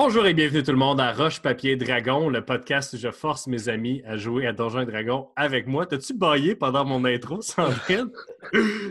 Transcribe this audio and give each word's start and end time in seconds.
Bonjour 0.00 0.28
et 0.28 0.32
bienvenue 0.32 0.62
tout 0.62 0.70
le 0.70 0.78
monde 0.78 1.00
à 1.00 1.12
Roche 1.12 1.40
Papier 1.42 1.74
Dragon, 1.74 2.28
le 2.28 2.44
podcast 2.44 2.92
où 2.92 2.96
je 2.96 3.10
force 3.10 3.48
mes 3.48 3.68
amis 3.68 4.00
à 4.06 4.16
jouer 4.16 4.46
à 4.46 4.52
Donjons 4.52 4.82
et 4.82 4.86
Dragons 4.86 5.30
avec 5.34 5.66
moi. 5.66 5.86
T'as-tu 5.86 6.14
baillé 6.14 6.54
pendant 6.54 6.84
mon 6.84 7.04
intro, 7.04 7.42
Sandrine? 7.42 8.08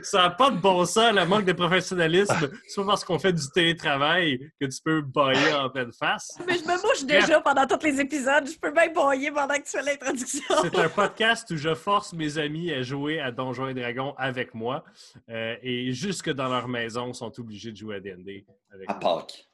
Ça 0.04 0.24
n'a 0.24 0.30
pas 0.32 0.52
de 0.52 0.57
bon 0.57 0.84
sens, 0.84 1.14
le 1.14 1.25
manque 1.25 1.46
de 1.46 1.54
professionnalisme. 1.54 2.52
C'est 2.68 2.82
pas 2.82 2.88
parce 2.88 3.06
qu'on 3.06 3.18
fait 3.20 3.32
du 3.32 3.50
télétravail 3.54 4.52
que 4.60 4.66
tu 4.66 4.82
peux 4.84 5.02
bailler 5.02 5.54
en 5.54 5.70
pleine 5.70 5.93
face. 5.93 6.38
Mais 6.46 6.57
je 6.57 6.66
me 6.66 6.74
mouche 6.86 7.06
déjà 7.06 7.39
pendant 7.39 7.66
tous 7.66 7.86
les 7.86 8.02
épisodes. 8.02 8.46
Je 8.46 8.60
peux 8.60 8.74
même 8.74 8.92
bailler 8.92 9.32
pendant 9.32 9.55
que 9.55 9.64
tu 9.64 9.78
fais 9.78 9.83
l'introduction. 9.83 10.55
C'est 10.61 10.78
un 10.78 10.89
podcast 10.89 11.50
où 11.52 11.55
je 11.55 11.74
force 11.74 12.11
mes 12.11 12.38
amis 12.38 12.74
à 12.74 12.82
jouer 12.82 13.21
à 13.21 13.32
Donjons 13.32 13.69
et 13.69 13.74
Dragons 13.74 14.14
avec 14.18 14.54
moi. 14.54 14.83
Euh, 15.30 15.55
et 15.64 15.94
jusque 15.94 16.30
dans 16.33 16.50
leur 16.50 16.68
maison, 16.68 17.14
sont 17.14 17.32
obligés 17.39 17.71
de 17.71 17.78
jouer 17.78 17.96
à 17.96 18.00
D&D 18.02 18.46
avec 18.74 18.89
À 18.89 19.00
moi. 19.02 19.19
Pâques. 19.19 19.47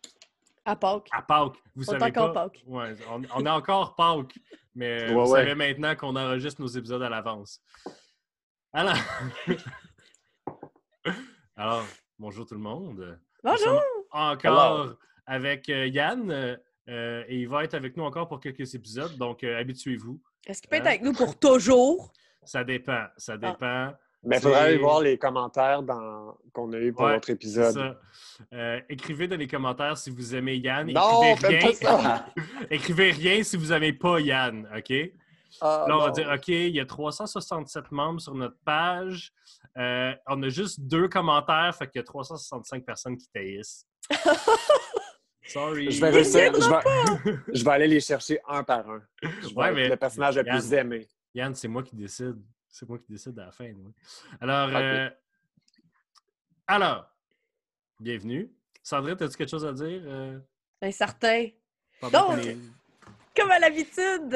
À 0.65 0.75
Pâques. 0.75 1.09
À 1.11 1.21
Pâques. 1.21 1.57
Vous 1.75 1.89
On 1.89 1.95
est 1.95 1.99
savez 1.99 2.11
encore 2.11 2.33
pas? 2.33 2.43
Pâques. 2.49 2.63
Ouais, 2.67 2.95
on, 3.11 3.21
on 3.35 3.45
est 3.45 3.49
encore 3.49 3.95
Pâques, 3.95 4.37
mais 4.75 5.07
Ouais, 5.07 5.13
vous 5.13 5.31
ouais. 5.31 5.39
savez 5.39 5.55
maintenant 5.55 5.95
qu'on 5.95 6.15
enregistre 6.15 6.61
nos 6.61 6.67
épisodes 6.67 7.01
à 7.03 7.09
l'avance. 7.09 7.61
Alors... 8.71 8.95
Alors, 11.55 11.85
bonjour 12.17 12.45
tout 12.45 12.55
le 12.55 12.61
monde. 12.61 13.19
Bonjour! 13.43 13.81
encore 14.11 14.95
avec 15.25 15.69
euh, 15.69 15.87
Yann 15.87 16.29
euh, 16.31 17.23
et 17.27 17.39
il 17.41 17.47
va 17.47 17.63
être 17.63 17.73
avec 17.73 17.95
nous 17.97 18.03
encore 18.03 18.27
pour 18.27 18.39
quelques 18.39 18.73
épisodes, 18.75 19.17
donc 19.17 19.43
euh, 19.43 19.59
habituez-vous. 19.59 20.21
Est-ce 20.45 20.61
qu'il 20.61 20.69
peut 20.69 20.75
être 20.77 20.87
avec 20.87 21.01
nous 21.01 21.13
pour 21.13 21.37
toujours? 21.39 22.11
Ça 22.43 22.63
dépend, 22.63 22.91
Ah. 22.93 23.13
ça 23.17 23.37
dépend. 23.37 23.93
Mais 24.25 24.37
il 24.37 24.39
C'est- 24.39 24.43
faudrait 24.47 24.59
aller 24.61 24.77
voir 24.77 25.01
les 25.01 25.17
commentaires 25.17 25.83
dans... 25.83 26.37
qu'on 26.53 26.71
a 26.73 26.77
eu 26.77 26.93
pour 26.93 27.05
Ouais, 27.05 27.19
C'est 27.25 27.33
épisode. 27.33 27.73
ça. 27.73 27.99
Euh, 28.53 28.79
écrivez 28.89 29.27
dans 29.27 29.35
les 29.37 29.47
commentaires 29.47 29.97
si 29.97 30.09
vous 30.09 30.33
aimez 30.35 30.55
Yann. 30.57 30.91
Non, 30.91 31.23
écrivez 31.23 31.57
rien. 31.57 31.67
pas 31.67 31.73
ça! 31.73 32.25
écrivez 32.71 33.11
rien 33.11 33.43
si 33.43 33.57
vous 33.57 33.67
n'aimez 33.67 33.93
pas 33.93 34.19
Yann, 34.19 34.67
OK? 34.75 34.93
Ah, 35.61 35.85
Là, 35.87 35.97
on 35.97 36.01
va 36.01 36.11
dire, 36.11 36.31
OK, 36.33 36.47
il 36.47 36.69
y 36.75 36.79
a 36.79 36.85
367 36.85 37.91
membres 37.91 38.19
sur 38.19 38.33
notre 38.33 38.57
page. 38.65 39.31
Euh, 39.77 40.13
on 40.27 40.41
a 40.41 40.49
juste 40.49 40.79
deux 40.81 41.07
commentaires, 41.07 41.75
fait 41.77 41.87
qu'il 41.87 41.99
y 41.99 42.01
a 42.01 42.05
365 42.05 42.83
personnes 42.85 43.17
qui 43.17 43.27
taillissent. 43.31 43.85
Sorry. 45.45 45.91
Je 45.91 45.99
vais, 46.01 46.09
réussir- 46.09 46.53
je, 46.55 46.69
vais... 47.29 47.37
je 47.53 47.63
vais 47.65 47.71
aller 47.71 47.87
les 47.87 47.99
chercher 47.99 48.39
un 48.47 48.63
par 48.63 48.89
un. 48.89 49.01
Je 49.21 49.49
vais 49.49 49.53
Ouais, 49.55 49.71
mais- 49.73 49.89
le 49.89 49.97
personnage 49.97 50.37
le 50.37 50.43
plus 50.43 50.69
Yann. 50.69 50.79
aimé. 50.79 51.07
Yann, 51.35 51.53
c'est 51.53 51.67
moi 51.67 51.83
qui 51.83 51.95
décide. 51.95 52.37
C'est 52.75 52.89
moi 52.89 52.97
qui 52.97 53.11
décide 53.11 53.37
à 53.37 53.45
la 53.45 53.51
fin. 53.51 53.71
moi. 53.73 53.91
Alors, 54.41 54.75
euh, 54.75 55.07
alors, 56.65 57.05
bienvenue. 57.99 58.51
Sandrine, 58.81 59.15
as-tu 59.21 59.37
quelque 59.37 59.47
chose 59.51 59.63
à 59.63 59.71
dire? 59.71 60.01
euh, 60.05 60.39
Ben, 60.81 60.91
certain. 60.91 61.49
pendant 62.01 62.35
Donc, 62.35 62.43
Comme 63.37 63.51
à 63.51 63.59
l'habitude, 63.59 64.33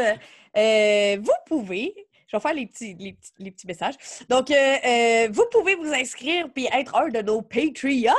euh, 0.56 1.18
vous 1.20 1.34
pouvez. 1.48 1.96
Je 2.28 2.38
vais 2.38 2.42
faire 2.42 2.54
les 2.54 2.68
petits, 2.68 2.94
les 3.00 3.14
petits, 3.14 3.32
les 3.40 3.50
petits 3.52 3.66
messages. 3.66 3.96
Donc, 4.30 4.52
euh, 4.52 4.54
euh, 4.86 5.30
vous 5.32 5.46
pouvez 5.52 5.74
vous 5.74 5.92
inscrire 5.92 6.48
puis 6.54 6.68
être 6.72 6.96
un 6.96 7.10
de 7.10 7.22
nos 7.24 7.42
Patreons. 7.42 8.14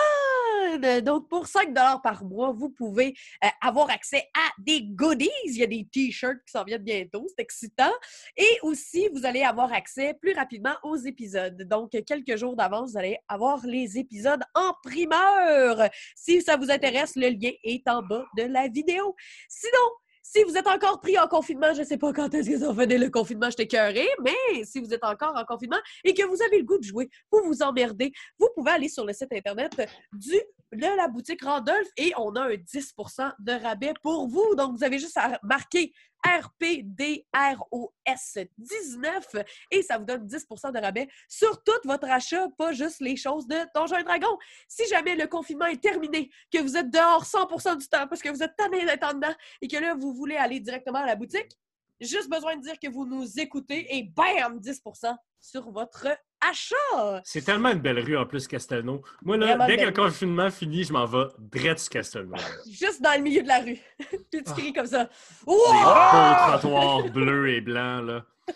Donc, 1.02 1.28
pour 1.28 1.46
5 1.46 1.74
par 2.02 2.24
mois, 2.24 2.52
vous 2.52 2.70
pouvez 2.70 3.14
euh, 3.44 3.48
avoir 3.60 3.90
accès 3.90 4.28
à 4.34 4.50
des 4.58 4.82
goodies. 4.82 5.30
Il 5.44 5.56
y 5.56 5.62
a 5.62 5.66
des 5.66 5.86
T-shirts 5.90 6.38
qui 6.44 6.52
s'en 6.52 6.64
viennent 6.64 6.82
bientôt. 6.82 7.26
C'est 7.28 7.42
excitant. 7.42 7.92
Et 8.36 8.58
aussi, 8.62 9.08
vous 9.14 9.24
allez 9.24 9.42
avoir 9.42 9.72
accès 9.72 10.14
plus 10.14 10.32
rapidement 10.32 10.74
aux 10.82 10.96
épisodes. 10.96 11.62
Donc, 11.64 11.90
quelques 12.06 12.36
jours 12.36 12.56
d'avance, 12.56 12.92
vous 12.92 12.98
allez 12.98 13.18
avoir 13.28 13.64
les 13.66 13.98
épisodes 13.98 14.42
en 14.54 14.72
primeur. 14.82 15.88
Si 16.14 16.42
ça 16.42 16.56
vous 16.56 16.70
intéresse, 16.70 17.16
le 17.16 17.28
lien 17.28 17.52
est 17.64 17.86
en 17.88 18.02
bas 18.02 18.24
de 18.36 18.42
la 18.44 18.68
vidéo. 18.68 19.14
Sinon, 19.48 19.88
si 20.30 20.42
vous 20.44 20.56
êtes 20.58 20.66
encore 20.66 21.00
pris 21.00 21.18
en 21.18 21.26
confinement, 21.26 21.72
je 21.72 21.80
ne 21.80 21.86
sais 21.86 21.96
pas 21.96 22.12
quand 22.12 22.32
est-ce 22.34 22.58
ça 22.58 22.70
va 22.70 22.82
finir 22.82 23.00
le 23.00 23.10
confinement, 23.10 23.48
je 23.50 23.56
t'écœuré, 23.56 24.06
mais 24.22 24.64
si 24.64 24.78
vous 24.78 24.92
êtes 24.92 25.04
encore 25.04 25.34
en 25.34 25.44
confinement 25.44 25.78
et 26.04 26.12
que 26.12 26.22
vous 26.24 26.42
avez 26.42 26.58
le 26.58 26.64
goût 26.64 26.78
de 26.78 26.84
jouer 26.84 27.08
pour 27.30 27.42
vous 27.44 27.62
emmerder, 27.62 28.12
vous 28.38 28.48
pouvez 28.54 28.72
aller 28.72 28.88
sur 28.88 29.06
le 29.06 29.14
site 29.14 29.32
internet 29.32 29.72
du, 30.12 30.38
de 30.72 30.96
la 30.96 31.08
boutique 31.08 31.42
Randolph 31.42 31.88
et 31.96 32.12
on 32.18 32.34
a 32.36 32.42
un 32.42 32.54
10% 32.54 33.32
de 33.38 33.52
rabais 33.52 33.94
pour 34.02 34.28
vous. 34.28 34.54
Donc, 34.54 34.76
vous 34.76 34.84
avez 34.84 34.98
juste 34.98 35.16
à 35.16 35.38
marquer 35.42 35.92
RPDROS 36.24 37.24
19 38.58 39.26
et 39.70 39.82
ça 39.82 39.98
vous 39.98 40.04
donne 40.04 40.26
10% 40.26 40.72
de 40.72 40.78
rabais 40.78 41.08
sur 41.28 41.62
tout 41.62 41.72
votre 41.84 42.08
achat, 42.10 42.48
pas 42.56 42.72
juste 42.72 43.00
les 43.00 43.16
choses 43.16 43.46
de 43.46 43.56
Donjons 43.74 43.98
et 43.98 44.04
Dragons. 44.04 44.38
Si 44.66 44.86
jamais 44.88 45.16
le 45.16 45.26
confinement 45.26 45.66
est 45.66 45.82
terminé, 45.82 46.30
que 46.52 46.58
vous 46.58 46.76
êtes 46.76 46.90
dehors 46.90 47.24
100% 47.24 47.78
du 47.78 47.88
temps 47.88 48.06
parce 48.08 48.22
que 48.22 48.28
vous 48.28 48.42
êtes 48.42 48.56
tanné 48.56 48.84
d'être 48.84 49.14
dedans 49.14 49.34
et 49.60 49.68
que 49.68 49.76
là, 49.76 49.94
vous 49.94 50.12
voulez 50.12 50.36
aller 50.36 50.60
directement 50.60 50.98
à 50.98 51.06
la 51.06 51.16
boutique, 51.16 51.58
juste 52.00 52.28
besoin 52.28 52.56
de 52.56 52.62
dire 52.62 52.78
que 52.78 52.88
vous 52.88 53.06
nous 53.06 53.38
écoutez 53.38 53.96
et 53.96 54.02
bam, 54.02 54.58
10% 54.58 55.16
sur 55.40 55.70
votre 55.70 56.08
achat. 56.40 57.20
C'est 57.24 57.44
tellement 57.44 57.70
une 57.70 57.80
belle 57.80 57.98
rue 57.98 58.16
en 58.16 58.26
plus, 58.26 58.46
Castelnau. 58.46 59.02
Moi, 59.22 59.36
là, 59.36 59.46
Vraiment 59.46 59.66
dès 59.66 59.76
que 59.76 59.84
le 59.84 59.92
confinement 59.92 60.50
finit, 60.50 60.84
je 60.84 60.92
m'en 60.92 61.06
vais 61.06 61.26
direct 61.38 61.78
sur 61.78 61.90
Castelnau. 61.90 62.36
Juste 62.70 63.02
dans 63.02 63.14
le 63.14 63.22
milieu 63.22 63.42
de 63.42 63.48
la 63.48 63.60
rue. 63.60 63.78
Puis 64.30 64.42
tu 64.44 64.52
cries 64.52 64.72
comme 64.72 64.86
ça. 64.86 65.08
Wow! 65.46 65.56
beaux 65.56 66.58
trottoirs 66.58 67.10
bleus 67.10 67.50
et 67.50 67.60
blancs, 67.60 68.04
là. 68.04 68.24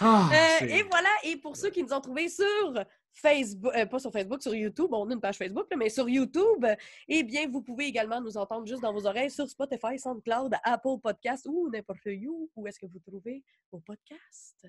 Ah, 0.00 0.28
Euh, 0.32 0.66
et 0.66 0.82
voilà, 0.82 1.08
et 1.22 1.36
pour 1.36 1.56
ceux 1.56 1.70
qui 1.70 1.82
nous 1.82 1.92
ont 1.92 2.00
trouvés 2.00 2.28
sur 2.28 2.74
Facebook, 3.12 3.72
euh, 3.76 3.86
pas 3.86 3.98
sur 3.98 4.10
Facebook, 4.10 4.42
sur 4.42 4.54
YouTube, 4.54 4.88
on 4.92 5.08
a 5.08 5.12
une 5.12 5.20
page 5.20 5.36
Facebook, 5.36 5.66
là, 5.70 5.76
mais 5.76 5.88
sur 5.88 6.08
YouTube, 6.08 6.66
eh 7.08 7.22
bien, 7.22 7.48
vous 7.48 7.62
pouvez 7.62 7.86
également 7.86 8.20
nous 8.20 8.36
entendre 8.36 8.66
juste 8.66 8.82
dans 8.82 8.92
vos 8.92 9.06
oreilles 9.06 9.30
sur 9.30 9.48
Spotify, 9.48 9.98
SoundCloud, 9.98 10.54
Apple 10.64 10.98
Podcast 11.02 11.46
ou 11.48 11.70
n'importe 11.70 12.06
où. 12.26 12.50
Où 12.56 12.66
est-ce 12.66 12.80
que 12.80 12.86
vous 12.86 12.98
trouvez 12.98 13.44
vos 13.70 13.78
podcasts? 13.78 14.66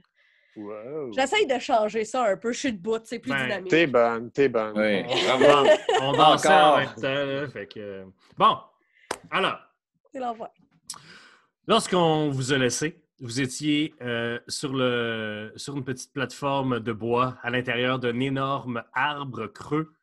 Wow. 0.57 1.11
J'essaye 1.13 1.45
de 1.47 1.59
changer 1.59 2.05
ça 2.05 2.25
un 2.31 2.37
peu. 2.37 2.51
Je 2.53 2.59
suis 2.59 2.73
debout, 2.73 2.97
c'est 3.03 3.19
plus 3.19 3.31
Ben, 3.31 3.43
dynamique. 3.43 3.69
T'es 3.71 3.87
bonne, 3.87 4.31
t'es 4.31 4.47
bonne. 4.49 4.73
Oui, 4.77 5.03
On- 6.01 6.13
dansait 6.13 6.47
en 6.47 6.51
Encore. 6.53 6.77
même 6.77 6.95
temps, 6.95 7.25
là, 7.25 7.47
fait 7.49 7.67
que... 7.67 8.05
Bon, 8.37 8.57
alors, 9.31 9.59
C'est 10.13 10.19
l'envoi. 10.19 10.51
Lorsqu'on 11.67 12.29
vous 12.29 12.53
a 12.53 12.57
laissé, 12.57 13.01
vous 13.19 13.41
étiez 13.41 13.93
euh, 14.01 14.39
sur, 14.47 14.73
le, 14.73 15.51
sur 15.55 15.75
une 15.75 15.83
petite 15.83 16.13
plateforme 16.13 16.79
de 16.79 16.91
bois 16.93 17.37
à 17.41 17.49
l'intérieur 17.49 17.97
d'un 17.99 18.19
énorme 18.19 18.83
arbre 18.93 19.47
creux 19.47 19.93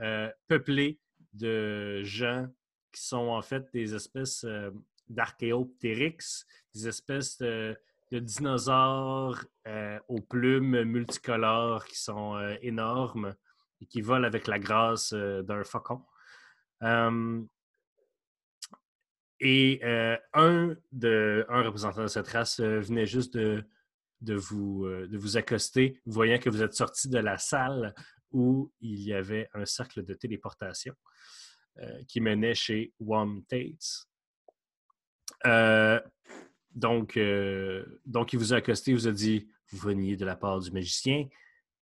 euh, 0.00 0.28
peuplé 0.48 0.98
de 1.34 2.02
gens 2.04 2.46
qui 2.92 3.02
sont 3.02 3.28
en 3.28 3.42
fait 3.42 3.66
des 3.72 3.94
espèces 3.94 4.44
euh, 4.44 4.70
d'archéoptérix, 5.08 6.46
des 6.74 6.88
espèces 6.88 7.38
de, 7.38 7.76
de 8.10 8.18
dinosaures 8.18 9.44
euh, 9.66 9.98
aux 10.08 10.20
plumes 10.20 10.82
multicolores 10.82 11.84
qui 11.86 11.98
sont 11.98 12.34
euh, 12.36 12.56
énormes 12.60 13.34
et 13.80 13.86
qui 13.86 14.00
volent 14.00 14.26
avec 14.26 14.46
la 14.46 14.58
grâce 14.58 15.12
euh, 15.12 15.42
d'un 15.42 15.62
faucon. 15.64 16.02
Euh, 16.82 17.42
et 19.42 19.80
un, 20.34 20.76
de, 20.92 21.46
un 21.48 21.62
représentant 21.62 22.02
de 22.02 22.08
cette 22.08 22.28
race 22.28 22.60
venait 22.60 23.06
juste 23.06 23.32
de, 23.32 23.64
de, 24.20 24.34
vous, 24.34 24.86
de 24.86 25.16
vous 25.16 25.38
accoster, 25.38 25.98
voyant 26.04 26.38
que 26.38 26.50
vous 26.50 26.62
êtes 26.62 26.74
sorti 26.74 27.08
de 27.08 27.18
la 27.18 27.38
salle 27.38 27.94
où 28.32 28.70
il 28.82 29.00
y 29.00 29.14
avait 29.14 29.48
un 29.54 29.64
cercle 29.64 30.04
de 30.04 30.12
téléportation 30.12 30.94
qui 32.06 32.20
menait 32.20 32.54
chez 32.54 32.92
Wom 33.00 33.42
Tates. 33.46 34.06
Euh, 37.16 37.84
donc, 38.06 38.32
il 38.32 38.38
vous 38.38 38.52
a 38.52 38.56
accosté, 38.56 38.92
il 38.92 38.94
vous 38.94 39.08
a 39.08 39.12
dit 39.12 39.48
Vous 39.70 39.78
veniez 39.78 40.16
de 40.16 40.24
la 40.24 40.36
part 40.36 40.60
du 40.60 40.70
magicien 40.70 41.28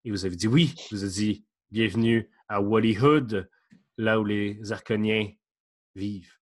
Et 0.05 0.11
vous 0.11 0.25
avez 0.25 0.37
dit 0.37 0.49
oui. 0.49 0.75
Il 0.91 0.99
vous 0.99 1.05
a 1.05 1.09
dit 1.09 1.45
Bienvenue 1.71 2.31
à 2.49 2.61
Wallyhood, 2.61 3.49
là 3.97 4.21
où 4.21 4.25
les 4.25 4.73
Arconiens 4.73 5.31
vivent. 5.95 6.33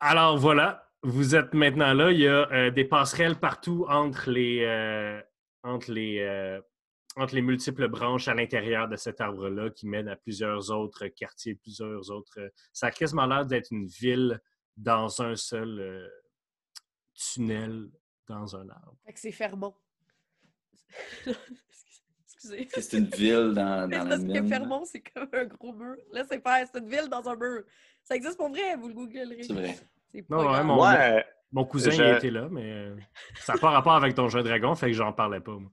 Alors 0.00 0.36
voilà, 0.36 0.90
vous 1.02 1.34
êtes 1.34 1.54
maintenant 1.54 1.94
là. 1.94 2.10
Il 2.10 2.20
y 2.20 2.28
a 2.28 2.50
euh, 2.52 2.70
des 2.70 2.84
passerelles 2.84 3.38
partout 3.38 3.86
entre 3.88 4.30
les, 4.30 4.64
euh, 4.64 5.20
entre, 5.62 5.92
les, 5.92 6.60
entre 7.16 7.34
les 7.34 7.42
multiples 7.42 7.88
branches 7.88 8.28
à 8.28 8.34
l'intérieur 8.34 8.88
de 8.88 8.96
cet 8.96 9.20
arbre-là 9.20 9.70
qui 9.70 9.86
mènent 9.86 10.08
à 10.08 10.16
plusieurs 10.16 10.70
autres 10.70 11.06
quartiers, 11.08 11.54
plusieurs 11.54 12.10
autres. 12.10 12.50
Ça 12.72 12.88
a 12.88 12.90
quasiment 12.90 13.26
l'air 13.26 13.46
d'être 13.46 13.70
une 13.70 13.86
ville 13.86 14.40
dans 14.76 15.20
un 15.22 15.36
seul 15.36 15.78
euh, 15.80 16.08
tunnel 17.14 17.90
dans 18.28 18.56
un 18.56 18.68
arbre. 18.68 18.96
Fait 19.06 19.12
que 19.12 19.20
c'est 19.20 19.32
Fermont. 19.32 19.74
Excusez. 21.26 22.68
C'est 22.80 22.98
une 22.98 23.06
ville 23.06 23.52
dans, 23.54 23.88
dans 23.88 24.04
la 24.04 24.04
parce 24.04 24.20
que 24.20 24.26
mine. 24.26 24.48
Fermont, 24.48 24.84
c'est 24.84 25.00
comme 25.00 25.28
un 25.32 25.44
gros 25.46 25.72
mur. 25.72 25.96
Là, 26.12 26.24
c'est 26.28 26.38
pas, 26.40 26.64
c'est 26.66 26.78
une 26.78 26.88
ville 26.88 27.08
dans 27.08 27.26
un 27.28 27.36
mur. 27.36 27.62
Ça 28.02 28.14
existe 28.16 28.36
pour 28.36 28.50
vrai, 28.50 28.76
vous 28.76 28.88
le 28.88 28.94
googlerez. 28.94 29.42
C'est 29.42 29.52
vrai. 29.52 29.76
C'est 30.12 30.22
pas 30.22 30.36
Non, 30.36 30.50
ouais, 30.52 30.62
mon- 30.64 30.74
Moi, 30.76 31.22
Mon 31.52 31.64
cousin 31.64 31.90
Je- 31.90 32.02
il 32.02 32.16
était 32.16 32.30
là, 32.30 32.48
mais 32.50 32.70
euh, 32.72 32.96
ça 33.36 33.54
n'a 33.54 33.58
pas 33.60 33.70
rapport 33.70 33.94
avec 33.94 34.14
ton 34.14 34.28
jeu 34.28 34.42
dragon, 34.42 34.74
fait 34.74 34.88
que 34.88 34.92
j'en 34.92 35.12
parlais 35.12 35.40
pas. 35.40 35.52
Moi. 35.52 35.70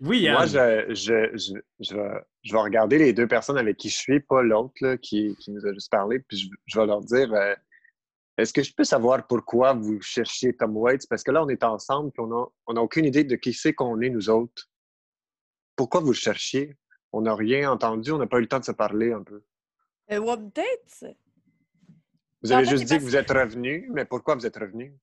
Oui, 0.00 0.20
Yann. 0.20 0.34
moi 0.34 0.46
je, 0.46 0.86
je, 0.94 1.36
je, 1.36 1.54
je, 1.80 1.94
vais, 1.94 2.20
je 2.48 2.52
vais 2.54 2.60
regarder 2.60 2.96
les 2.98 3.12
deux 3.12 3.28
personnes 3.28 3.58
avec 3.58 3.76
qui 3.76 3.90
je 3.90 3.96
suis, 3.96 4.20
pas 4.20 4.42
l'autre 4.42 4.94
qui, 4.96 5.36
qui 5.36 5.50
nous 5.50 5.66
a 5.66 5.72
juste 5.74 5.90
parlé, 5.90 6.18
puis 6.20 6.38
je, 6.38 6.48
je 6.64 6.80
vais 6.80 6.86
leur 6.86 7.00
dire 7.02 7.32
euh, 7.34 7.54
Est-ce 8.38 8.54
que 8.54 8.62
je 8.62 8.72
peux 8.74 8.84
savoir 8.84 9.26
pourquoi 9.26 9.74
vous 9.74 10.00
cherchez 10.00 10.54
Tom 10.56 10.76
Waits? 10.76 11.06
Parce 11.08 11.22
que 11.22 11.30
là, 11.30 11.44
on 11.44 11.48
est 11.48 11.62
ensemble, 11.62 12.10
puis 12.10 12.22
on 12.22 12.28
n'a 12.28 12.46
on 12.66 12.76
a 12.76 12.80
aucune 12.80 13.04
idée 13.04 13.24
de 13.24 13.36
qui 13.36 13.52
c'est 13.52 13.74
qu'on 13.74 14.00
est, 14.00 14.08
nous 14.08 14.30
autres. 14.30 14.70
Pourquoi 15.76 16.00
vous 16.00 16.12
le 16.12 16.14
cherchiez? 16.14 16.76
On 17.12 17.20
n'a 17.22 17.34
rien 17.34 17.70
entendu, 17.70 18.12
on 18.12 18.18
n'a 18.18 18.26
pas 18.26 18.38
eu 18.38 18.42
le 18.42 18.48
temps 18.48 18.60
de 18.60 18.64
se 18.64 18.72
parler 18.72 19.12
un 19.12 19.22
peu. 19.22 19.42
Euh, 20.10 20.18
One 20.18 20.50
Date? 20.50 21.16
Vous 22.42 22.52
En 22.52 22.56
avez 22.56 22.64
fait, 22.64 22.70
juste 22.70 22.84
dit 22.84 22.96
que 22.96 23.02
vous 23.02 23.16
êtes 23.16 23.30
revenu, 23.30 23.90
mais 23.92 24.06
pourquoi 24.06 24.34
vous 24.36 24.46
êtes 24.46 24.56
revenu? 24.56 24.94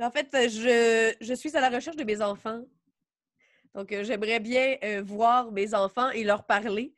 En 0.00 0.10
fait, 0.10 0.28
je, 0.32 1.14
je 1.20 1.34
suis 1.34 1.56
à 1.56 1.60
la 1.60 1.70
recherche 1.70 1.96
de 1.96 2.04
mes 2.04 2.20
enfants. 2.22 2.64
Donc, 3.74 3.92
euh, 3.92 4.02
j'aimerais 4.04 4.40
bien 4.40 4.76
euh, 4.82 5.02
voir 5.04 5.52
mes 5.52 5.74
enfants 5.74 6.10
et 6.10 6.24
leur 6.24 6.44
parler 6.46 6.94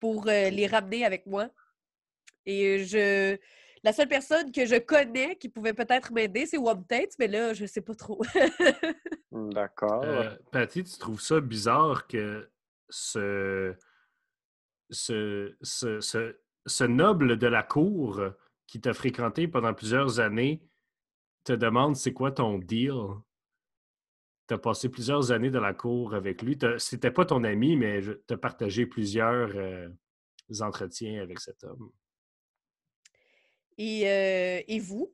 pour 0.00 0.28
euh, 0.28 0.50
les 0.50 0.66
ramener 0.66 1.04
avec 1.04 1.26
moi. 1.26 1.48
Et 2.46 2.84
je... 2.84 3.36
La 3.84 3.92
seule 3.92 4.08
personne 4.08 4.50
que 4.50 4.66
je 4.66 4.76
connais 4.76 5.36
qui 5.36 5.48
pouvait 5.48 5.72
peut-être 5.74 6.12
m'aider, 6.12 6.46
c'est 6.46 6.58
One 6.58 6.84
Tate, 6.86 7.12
mais 7.18 7.28
là, 7.28 7.52
je 7.54 7.66
sais 7.66 7.80
pas 7.82 7.94
trop. 7.94 8.22
Hmm, 9.30 9.50
D'accord. 9.52 10.04
Euh, 10.04 10.34
Patty, 10.50 10.84
tu 10.84 10.98
trouves 10.98 11.20
ça 11.20 11.38
bizarre 11.42 12.06
que 12.06 12.50
ce, 12.88 13.74
ce, 14.90 15.54
ce, 15.60 16.00
ce- 16.00 16.36
ce 16.64 16.84
noble 16.84 17.36
de 17.36 17.46
la 17.46 17.62
cour 17.62 18.22
qui 18.66 18.80
t'a 18.80 18.94
fréquenté 18.94 19.46
pendant 19.46 19.74
plusieurs 19.74 20.18
années 20.18 20.62
te 21.44 21.52
demande 21.52 21.94
c'est 21.94 22.14
quoi 22.14 22.32
ton 22.32 22.58
deal? 22.58 22.94
Tu 24.48 24.54
as 24.54 24.58
passé 24.58 24.88
plusieurs 24.88 25.30
années 25.30 25.50
dans 25.50 25.60
la 25.60 25.74
cour 25.74 26.14
avec 26.14 26.42
lui. 26.42 26.58
C'était 26.78 27.10
pas 27.10 27.26
ton 27.26 27.44
ami, 27.44 27.76
mais 27.76 28.00
tu 28.00 28.34
as 28.34 28.38
partagé 28.38 28.86
plusieurs 28.86 29.50
euh, 29.54 29.88
entretiens 30.60 31.22
avec 31.22 31.38
cet 31.38 31.64
homme. 31.64 31.90
Et, 33.76 34.08
euh, 34.08 34.62
et 34.66 34.80
vous? 34.80 35.12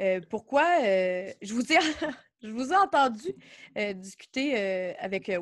Euh, 0.00 0.20
pourquoi 0.28 0.66
euh, 0.82 1.32
je 1.40 1.54
vous 1.54 1.72
ai 1.72 1.78
je 2.42 2.50
vous 2.50 2.72
ai 2.72 2.76
entendu 2.76 3.32
euh, 3.78 3.92
discuter 3.92 4.58
euh, 4.58 4.92
avec 4.98 5.28
euh. 5.28 5.40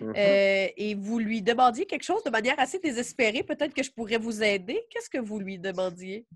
Mhm. 0.00 0.12
Euh, 0.16 0.68
et 0.76 0.94
vous 0.94 1.18
lui 1.18 1.42
demandiez 1.42 1.86
quelque 1.86 2.02
chose 2.02 2.22
de 2.24 2.30
manière 2.30 2.58
assez 2.58 2.78
désespérée. 2.78 3.42
Peut-être 3.42 3.74
que 3.74 3.82
je 3.82 3.90
pourrais 3.90 4.18
vous 4.18 4.42
aider. 4.42 4.86
Qu'est-ce 4.90 5.10
que 5.10 5.18
vous 5.18 5.38
lui 5.38 5.58
demandiez? 5.58 6.26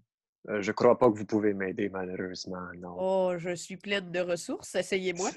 Euh, 0.48 0.62
je 0.62 0.72
crois 0.72 0.98
pas 0.98 1.10
que 1.10 1.18
vous 1.18 1.26
pouvez 1.26 1.52
m'aider, 1.52 1.88
malheureusement, 1.90 2.68
non. 2.78 2.96
Oh, 2.98 3.34
je 3.36 3.54
suis 3.54 3.76
pleine 3.76 4.10
de 4.10 4.20
ressources. 4.20 4.74
Essayez-moi. 4.74 5.30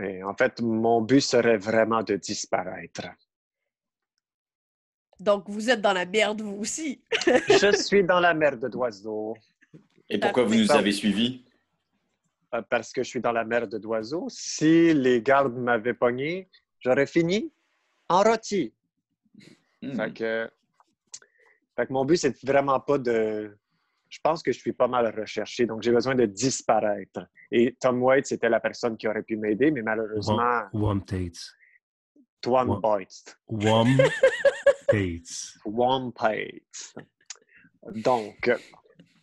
Et 0.00 0.22
en 0.22 0.34
fait, 0.34 0.60
mon 0.60 1.00
but 1.00 1.20
serait 1.20 1.58
vraiment 1.58 2.02
de 2.02 2.16
disparaître. 2.16 3.08
Donc, 5.18 5.48
vous 5.48 5.70
êtes 5.70 5.80
dans 5.80 5.92
la 5.92 6.04
merde, 6.04 6.42
vous 6.42 6.58
aussi. 6.60 7.00
je 7.26 7.74
suis 7.76 8.04
dans 8.04 8.20
la 8.20 8.34
merde 8.34 8.68
d'oiseaux. 8.70 9.34
Et 10.08 10.18
pourquoi 10.18 10.44
vous 10.44 10.54
nous 10.54 10.70
avez 10.70 10.92
suivis? 10.92 11.44
Euh, 12.54 12.62
Parce 12.68 12.92
que 12.92 13.02
je 13.02 13.08
suis 13.08 13.20
dans 13.20 13.32
la 13.32 13.44
merde 13.44 13.74
d'oiseaux. 13.80 14.26
Si 14.28 14.92
les 14.94 15.22
gardes 15.22 15.56
m'avaient 15.56 15.94
pogné, 15.94 16.48
j'aurais 16.80 17.06
fini 17.06 17.50
en 18.08 18.22
rôti. 18.22 18.72
Fait 19.80 20.12
que, 20.12 20.50
fait 21.76 21.86
que 21.86 21.92
mon 21.92 22.04
but, 22.04 22.16
c'est 22.16 22.44
vraiment 22.44 22.80
pas 22.80 22.98
de. 22.98 23.56
Je 24.08 24.18
pense 24.22 24.42
que 24.42 24.52
je 24.52 24.58
suis 24.58 24.72
pas 24.72 24.88
mal 24.88 25.12
recherché, 25.18 25.66
donc 25.66 25.82
j'ai 25.82 25.92
besoin 25.92 26.14
de 26.14 26.26
disparaître. 26.26 27.26
Et 27.50 27.74
Tom 27.80 28.02
White, 28.02 28.26
c'était 28.26 28.48
la 28.48 28.60
personne 28.60 28.96
qui 28.96 29.08
aurait 29.08 29.22
pu 29.22 29.36
m'aider, 29.36 29.70
mais 29.70 29.82
malheureusement, 29.82 30.62
Wom 30.72 31.04
Tates. 31.04 31.54
Tom. 32.40 32.80
White. 32.82 33.36
Wom 33.48 33.96
Tates. 34.88 35.58
One 35.64 36.12
Pate. 36.12 36.94
Donc, 37.94 38.50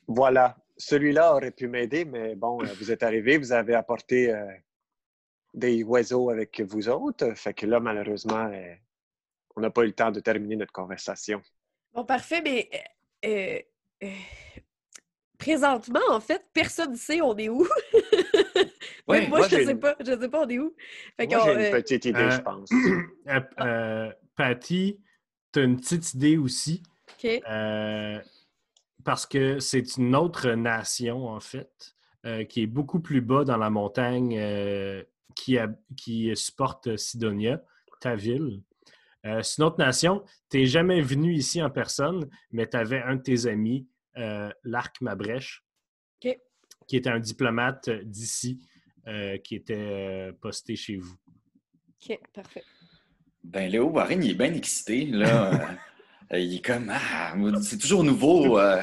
voilà. 0.08 0.58
Celui-là 0.76 1.36
aurait 1.36 1.52
pu 1.52 1.68
m'aider, 1.68 2.04
mais 2.04 2.36
bon, 2.36 2.62
euh, 2.62 2.68
vous 2.80 2.92
êtes 2.92 3.04
arrivé, 3.04 3.38
vous 3.38 3.54
avez 3.54 3.76
apporté 3.76 4.34
euh, 4.34 4.46
des 5.54 5.84
oiseaux 5.84 6.30
avec 6.30 6.60
vous 6.62 6.90
autres. 6.90 7.34
Fait 7.36 7.54
que 7.54 7.66
là, 7.66 7.80
malheureusement, 7.80 8.50
euh, 8.52 8.74
on 9.56 9.62
n'a 9.62 9.70
pas 9.70 9.84
eu 9.84 9.88
le 9.88 9.94
temps 9.94 10.12
de 10.12 10.20
terminer 10.20 10.56
notre 10.56 10.74
conversation. 10.74 11.42
Bon, 11.94 12.04
parfait, 12.06 12.42
mais 12.42 12.70
euh, 13.24 13.60
euh, 14.04 14.10
présentement, 15.44 16.00
en 16.10 16.20
fait, 16.20 16.44
personne 16.54 16.92
ne 16.92 16.96
sait 16.98 17.22
on 17.22 17.36
est 17.38 17.50
où. 17.50 17.68
Moi, 19.08 19.28
moi, 19.28 19.42
je 19.50 19.58
j'ai 19.58 19.66
sais 19.66 19.76
pas. 19.76 19.96
Je 20.00 20.18
sais 20.18 20.30
pas 20.30 20.46
on 20.46 20.48
est 20.48 20.60
où. 20.60 20.74
Fait 21.18 21.28
Moi, 21.28 21.38
qu'on, 21.38 21.44
j'ai 21.46 21.52
une 21.54 21.60
euh, 21.60 21.72
petite 21.72 22.06
idée, 22.06 22.20
euh, 22.20 22.30
je 22.32 22.42
pense. 22.42 22.70
Euh, 23.28 23.40
euh, 23.62 24.12
Patty, 24.36 25.00
tu 25.52 25.60
as 25.60 25.64
une 25.64 25.78
petite 25.78 26.14
idée 26.14 26.38
aussi. 26.38 26.84
OK. 27.24 27.30
Euh, 27.50 28.20
parce 29.04 29.26
que 29.26 29.60
c'est 29.60 29.98
une 29.98 30.16
autre 30.16 30.50
nation, 30.52 31.28
en 31.28 31.40
fait, 31.42 31.96
euh, 32.26 32.44
qui 32.46 32.64
est 32.64 32.68
beaucoup 32.68 33.00
plus 33.02 33.22
bas 33.22 33.44
dans 33.44 33.58
la 33.58 33.70
montagne, 33.70 34.38
euh, 34.40 35.04
qui, 35.36 35.58
a- 35.58 35.70
qui 35.98 36.34
supporte 36.36 36.96
Sidonia, 36.98 37.62
ta 38.00 38.16
ville. 38.16 38.62
Euh, 39.26 39.42
c'est 39.42 39.62
une 39.62 39.66
autre 39.68 39.80
nation. 39.80 40.24
Tu 40.50 40.58
n'es 40.60 40.66
jamais 40.66 41.02
venu 41.02 41.34
ici 41.34 41.62
en 41.62 41.70
personne, 41.70 42.30
mais 42.52 42.68
tu 42.68 42.76
avais 42.78 43.02
un 43.02 43.16
de 43.16 43.22
tes 43.22 43.46
amis, 43.48 43.88
Larc 44.64 45.02
Mabrèche, 45.02 45.64
qui 46.20 46.98
était 46.98 47.10
un 47.10 47.20
diplomate 47.20 47.90
d'ici, 47.90 48.60
euh, 49.08 49.38
qui 49.38 49.56
était 49.56 49.76
euh, 49.78 50.34
posté 50.42 50.76
chez 50.76 50.98
vous. 50.98 51.16
OK, 52.10 52.20
parfait. 52.34 52.64
Ben, 53.44 53.70
Léo 53.70 53.90
Warren, 53.90 54.24
il 54.24 54.32
est 54.32 54.36
bien 54.36 54.54
excité, 54.54 55.06
là. 55.06 55.52
Euh, 56.32 56.40
il 56.40 56.56
est 56.56 56.66
comme, 56.66 56.90
ah, 56.90 57.36
c'est 57.62 57.78
toujours 57.78 58.04
nouveau. 58.04 58.58
euh. 58.58 58.82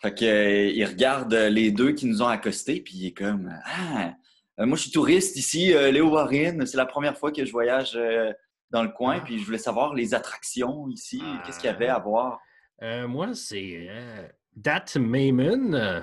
Fait 0.00 0.14
que, 0.14 0.24
euh, 0.24 0.70
il 0.70 0.84
regarde 0.86 1.32
euh, 1.34 1.50
les 1.50 1.70
deux 1.70 1.92
qui 1.92 2.06
nous 2.06 2.22
ont 2.22 2.26
accostés, 2.26 2.80
puis 2.80 2.94
il 2.96 3.06
est 3.08 3.12
comme, 3.12 3.52
ah, 3.66 4.14
euh, 4.58 4.66
moi, 4.66 4.76
je 4.78 4.82
suis 4.84 4.90
touriste 4.90 5.36
ici, 5.36 5.74
euh, 5.74 5.90
Léo 5.92 6.08
Warren. 6.08 6.64
C'est 6.66 6.78
la 6.78 6.86
première 6.86 7.16
fois 7.18 7.32
que 7.32 7.44
je 7.44 7.52
voyage 7.52 7.92
euh, 7.96 8.32
dans 8.70 8.82
le 8.82 8.88
coin, 8.88 9.18
Ah. 9.18 9.24
puis 9.24 9.38
je 9.38 9.44
voulais 9.44 9.58
savoir 9.58 9.94
les 9.94 10.14
attractions 10.14 10.88
ici. 10.88 11.20
Ah. 11.22 11.42
Qu'est-ce 11.44 11.58
qu'il 11.60 11.70
y 11.70 11.72
avait 11.72 11.88
à 11.88 11.98
voir? 11.98 12.40
Euh, 12.82 13.06
moi, 13.06 13.34
c'est 13.34 13.86
euh, 13.90 14.26
Dat 14.52 14.96
Maimon. 14.96 15.72
euh, 15.74 16.02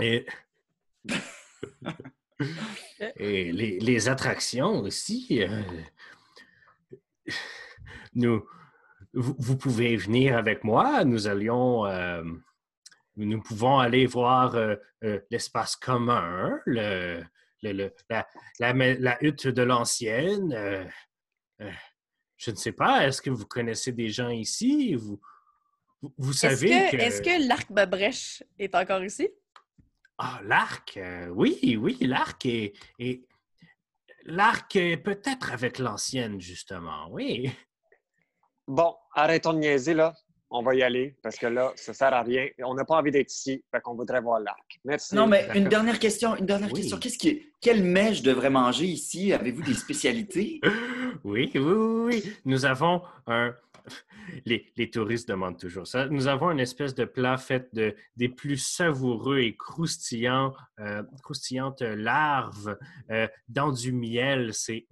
et 0.00 0.26
et 3.16 3.52
les, 3.52 3.78
les 3.80 4.08
attractions 4.08 4.80
aussi. 4.80 5.42
euh, 5.42 5.62
nous, 8.14 8.46
vous, 9.14 9.34
vous 9.38 9.56
pouvez 9.56 9.96
venir 9.96 10.36
avec 10.36 10.64
moi. 10.64 11.04
Nous 11.04 11.26
allions. 11.26 11.86
euh, 11.86 12.22
nous 13.16 13.40
pouvons 13.42 13.78
aller 13.78 14.06
voir 14.06 14.54
euh, 14.54 14.76
l'espace 15.30 15.74
commun, 15.74 16.60
le, 16.66 17.24
le- 17.62 17.72
le- 17.72 17.94
la, 18.08 18.28
la, 18.60 18.74
ma- 18.74 18.94
la 18.94 19.22
hutte 19.24 19.48
de 19.48 19.62
l'ancienne. 19.62 20.54
je 22.36 22.50
ne 22.52 22.56
sais 22.56 22.70
pas, 22.72 23.08
est-ce 23.08 23.20
que 23.20 23.30
vous 23.30 23.46
connaissez 23.46 23.90
des 23.90 24.08
gens 24.08 24.28
ici? 24.28 24.94
Vous, 24.94 25.20
vous, 26.16 26.32
savez 26.32 26.68
que, 26.68 26.90
que... 26.92 26.96
est-ce 26.96 27.22
que 27.22 27.48
l'arc 27.48 27.68
Mabrèche 27.70 28.42
est 28.58 28.74
encore 28.74 29.02
ici? 29.04 29.28
Ah, 30.18 30.40
l'arc, 30.44 30.96
euh, 30.96 31.28
oui, 31.28 31.76
oui, 31.80 31.96
l'arc 32.00 32.44
est... 32.46 32.72
est- 32.98 33.24
L'arc 34.24 34.76
est 34.76 34.98
peut-être 34.98 35.52
avec 35.52 35.78
l'ancienne, 35.78 36.38
justement, 36.38 37.08
oui. 37.10 37.50
Bon, 38.66 38.94
arrêtons 39.14 39.54
de 39.54 39.60
niaiser, 39.60 39.94
là. 39.94 40.12
On 40.50 40.62
va 40.62 40.74
y 40.74 40.82
aller, 40.82 41.14
parce 41.22 41.36
que 41.36 41.46
là, 41.46 41.72
ça 41.76 41.94
sert 41.94 42.12
à 42.12 42.22
rien. 42.22 42.46
On 42.62 42.74
n'a 42.74 42.84
pas 42.84 42.96
envie 42.98 43.10
d'être 43.10 43.32
ici, 43.32 43.64
fait 43.70 43.80
qu'on 43.80 43.94
voudrait 43.94 44.20
voir 44.20 44.40
l'arc. 44.40 44.80
Merci. 44.84 45.14
Non, 45.14 45.26
mais 45.26 45.48
une 45.54 45.68
dernière 45.68 45.98
question, 45.98 46.36
une 46.36 46.44
dernière 46.44 46.70
Oui. 46.72 46.80
question. 46.80 46.98
Qu'est-ce 46.98 47.16
qui, 47.16 47.46
quelle 47.60 47.82
mets 47.82 48.12
je 48.14 48.22
devrais 48.22 48.50
manger 48.50 48.84
ici? 48.86 49.32
Avez-vous 49.32 49.62
des 49.62 49.74
spécialités? 49.74 50.60
Oui, 51.24 51.50
oui, 51.54 51.60
oui, 51.60 52.04
oui. 52.22 52.32
Nous 52.44 52.64
avons 52.64 53.02
un... 53.26 53.54
Les, 54.44 54.70
les 54.76 54.90
touristes 54.90 55.28
demandent 55.28 55.58
toujours 55.58 55.86
ça. 55.86 56.06
Nous 56.08 56.26
avons 56.26 56.50
une 56.50 56.60
espèce 56.60 56.94
de 56.94 57.04
plat 57.04 57.36
fait 57.38 57.68
de, 57.74 57.94
des 58.16 58.28
plus 58.28 58.58
savoureux 58.58 59.38
et 59.38 59.56
croustillants, 59.56 60.54
euh, 60.80 61.02
croustillantes 61.22 61.80
larves 61.80 62.76
euh, 63.10 63.26
dans 63.48 63.72
du 63.72 63.92
miel. 63.92 64.52
C'est 64.52 64.86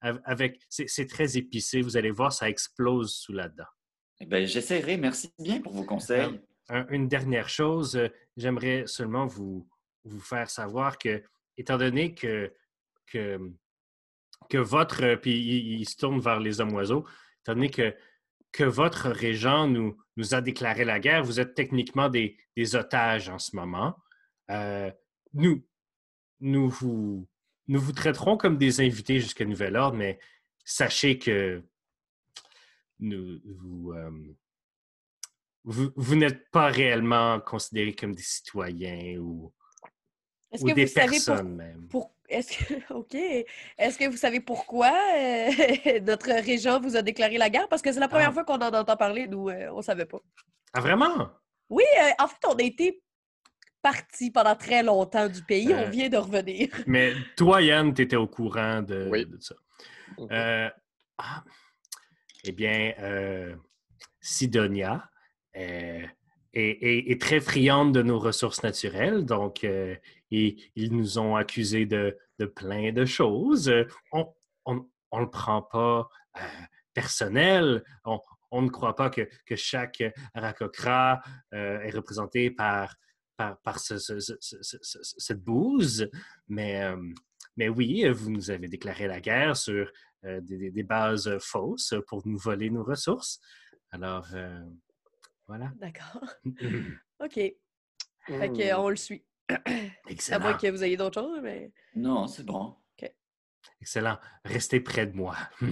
av- 0.00 0.20
avec, 0.24 0.60
c'est 0.68 1.06
très 1.08 1.36
épicé. 1.36 1.82
Vous 1.82 1.96
allez 1.96 2.10
voir, 2.12 2.32
ça 2.32 2.48
explose 2.48 3.12
sous 3.14 3.32
la 3.32 3.48
dent. 3.48 3.64
Eh 4.20 4.26
Ben, 4.26 4.46
j'essaierai. 4.46 4.96
Merci 4.96 5.32
bien 5.38 5.60
pour 5.60 5.72
vos 5.72 5.84
conseils. 5.84 6.40
Un- 6.68 6.86
une 6.90 7.08
dernière 7.08 7.48
chose, 7.48 7.96
euh, 7.96 8.08
j'aimerais 8.36 8.84
seulement 8.86 9.26
vous, 9.26 9.68
vous 10.04 10.20
faire 10.20 10.48
savoir 10.48 10.96
que, 10.98 11.22
étant 11.56 11.76
donné 11.76 12.14
que, 12.14 12.52
que, 13.06 13.38
que 14.48 14.58
votre, 14.58 15.16
puis 15.16 15.32
il, 15.40 15.80
il 15.80 15.88
se 15.88 15.96
tourne 15.96 16.20
vers 16.20 16.38
les 16.38 16.60
hommes 16.60 16.72
oiseaux, 16.74 17.04
étant 17.42 17.54
donné 17.54 17.70
que, 17.70 17.92
que 18.52 18.64
votre 18.64 19.08
régent 19.10 19.68
nous, 19.68 19.96
nous 20.16 20.34
a 20.34 20.40
déclaré 20.40 20.84
la 20.84 20.98
guerre, 21.00 21.22
vous 21.24 21.40
êtes 21.40 21.54
techniquement 21.54 22.08
des, 22.08 22.36
des 22.56 22.74
otages 22.76 23.28
en 23.28 23.38
ce 23.38 23.54
moment. 23.56 23.96
Euh, 24.50 24.90
nous, 25.34 25.64
nous, 26.40 26.68
vous, 26.68 27.28
nous 27.68 27.80
vous 27.80 27.92
traiterons 27.92 28.36
comme 28.36 28.58
des 28.58 28.80
invités 28.80 29.20
jusqu'à 29.20 29.44
nouvel 29.44 29.76
ordre, 29.76 29.96
mais 29.96 30.18
sachez 30.64 31.18
que 31.18 31.62
nous, 32.98 33.40
vous, 33.44 33.92
euh, 33.92 34.10
vous, 35.64 35.90
vous 35.96 36.16
n'êtes 36.16 36.50
pas 36.50 36.66
réellement 36.68 37.40
considérés 37.40 37.94
comme 37.94 38.14
des 38.14 38.22
citoyens 38.22 39.18
ou, 39.18 39.52
ou 40.60 40.72
des 40.72 40.86
pour, 40.86 40.94
personnes 40.94 41.54
même. 41.56 41.88
pour- 41.88 42.14
est-ce 42.30 42.56
que 42.56 42.74
OK. 42.94 43.14
Est-ce 43.14 43.98
que 43.98 44.08
vous 44.08 44.16
savez 44.16 44.40
pourquoi 44.40 44.92
euh, 45.16 46.00
notre 46.06 46.30
régent 46.44 46.80
vous 46.80 46.96
a 46.96 47.02
déclaré 47.02 47.38
la 47.38 47.50
guerre? 47.50 47.68
Parce 47.68 47.82
que 47.82 47.92
c'est 47.92 48.00
la 48.00 48.08
première 48.08 48.28
Ah. 48.30 48.32
fois 48.32 48.44
qu'on 48.44 48.54
en 48.60 48.68
entend 48.72 48.96
parler, 48.96 49.26
nous, 49.28 49.48
euh, 49.48 49.68
on 49.72 49.82
savait 49.82 50.06
pas. 50.06 50.18
Ah, 50.72 50.80
vraiment? 50.80 51.30
Oui, 51.68 51.84
euh, 52.00 52.10
en 52.22 52.28
fait, 52.28 52.46
on 52.48 52.54
a 52.54 52.62
été 52.62 53.02
partis 53.82 54.30
pendant 54.30 54.54
très 54.56 54.82
longtemps 54.82 55.28
du 55.28 55.42
pays. 55.42 55.72
Euh, 55.72 55.86
On 55.86 55.90
vient 55.90 56.08
de 56.08 56.16
revenir. 56.16 56.68
Mais 56.86 57.14
toi, 57.36 57.62
Yann, 57.62 57.94
tu 57.94 58.02
étais 58.02 58.16
au 58.16 58.26
courant 58.26 58.82
de, 58.82 59.08
Oui. 59.10 59.24
de 59.26 59.38
ça. 59.40 59.54
Euh, 60.32 60.68
ah, 61.18 61.44
eh 62.44 62.52
bien, 62.52 62.92
euh, 62.98 63.54
Sidonia 64.20 65.08
euh, 65.56 66.02
est, 66.52 66.78
est- 66.82 67.10
est 67.10 67.20
très 67.20 67.40
friande 67.40 67.94
de 67.94 68.02
nos 68.02 68.18
ressources 68.18 68.62
naturelles, 68.62 69.24
donc 69.24 69.64
euh, 69.64 69.94
et- 70.30 70.56
ils 70.76 70.92
nous 70.94 71.18
ont 71.18 71.36
accusés 71.36 71.86
de, 71.86 72.16
de 72.38 72.46
plein 72.46 72.92
de 72.92 73.04
choses. 73.04 73.68
Euh, 73.68 73.84
On 74.12 74.34
ne 74.74 75.20
le 75.24 75.30
prend 75.30 75.62
pas 75.62 76.08
euh, 76.38 76.40
personnel. 76.94 77.82
On, 78.04 78.20
on 78.52 78.62
ne 78.62 78.68
croit 78.68 78.94
pas 78.96 79.10
que, 79.10 79.28
que 79.46 79.56
chaque 79.56 80.02
Arakokra 80.34 81.20
euh, 81.54 81.80
est 81.80 81.90
représenté 81.90 82.50
par, 82.50 82.94
par, 83.36 83.58
par 83.62 83.78
ce- 83.80 83.98
ce- 83.98 84.20
ce- 84.20 84.34
ce- 84.40 84.62
ce- 84.62 84.78
ce- 84.82 85.14
cette 85.18 85.42
bouse, 85.42 86.08
mais... 86.48 86.82
euh, 86.84 86.96
mais 87.56 87.68
oui, 87.68 88.08
vous 88.08 88.30
nous 88.30 88.50
avez 88.50 88.68
déclaré 88.68 89.06
la 89.08 89.20
guerre 89.20 89.56
sur 89.56 89.90
euh, 90.24 90.40
des, 90.40 90.70
des- 90.70 90.82
bases 90.84 91.36
fausses 91.40 91.94
pour 92.06 92.26
nous 92.26 92.38
voler 92.38 92.70
nos 92.70 92.84
ressources. 92.84 93.40
Alors, 93.90 94.26
euh, 94.34 94.64
voilà. 95.46 95.70
D'accord. 95.76 96.24
OK. 97.20 97.34
Fait 97.34 97.56
Hmm. 98.28 98.78
on 98.78 98.88
le 98.90 98.96
suit. 98.96 99.24
À 99.54 99.60
Excellent. 100.08 100.40
moins 100.40 100.54
que 100.54 100.68
vous 100.68 100.84
ayez 100.84 100.96
d'autres 100.96 101.20
choses, 101.20 101.40
mais. 101.42 101.72
Non, 101.94 102.26
c'est 102.26 102.44
bon. 102.44 102.74
Excellent. 103.80 104.18
Restez 104.44 104.80
près 104.80 105.06
de 105.06 105.16
moi. 105.16 105.36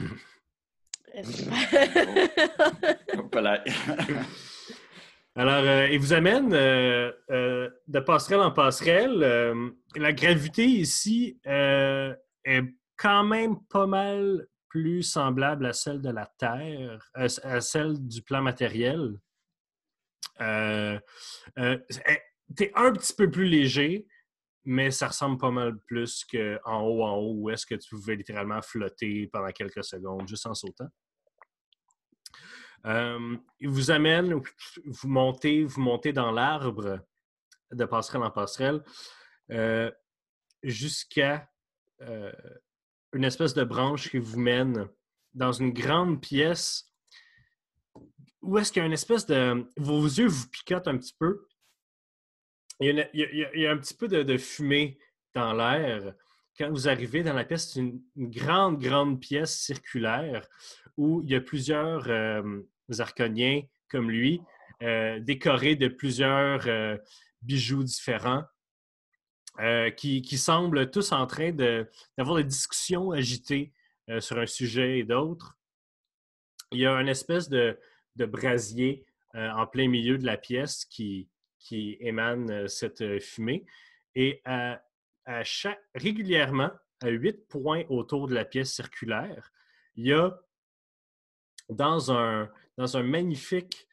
Alors, 5.36 5.62
euh, 5.64 5.88
il 5.90 5.98
vous 6.00 6.12
amène 6.12 6.52
euh, 6.52 7.12
euh, 7.30 7.70
de 7.86 8.00
passerelle 8.00 8.40
en 8.40 8.50
passerelle. 8.50 9.22
Euh, 9.22 9.70
la 9.94 10.12
gravité 10.12 10.64
ici 10.64 11.38
euh, 11.46 12.14
est 12.44 12.62
quand 12.96 13.24
même 13.24 13.60
pas 13.70 13.86
mal 13.86 14.46
plus 14.68 15.02
semblable 15.02 15.66
à 15.66 15.72
celle 15.72 16.00
de 16.00 16.10
la 16.10 16.26
Terre, 16.38 17.10
euh, 17.16 17.28
à 17.44 17.60
celle 17.60 18.06
du 18.06 18.22
plan 18.22 18.42
matériel. 18.42 19.18
Euh, 20.40 20.98
euh, 21.58 21.78
T'es 22.56 22.72
un 22.74 22.92
petit 22.92 23.12
peu 23.12 23.30
plus 23.30 23.44
léger, 23.44 24.06
mais 24.64 24.90
ça 24.90 25.08
ressemble 25.08 25.38
pas 25.38 25.50
mal 25.50 25.78
plus 25.86 26.24
qu'en 26.24 26.82
haut, 26.82 27.02
en 27.02 27.16
haut, 27.16 27.34
où 27.34 27.50
est-ce 27.50 27.66
que 27.66 27.74
tu 27.74 27.88
pouvais 27.90 28.16
littéralement 28.16 28.60
flotter 28.62 29.28
pendant 29.32 29.50
quelques 29.50 29.84
secondes 29.84 30.28
juste 30.28 30.46
en 30.46 30.54
sautant. 30.54 30.88
Euh, 32.86 33.36
il 33.58 33.68
vous 33.68 33.90
amène, 33.90 34.40
vous 34.84 35.08
montez, 35.08 35.64
vous 35.64 35.80
montez 35.80 36.12
dans 36.12 36.30
l'arbre 36.30 37.00
de 37.72 37.84
passerelle 37.84 38.22
en 38.22 38.30
passerelle 38.30 38.82
euh, 39.50 39.90
jusqu'à 40.62 41.50
euh, 42.02 42.32
une 43.12 43.24
espèce 43.24 43.54
de 43.54 43.64
branche 43.64 44.10
qui 44.10 44.18
vous 44.18 44.38
mène 44.38 44.88
dans 45.34 45.52
une 45.52 45.72
grande 45.72 46.20
pièce 46.20 46.88
où 48.42 48.56
est-ce 48.58 48.72
qu'il 48.72 48.80
y 48.80 48.82
a 48.82 48.86
une 48.86 48.92
espèce 48.92 49.26
de... 49.26 49.66
Vos 49.76 50.04
yeux 50.04 50.28
vous 50.28 50.48
picotent 50.48 50.88
un 50.88 50.96
petit 50.96 51.14
peu. 51.18 51.46
Il 52.80 53.08
y 53.14 53.66
a, 53.66 53.72
un 53.72 53.76
petit 53.76 53.94
peu 53.94 54.06
de, 54.06 54.36
fumée 54.38 54.98
dans 55.34 55.52
l'air. 55.52 56.14
Quand 56.56 56.70
vous 56.70 56.88
arrivez 56.88 57.22
dans 57.22 57.34
la 57.34 57.44
pièce, 57.44 57.72
c'est 57.72 57.80
une, 57.80 58.00
grande, 58.16 58.80
grande 58.80 59.20
pièce 59.20 59.58
circulaire 59.58 60.48
où 60.96 61.22
il 61.22 61.30
y 61.30 61.34
a 61.34 61.40
plusieurs 61.40 62.08
euh, 62.08 62.60
arconiens 62.98 63.62
comme 63.88 64.10
lui, 64.10 64.40
euh, 64.82 65.18
décorés 65.20 65.76
de 65.76 65.88
plusieurs 65.88 66.66
euh, 66.66 66.96
bijoux 67.42 67.82
différents, 67.82 68.44
qui, 69.96 70.38
semblent 70.38 70.88
tous 70.88 71.10
en 71.10 71.26
train 71.26 71.50
d'avoir 71.50 72.36
des 72.36 72.44
discussions 72.44 73.10
agitées 73.10 73.72
sur 74.20 74.38
un 74.38 74.46
sujet 74.46 75.00
et 75.00 75.04
d'autres. 75.04 75.58
Il 76.70 76.78
y 76.78 76.86
a 76.86 76.92
une 76.92 77.08
espèce 77.08 77.48
de, 77.48 77.76
brasier 78.14 79.04
en 79.34 79.66
plein 79.66 79.88
milieu 79.88 80.16
de 80.16 80.24
la 80.24 80.36
pièce 80.36 80.84
qui, 80.84 81.28
qui 81.58 81.96
émane 82.00 82.50
euh, 82.50 82.68
cette 82.68 83.02
euh, 83.02 83.20
fumée. 83.20 83.66
Et 84.14 84.40
à, 84.44 84.80
chaque, 85.44 85.82
régulièrement, 85.94 86.70
à 87.00 87.08
huit 87.08 87.46
points 87.48 87.84
autour 87.90 88.28
de 88.28 88.34
la 88.34 88.44
pièce 88.44 88.72
circulaire, 88.72 89.52
il 89.94 90.06
y 90.06 90.12
a 90.12 90.40
dans 91.68 92.10
un, 92.10 92.50
dans 92.78 92.96
un 92.96 93.02
magnifique 93.02 93.86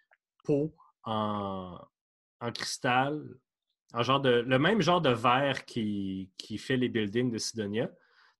pot 0.43 0.73
en, 1.03 1.77
en 2.39 2.51
cristal, 2.51 3.21
en 3.93 4.01
genre 4.01 4.21
de, 4.21 4.29
le 4.29 4.59
même 4.59 4.81
genre 4.81 5.01
de 5.01 5.09
verre 5.09 5.65
qui, 5.65 6.31
qui 6.37 6.57
fait 6.57 6.77
les 6.77 6.89
buildings 6.89 7.31
de 7.31 7.37
Sidonia. 7.37 7.91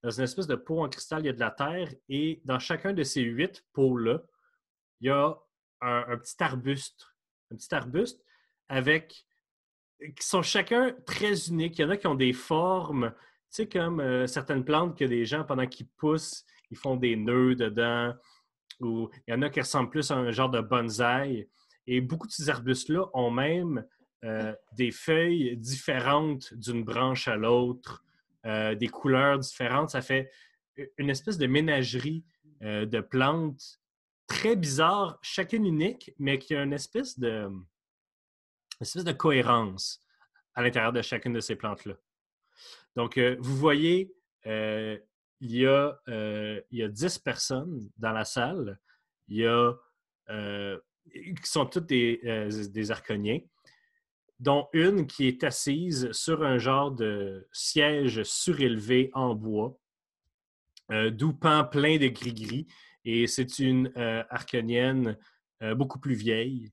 Dans 0.02 0.12
une 0.12 0.24
espèce 0.24 0.48
de 0.48 0.56
pot 0.56 0.82
en 0.82 0.90
cristal, 0.90 1.24
il 1.24 1.26
y 1.26 1.30
a 1.30 1.34
de 1.34 1.40
la 1.40 1.52
terre 1.52 1.90
et 2.08 2.42
dans 2.46 2.60
chacun 2.60 2.94
de 2.94 3.04
ces 3.04 3.22
huit 3.22 3.66
pots-là, 3.74 4.22
il 5.02 5.08
y 5.08 5.10
a 5.10 5.38
un 5.82 6.18
petit 6.18 6.42
arbuste. 6.42 7.08
Un 7.52 7.58
petit 7.58 7.76
arbuste 7.76 8.25
avec 8.70 9.26
qui 10.18 10.28
sont 10.28 10.42
chacun 10.42 10.94
très 11.06 11.48
uniques. 11.48 11.80
Il 11.80 11.84
y 11.84 11.86
en 11.86 11.90
a 11.90 11.98
qui 11.98 12.08
ont 12.08 12.16
des 12.16 12.34
formes, 12.34 13.12
tu 13.50 13.64
sais, 13.64 13.68
comme 13.68 14.00
euh, 14.00 14.28
certaines 14.28 14.66
plantes 14.66 14.98
que 14.98 15.06
des 15.06 15.26
gens, 15.26 15.44
pendant 15.44 15.68
qu'ils 15.68 15.88
poussent, 15.88 16.46
ils 16.72 16.78
font 16.78 16.96
des 16.96 17.16
nœuds 17.16 17.56
dedans. 17.56 18.14
Ou 18.82 19.10
il 19.28 19.32
y 19.32 19.34
en 19.34 19.42
a 19.42 19.50
qui 19.50 19.62
ressemblent 19.62 19.90
plus 19.90 20.12
à 20.12 20.16
un 20.16 20.32
genre 20.32 20.50
de 20.50 20.62
bonsaï. 20.62 21.48
Et 21.88 22.02
beaucoup 22.02 22.28
de 22.28 22.32
ces 22.32 22.50
arbustes-là 22.50 23.06
ont 23.14 23.32
même 23.32 23.86
euh, 24.24 24.54
des 24.74 24.92
feuilles 24.92 25.56
différentes 25.58 26.54
d'une 26.56 26.84
branche 26.84 27.28
à 27.28 27.36
l'autre, 27.36 28.04
euh, 28.46 28.74
des 28.74 28.88
couleurs 28.88 29.38
différentes. 29.38 29.92
Ça 29.92 30.02
fait 30.02 30.32
une 30.98 31.10
espèce 31.10 31.38
de 31.38 31.48
ménagerie 31.48 32.24
euh, 32.64 32.86
de 32.86 33.02
plantes 33.02 33.80
très 34.28 34.56
bizarre, 34.56 35.20
chacune 35.22 35.66
unique, 35.66 36.12
mais 36.18 36.40
qui 36.40 36.56
a 36.56 36.64
une 36.64 36.74
espèce 36.74 37.20
de, 37.20 37.48
espèce 38.82 39.04
de 39.04 39.12
cohérence 39.12 40.02
à 40.54 40.62
l'intérieur 40.62 40.94
de 40.94 41.02
chacune 41.02 41.34
de 41.34 41.40
ces 41.40 41.56
plantes-là. 41.56 41.96
Donc, 42.96 43.18
euh, 43.18 43.36
vous 43.40 43.56
voyez, 43.56 44.14
euh, 44.48 44.98
il, 45.40 45.56
y 45.56 45.66
a, 45.66 46.00
euh, 46.08 46.62
il 46.72 46.80
y 46.80 46.84
a 46.84 46.88
10 46.88 47.20
personnes 47.20 47.90
dans 47.98 48.12
la 48.12 48.26
salle. 48.26 48.80
Il 49.28 49.38
y 49.38 49.46
a, 49.46 49.74
euh, 50.30 50.80
qui 51.12 51.50
sont 51.50 51.66
toutes 51.66 51.88
des, 51.88 52.20
des 52.72 52.92
arconiens, 52.92 53.40
dont 54.40 54.68
une 54.74 55.08
qui 55.08 55.28
est 55.28 55.44
assise 55.44 56.12
sur 56.12 56.44
un 56.44 56.58
genre 56.58 56.92
de 56.92 57.48
siège 57.52 58.24
surélevé 58.24 59.10
en 59.14 59.36
bois, 59.36 59.78
d'où 60.90 61.34
pend 61.34 61.64
plein 61.64 61.98
de 61.98 62.08
gris-gris. 62.08 62.68
Et 63.04 63.28
c'est 63.28 63.60
une 63.60 63.92
arconienne 64.30 65.18
beaucoup 65.76 66.00
plus 66.00 66.16
vieille. 66.16 66.72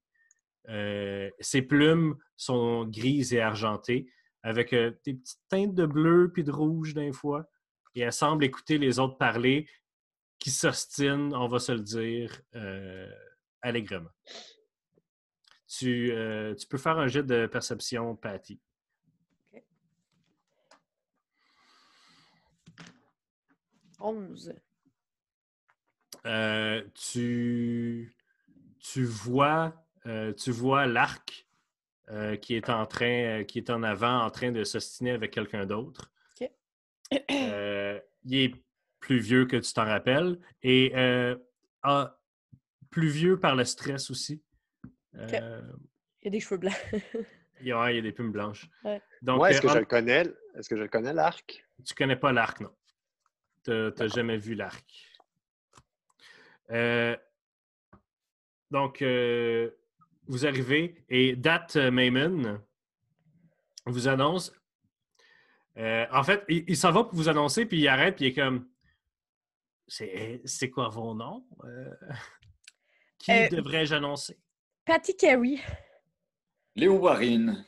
Euh, 0.68 1.30
ses 1.40 1.62
plumes 1.62 2.16
sont 2.36 2.84
grises 2.86 3.34
et 3.34 3.40
argentées, 3.40 4.06
avec 4.42 4.72
euh, 4.72 4.92
des 5.04 5.14
petites 5.14 5.40
teintes 5.48 5.74
de 5.74 5.86
bleu 5.86 6.30
puis 6.32 6.44
de 6.44 6.52
rouge 6.52 6.94
d'un 6.94 7.12
fois. 7.12 7.48
Et 7.94 8.00
elle 8.00 8.12
semble 8.12 8.44
écouter 8.44 8.78
les 8.78 8.98
autres 8.98 9.18
parler, 9.18 9.68
qui 10.38 10.50
s'ostinent, 10.50 11.34
on 11.34 11.46
va 11.46 11.58
se 11.58 11.72
le 11.72 11.82
dire, 11.82 12.40
euh, 12.54 13.10
allègrement. 13.60 14.10
Tu, 15.68 16.12
tu 16.58 16.66
peux 16.66 16.78
faire 16.78 16.98
un 16.98 17.06
jet 17.06 17.22
de 17.22 17.46
perception, 17.46 18.14
Patty. 18.16 18.60
Tu, 26.94 28.14
tu 28.80 29.04
vois, 29.04 29.72
euh, 30.06 30.32
tu 30.32 30.50
vois 30.50 30.86
l'arc 30.86 31.46
euh, 32.10 32.36
qui 32.36 32.54
est 32.54 32.68
en 32.68 32.86
train, 32.86 33.40
euh, 33.40 33.44
qui 33.44 33.58
est 33.58 33.70
en 33.70 33.82
avant, 33.82 34.20
en 34.22 34.30
train 34.30 34.50
de 34.52 34.64
s'ostiner 34.64 35.12
avec 35.12 35.30
quelqu'un 35.32 35.66
d'autre. 35.66 36.10
Euh, 37.30 38.00
il 38.24 38.34
est 38.38 38.54
plus 38.98 39.18
vieux 39.18 39.44
que 39.44 39.56
tu 39.58 39.70
t'en 39.74 39.84
rappelles 39.84 40.38
et 40.62 40.92
ah, 41.82 42.18
plus 42.90 43.08
vieux 43.08 43.38
par 43.38 43.54
le 43.54 43.64
stress 43.64 44.10
aussi. 44.10 44.42
Euh, 45.16 45.60
Il 46.22 46.24
y 46.24 46.28
a 46.28 46.30
des 46.30 46.40
cheveux 46.40 46.58
blancs. 46.58 46.74
il, 47.60 47.66
y 47.66 47.72
a, 47.72 47.90
il 47.90 47.96
y 47.96 47.98
a 47.98 48.02
des 48.02 48.12
plumes 48.12 48.32
blanches. 48.32 48.66
Ouais. 48.84 49.02
Donc, 49.20 49.44
est-ce 49.48 49.58
euh, 49.58 49.60
que 49.62 49.66
en- 49.66 49.72
je 49.74 49.78
le 49.80 49.84
connais? 49.84 50.26
Est-ce 50.56 50.68
que 50.68 50.76
je 50.76 50.82
le 50.82 50.88
connais, 50.88 51.12
l'arc? 51.12 51.66
tu 51.84 51.94
connais 51.94 52.16
pas 52.16 52.32
l'arc, 52.32 52.60
non. 52.60 52.74
Tu 53.64 53.70
n'as 53.70 54.06
jamais 54.08 54.38
vu 54.38 54.54
l'arc. 54.54 54.86
Euh, 56.70 57.16
donc, 58.70 59.02
euh, 59.02 59.70
vous 60.32 60.46
arrivez 60.46 61.04
et 61.10 61.36
Dat 61.36 61.66
euh, 61.76 61.90
Maimon 61.90 62.58
vous 63.84 64.08
annonce. 64.08 64.50
euh, 65.76 66.06
en 66.10 66.22
fait, 66.24 66.42
il, 66.48 66.64
il 66.68 66.76
s'en 66.76 66.90
va 66.90 67.04
pour 67.04 67.14
vous 67.14 67.28
annoncer, 67.28 67.66
puis 67.66 67.78
il 67.80 67.86
arrête, 67.88 68.16
puis 68.16 68.24
il 68.24 68.28
est 68.28 68.34
comme. 68.34 68.66
C'est 69.86 70.40
c'est 70.46 70.70
quoi 70.70 70.88
vos 70.88 71.14
noms? 71.14 71.44
Euh, 71.64 71.94
qui 73.18 73.30
Euh, 73.32 73.48
devrais-je 73.50 73.94
annoncer? 73.94 74.38
Patty 74.86 75.14
Carey. 75.16 75.60
Léo 76.76 76.94
Warren. 76.98 77.66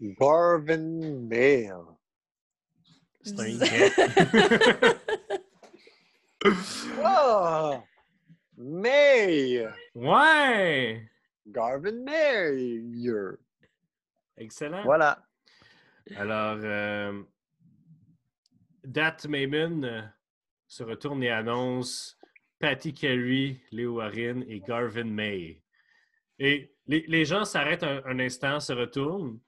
Garvin 0.00 1.26
Mail. 1.28 1.74
C'est 3.22 3.38
un. 3.38 3.58
Ah! 7.04 7.82
May! 8.58 9.64
Ouais! 9.94 11.08
Garvin 11.46 12.04
Mayer. 12.04 13.38
Excellent. 14.36 14.82
Voilà. 14.82 15.24
Alors, 16.16 16.58
euh, 16.62 17.22
Dat 18.82 19.18
Maimon 19.28 19.84
euh, 19.84 20.02
se 20.66 20.82
retourne 20.82 21.22
et 21.22 21.30
annonce 21.30 22.18
Patty 22.58 22.92
Carey, 22.92 23.60
Léo 23.70 23.98
Warren 23.98 24.44
et 24.48 24.60
Garvin 24.60 25.04
May. 25.04 25.62
Et 26.40 26.74
les, 26.86 27.04
les 27.06 27.24
gens 27.24 27.44
s'arrêtent 27.44 27.84
un, 27.84 28.02
un 28.06 28.18
instant, 28.18 28.58
se 28.58 28.72
retournent. 28.72 29.38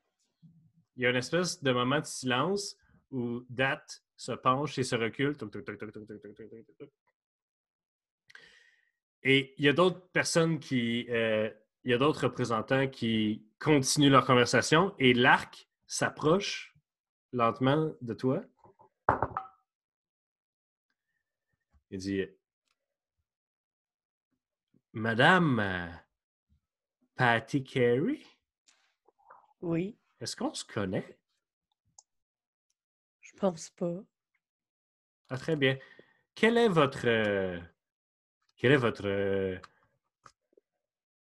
Il 0.96 1.02
y 1.02 1.06
a 1.06 1.10
une 1.10 1.16
espèce 1.16 1.60
de 1.60 1.72
moment 1.72 1.98
de 1.98 2.04
silence 2.04 2.76
où 3.10 3.44
Dat 3.48 3.82
se 4.16 4.32
penche 4.32 4.78
et 4.78 4.84
se 4.84 4.94
recule. 4.94 5.36
Toc, 5.36 5.50
toc, 5.50 5.64
toc, 5.64 5.78
toc, 5.78 5.92
toc, 5.92 6.06
toc, 6.06 6.22
toc, 6.22 6.36
toc, 6.36 6.48
toc, 6.48 6.76
toc. 6.78 6.90
Et 9.22 9.54
il 9.58 9.64
y 9.64 9.68
a 9.68 9.72
d'autres 9.72 10.00
personnes 10.12 10.58
qui. 10.58 11.06
euh, 11.10 11.50
il 11.84 11.90
y 11.90 11.94
a 11.94 11.98
d'autres 11.98 12.24
représentants 12.24 12.88
qui 12.88 13.46
continuent 13.58 14.10
leur 14.10 14.26
conversation 14.26 14.94
et 14.98 15.14
l'arc 15.14 15.66
s'approche 15.86 16.74
lentement 17.32 17.92
de 18.02 18.12
toi. 18.12 18.42
Il 21.90 21.98
dit 21.98 22.26
Madame 24.92 25.58
euh, 25.60 25.88
Patty 27.16 27.64
Carey, 27.64 28.20
Oui, 29.62 29.96
est-ce 30.20 30.36
qu'on 30.36 30.52
se 30.54 30.64
connaît? 30.64 31.18
je 33.22 33.32
pense 33.36 33.70
pas. 33.70 34.02
Ah, 35.30 35.38
très 35.38 35.56
bien. 35.56 35.78
Quel 36.34 36.58
est 36.58 36.68
votre. 36.68 37.06
Quel 38.60 38.72
est 38.72 38.76
votre. 38.76 39.06
euh, 39.06 39.56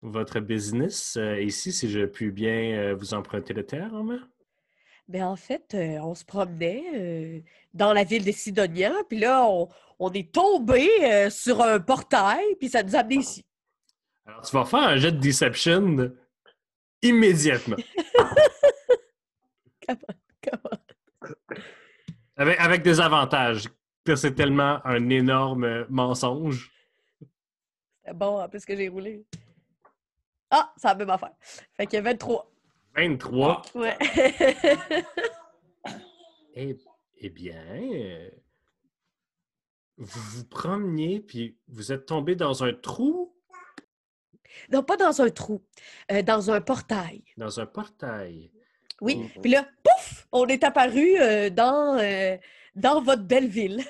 votre 0.01 0.39
business? 0.39 1.17
Euh, 1.17 1.41
ici, 1.41 1.72
si 1.72 1.89
je 1.89 2.06
puis 2.06 2.32
bien 2.32 2.77
euh, 2.77 2.96
vous 2.96 3.13
emprunter 3.13 3.53
le 3.53 3.65
terme? 3.65 4.27
Ben 5.08 5.25
en 5.25 5.36
fait, 5.36 5.74
euh, 5.74 6.00
on 6.01 6.15
se 6.15 6.25
promenait 6.25 6.84
euh, 6.94 7.39
dans 7.74 7.94
la 7.94 8.03
ville 8.03 8.25
de 8.25 8.32
Sidonia, 8.32 8.91
puis 9.08 9.20
là, 9.20 9.46
on, 9.48 9.70
on 10.00 10.12
est 10.12 10.34
tombé 10.34 10.89
euh, 11.03 11.29
sur 11.29 11.62
un 11.62 11.79
portail, 11.79 12.44
puis 12.60 12.70
ça 12.70 12.84
nous 12.84 12.96
a 12.96 13.00
amené 13.00 13.17
ici. 13.17 13.46
Alors, 14.25 14.41
tu 14.41 14.56
vas 14.56 14.65
faire 14.65 14.79
un 14.79 14.98
jet 14.98 15.12
de 15.13 15.20
deception 15.20 16.12
immédiatement. 17.01 17.77
Comment? 19.88 20.77
Avec, 22.35 22.59
avec 22.59 22.81
des 22.83 23.00
avantages. 23.00 23.70
C'est 24.16 24.35
tellement 24.35 24.79
un 24.85 25.09
énorme 25.09 25.85
mensonge. 25.90 26.72
Bon, 28.13 28.41
en 28.41 28.50
plus 28.50 28.65
que 28.65 28.75
j'ai 28.75 28.87
roulé. 28.89 29.25
Ah, 30.50 30.74
c'est 30.77 30.87
la 30.87 30.96
même 30.96 31.09
affaire. 31.09 31.33
Fait 31.75 31.87
que 31.87 31.98
23. 31.98 32.51
23. 32.96 33.61
Ouais. 33.75 33.98
Eh, 36.59 36.75
eh 37.17 37.29
bien, 37.29 38.31
vous 39.98 40.22
vous 40.31 40.46
promeniez, 40.46 41.20
puis 41.20 41.55
vous 41.67 41.91
êtes 41.91 42.07
tombé 42.07 42.35
dans 42.35 42.63
un 42.63 42.74
trou, 42.74 43.37
non, 44.72 44.83
pas 44.83 44.98
dans 44.98 45.22
un 45.22 45.29
trou, 45.29 45.63
euh, 46.11 46.22
dans 46.22 46.51
un 46.51 46.61
portail. 46.61 47.24
dans 47.37 47.59
un 47.59 47.65
portail. 47.65 48.51
Oui. 49.01 49.17
Mhm. 49.17 49.41
Puis 49.41 49.51
là, 49.51 49.67
pouf, 49.83 50.27
on 50.31 50.48
est 50.48 50.63
apparu 50.63 51.20
euh, 51.20 51.50
dans, 51.50 51.98
euh, 52.00 52.37
dans 52.75 53.01
votre 53.01 53.24
belle 53.24 53.48
ville. 53.48 53.83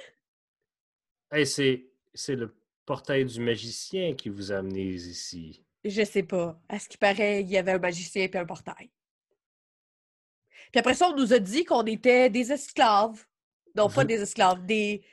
Eh, 1.33 1.45
c'est 1.45 1.89
le 2.27 2.55
portail 2.87 3.25
du 3.25 3.39
magicien 3.39 4.15
qui 4.15 4.29
vous 4.29 4.51
a 4.51 4.55
amené 4.57 4.81
ici? 4.81 5.63
Je 5.85 6.03
sais 6.03 6.23
pas. 6.23 6.59
À 6.67 6.79
ce 6.79 6.89
qui 6.89 6.97
paraît, 6.97 7.41
il 7.41 7.49
y 7.49 7.57
avait 7.57 7.73
un 7.73 7.77
magicien 7.79 8.23
et 8.23 8.37
un 8.37 8.45
portail. 8.45 8.89
Puis 10.71 10.79
après 10.79 10.95
ça, 10.95 11.09
on 11.09 11.15
nous 11.15 11.33
a 11.33 11.39
dit 11.39 11.63
qu'on 11.63 11.83
était 11.85 12.29
des 12.31 12.51
esclaves. 12.51 13.23
Non, 13.75 13.89
pas 13.89 14.03
des 14.05 14.19
esclaves, 14.21 14.65
des 14.65 15.03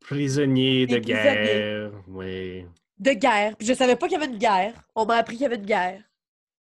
Prisonnier 0.00 0.86
de 0.86 0.94
Des 0.98 1.00
prisonniers. 1.00 1.34
guerre, 1.34 1.92
oui. 2.06 2.64
de 2.98 3.10
guerre. 3.12 3.56
Puis 3.56 3.66
je 3.66 3.74
savais 3.74 3.96
pas 3.96 4.06
qu'il 4.06 4.18
y 4.18 4.22
avait 4.22 4.32
une 4.32 4.38
guerre. 4.38 4.84
On 4.94 5.04
m'a 5.04 5.16
appris 5.16 5.34
qu'il 5.36 5.42
y 5.42 5.46
avait 5.46 5.56
une 5.56 5.66
guerre. 5.66 6.02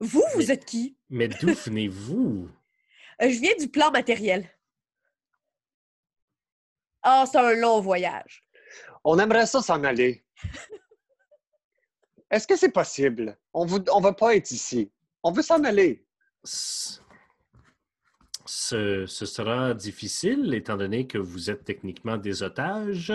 Vous, 0.01 0.23
vous 0.33 0.39
Mais- 0.39 0.51
êtes 0.51 0.65
qui? 0.65 0.97
Mais 1.09 1.27
d'où 1.29 1.53
venez-vous? 1.65 2.49
Euh, 3.21 3.29
je 3.29 3.39
viens 3.39 3.55
du 3.57 3.69
plan 3.69 3.91
matériel. 3.91 4.49
Ah, 7.01 7.25
c'est 7.31 7.37
un 7.37 7.53
long 7.53 7.79
voyage. 7.79 8.43
On 9.11 9.17
aimerait 9.17 9.47
ça 9.47 9.63
s'en 9.63 9.83
aller. 9.83 10.23
Est-ce 12.29 12.45
que 12.47 12.55
c'est 12.55 12.69
possible? 12.71 13.35
On 13.55 13.65
ne 13.65 13.79
on 13.91 14.01
va 14.01 14.13
pas 14.13 14.35
être 14.35 14.51
ici. 14.51 14.91
On 15.23 15.31
veut 15.31 15.41
s'en 15.41 15.63
aller. 15.63 16.05
Ce, 16.43 16.99
ce 19.07 19.25
sera 19.25 19.73
difficile 19.73 20.53
étant 20.53 20.77
donné 20.77 21.07
que 21.07 21.17
vous 21.17 21.49
êtes 21.49 21.63
techniquement 21.63 22.17
des 22.17 22.43
otages. 22.43 23.11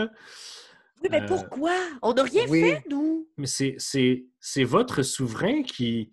Oui, 1.01 1.09
mais 1.13 1.23
Euh, 1.23 1.27
pourquoi? 1.29 1.77
On 2.03 2.13
n'a 2.13 2.25
rien 2.25 2.45
oui. 2.49 2.61
fait, 2.63 2.83
nous. 2.91 3.29
Mais 3.37 3.47
c'est, 3.47 4.65
votre 4.65 5.03
souverain 5.03 5.63
qui, 5.63 6.11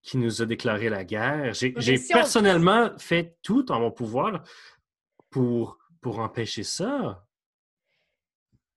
qui 0.00 0.16
nous 0.16 0.40
a 0.40 0.46
déclaré 0.46 0.88
la 0.88 1.04
guerre. 1.04 1.52
J'ai, 1.52 1.74
on- 1.76 2.14
personnellement 2.14 2.92
fait 2.96 3.36
tout 3.42 3.70
en 3.70 3.80
mon 3.80 3.90
pouvoir 3.90 4.42
pour, 5.28 5.76
pour 6.00 6.18
empêcher 6.20 6.62
ça. 6.62 7.27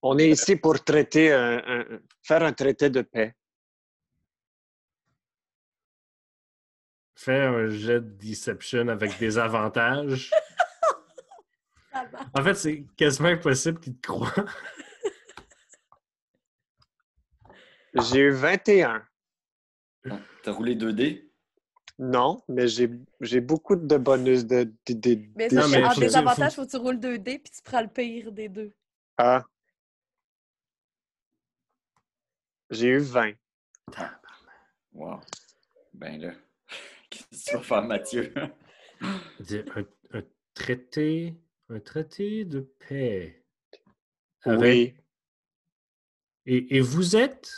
On 0.02 0.18
est 0.18 0.30
ici 0.30 0.56
pour 0.56 0.84
traiter 0.84 1.32
un- 1.32 1.62
un- 1.66 2.00
faire 2.24 2.44
un 2.44 2.54
traité 2.54 2.90
de 2.90 3.02
paix. 3.02 3.36
Faire 7.16 7.52
un 7.54 7.70
jet 7.70 8.02
de 8.02 8.10
deception 8.18 8.88
avec 8.88 9.18
des 9.20 9.38
avantages. 9.38 10.32
En 12.34 12.42
fait, 12.44 12.56
c'est 12.56 12.86
quasiment 12.98 13.28
impossible 13.30 13.80
qu'il 13.80 13.96
te 13.98 14.08
croie. 14.08 14.34
J'ai 17.94 18.20
eu 18.22 18.32
21. 18.32 19.06
Ah, 20.10 20.20
T'as 20.42 20.52
roulé 20.54 20.76
2D? 20.76 21.30
Non, 22.00 22.42
mais 22.48 22.68
j'ai 22.68 22.90
j'ai 23.20 23.42
beaucoup 23.42 23.76
de 23.76 23.98
bonus 23.98 24.46
de, 24.46 24.64
de, 24.88 24.94
de- 24.94 25.28
Mais 25.36 25.50
de- 25.50 25.56
ça, 25.56 25.62
Non, 25.62 25.68
c'est 25.68 25.80
mais 25.80 25.86
en 25.86 25.92
faut- 25.92 26.00
désavantage, 26.00 26.56
faut- 26.56 26.62
faut 26.62 26.66
que 26.66 26.72
tu 26.72 26.78
roules 26.78 27.00
2D 27.00 27.40
puis 27.40 27.52
tu 27.54 27.62
prends 27.62 27.82
le 27.82 27.90
pire 27.90 28.32
des 28.32 28.48
deux. 28.50 28.74
Ah. 29.18 29.44
J'ai 32.72 32.88
eu 32.88 33.00
20. 33.00 33.34
Wow. 34.94 35.20
Ben 35.94 36.20
là, 36.22 36.34
qu'est-ce 37.10 37.46
que 37.46 37.50
tu 37.52 37.58
vas 37.58 37.64
faire, 37.64 37.84
Mathieu? 37.84 38.34
Un, 39.02 39.84
un 40.14 40.22
traité, 40.54 41.36
un 41.70 41.80
traité 41.80 42.46
de 42.46 42.60
paix. 42.88 43.44
Oui. 44.46 44.94
Et, 46.46 46.78
et 46.78 46.80
vous 46.82 47.16
êtes? 47.16 47.52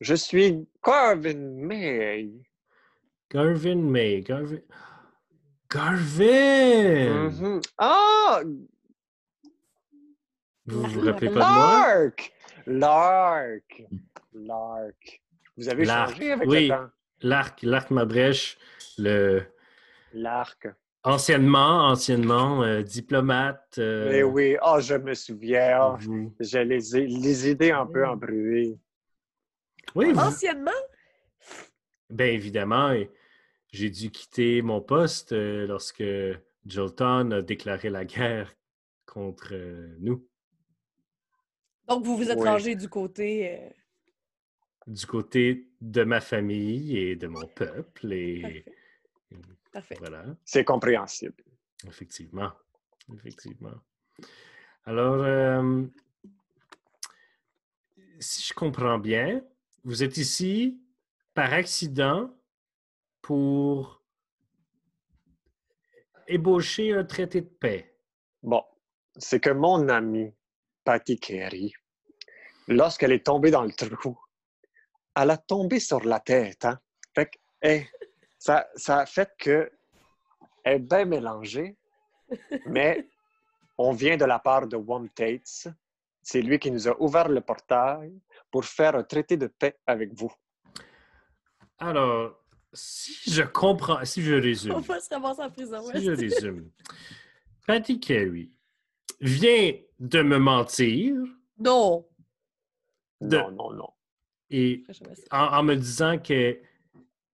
Je 0.00 0.14
suis 0.14 0.68
Carvin 0.82 1.34
May. 1.34 2.30
Garvin 3.30 3.74
May. 3.76 4.20
Garvin. 4.20 4.60
Garvin! 5.68 7.30
Mhm. 7.30 7.60
Ah! 7.76 8.42
Vous 10.66 10.82
vous 10.82 11.00
rappelez 11.00 11.30
pas 11.30 11.34
de 11.34 11.38
moi? 11.38 11.88
Lark! 11.88 12.32
Lark! 12.66 13.82
Lark. 14.32 15.22
Vous 15.56 15.68
avez 15.68 15.84
changé 15.84 16.32
avec 16.32 16.48
oui. 16.48 16.68
le 16.68 16.74
temps. 16.74 16.88
L'arc, 17.22 17.62
l'arc 17.62 17.90
Mabrèche, 17.90 18.58
le 18.96 19.42
Lark. 20.12 20.68
anciennement, 21.02 21.88
anciennement 21.88 22.62
euh, 22.62 22.82
diplomate. 22.82 23.76
euh, 23.78 24.08
Mais 24.10 24.22
oui, 24.22 24.56
ah, 24.62 24.78
je 24.80 24.94
me 24.94 25.14
souviens. 25.14 25.78
Ah, 25.80 25.98
J'ai 26.38 26.64
les, 26.64 26.78
les 27.06 27.50
idées 27.50 27.72
un 27.72 27.86
peu 27.86 28.06
embrouillées. 28.06 28.78
Oui, 29.94 30.12
vous- 30.12 30.20
Anciennement, 30.20 30.70
bien 32.10 32.26
évidemment, 32.26 32.94
j'ai 33.72 33.90
dû 33.90 34.10
quitter 34.10 34.62
mon 34.62 34.80
poste 34.80 35.32
euh, 35.32 35.66
lorsque 35.66 36.04
Jolton 36.66 37.30
a 37.32 37.42
déclaré 37.42 37.88
la 37.90 38.04
guerre 38.04 38.54
contre 39.06 39.48
euh, 39.54 39.96
nous. 40.00 40.24
donc 41.88 42.04
vous 42.04 42.16
vous 42.18 42.30
êtes 42.30 42.38
Oui. 42.38 42.48
rangé 42.48 42.76
du 42.76 42.88
côté. 42.88 43.72
Du 44.88 45.06
côté 45.06 45.68
de 45.82 46.02
ma 46.02 46.20
famille 46.20 46.96
et 46.96 47.14
de 47.14 47.26
mon 47.26 47.46
peuple. 47.46 48.12
Et. 48.12 48.64
Parfait. 49.70 49.96
voilà, 49.98 50.24
C'est 50.44 50.64
compréhensible. 50.64 51.44
effectivement. 51.86 52.50
Effectivement. 53.14 53.74
Alors, 54.84 55.22
euh, 55.22 55.84
si 58.18 58.42
je 58.48 58.54
comprends 58.54 58.98
bien, 58.98 59.42
vous 59.84 60.02
êtes 60.02 60.16
ici 60.16 60.80
par 61.34 61.52
accident 61.52 62.34
pour 63.20 64.02
ébaucher 66.26 66.92
un 66.94 67.04
traité 67.04 67.42
de 67.42 67.46
paix. 67.46 67.94
Bon, 68.42 68.62
c'est 69.16 69.40
que 69.40 69.50
mon 69.50 69.88
amie, 69.88 70.32
Patty 70.84 71.18
Carey, 71.18 71.72
lorsqu'elle 72.66 73.12
est 73.12 73.24
tombée 73.26 73.50
dans 73.50 73.64
le 73.64 73.72
trou, 73.72 74.18
elle 75.20 75.30
a 75.30 75.36
tombé 75.36 75.80
sur 75.80 76.00
la 76.04 76.20
tête. 76.20 76.64
Hein? 76.64 76.78
Fait 77.14 77.26
que, 77.26 77.38
hey, 77.62 77.88
ça, 78.38 78.68
ça 78.76 78.98
a 79.00 79.06
fait 79.06 79.30
que 79.38 79.70
elle 80.64 80.76
est 80.76 80.78
bien 80.78 81.04
mélangée, 81.04 81.76
mais 82.66 83.08
on 83.76 83.92
vient 83.92 84.16
de 84.16 84.24
la 84.24 84.38
part 84.38 84.66
de 84.66 84.76
Wom 84.76 85.08
Tates. 85.10 85.68
C'est 86.22 86.42
lui 86.42 86.58
qui 86.58 86.70
nous 86.70 86.86
a 86.88 87.00
ouvert 87.00 87.28
le 87.28 87.40
portail 87.40 88.12
pour 88.50 88.64
faire 88.64 88.94
un 88.96 89.02
traité 89.02 89.36
de 89.36 89.46
paix 89.46 89.78
avec 89.86 90.12
vous. 90.14 90.32
Alors, 91.78 92.34
si 92.72 93.30
je 93.30 93.42
comprends, 93.42 94.04
si 94.04 94.22
je 94.22 94.34
résume, 94.34 94.72
On 94.74 94.80
va 94.80 95.00
se 95.00 95.08
ramasser 95.10 95.42
en 95.42 95.50
prison. 95.50 95.82
si 95.94 96.02
je 96.04 96.10
résume, 96.10 96.70
Patty 97.66 97.98
Carey 98.00 98.48
vient 99.20 99.72
de 99.98 100.22
me 100.22 100.38
mentir 100.38 101.14
Non. 101.58 102.06
De- 103.20 103.36
Non, 103.38 103.50
non, 103.52 103.72
non. 103.72 103.88
Et 104.50 104.84
en, 105.30 105.58
en 105.58 105.62
me 105.62 105.74
disant 105.74 106.18
que- 106.18 106.60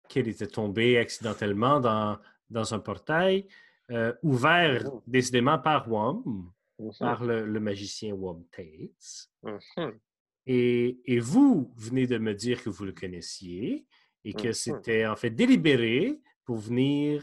qu'elle 0.09 0.29
était 0.29 0.47
tombée 0.47 0.99
accidentellement 0.99 1.81
dans, 1.81 2.19
dans 2.51 2.75
un 2.75 2.79
portail 2.81 3.47
euh, 3.91 4.13
ouvert 4.23 4.91
Oh. 4.93 5.03
décidément 5.07 5.59
par 5.59 5.91
Wom, 5.91 6.51
Mhm, 6.79 6.93
par 6.99 7.23
le, 7.25 7.47
le 7.47 7.61
magicien 7.61 8.15
Wom 8.15 8.45
Tates. 8.51 9.31
mhm. 9.43 9.99
Et, 10.47 11.01
et 11.07 11.21
vous 11.21 11.73
venez 11.77 12.07
de 12.07 12.19
me 12.19 12.35
dire 12.35 12.63
que 12.63 12.69
vous 12.69 12.85
le 12.85 12.93
connaissiez 12.93 13.87
et 14.25 14.35
que 14.35 14.53
c'était 14.53 15.07
en 15.07 15.17
fait 15.17 15.31
délibéré 15.31 16.21
pour 16.45 16.57
venir 16.57 17.23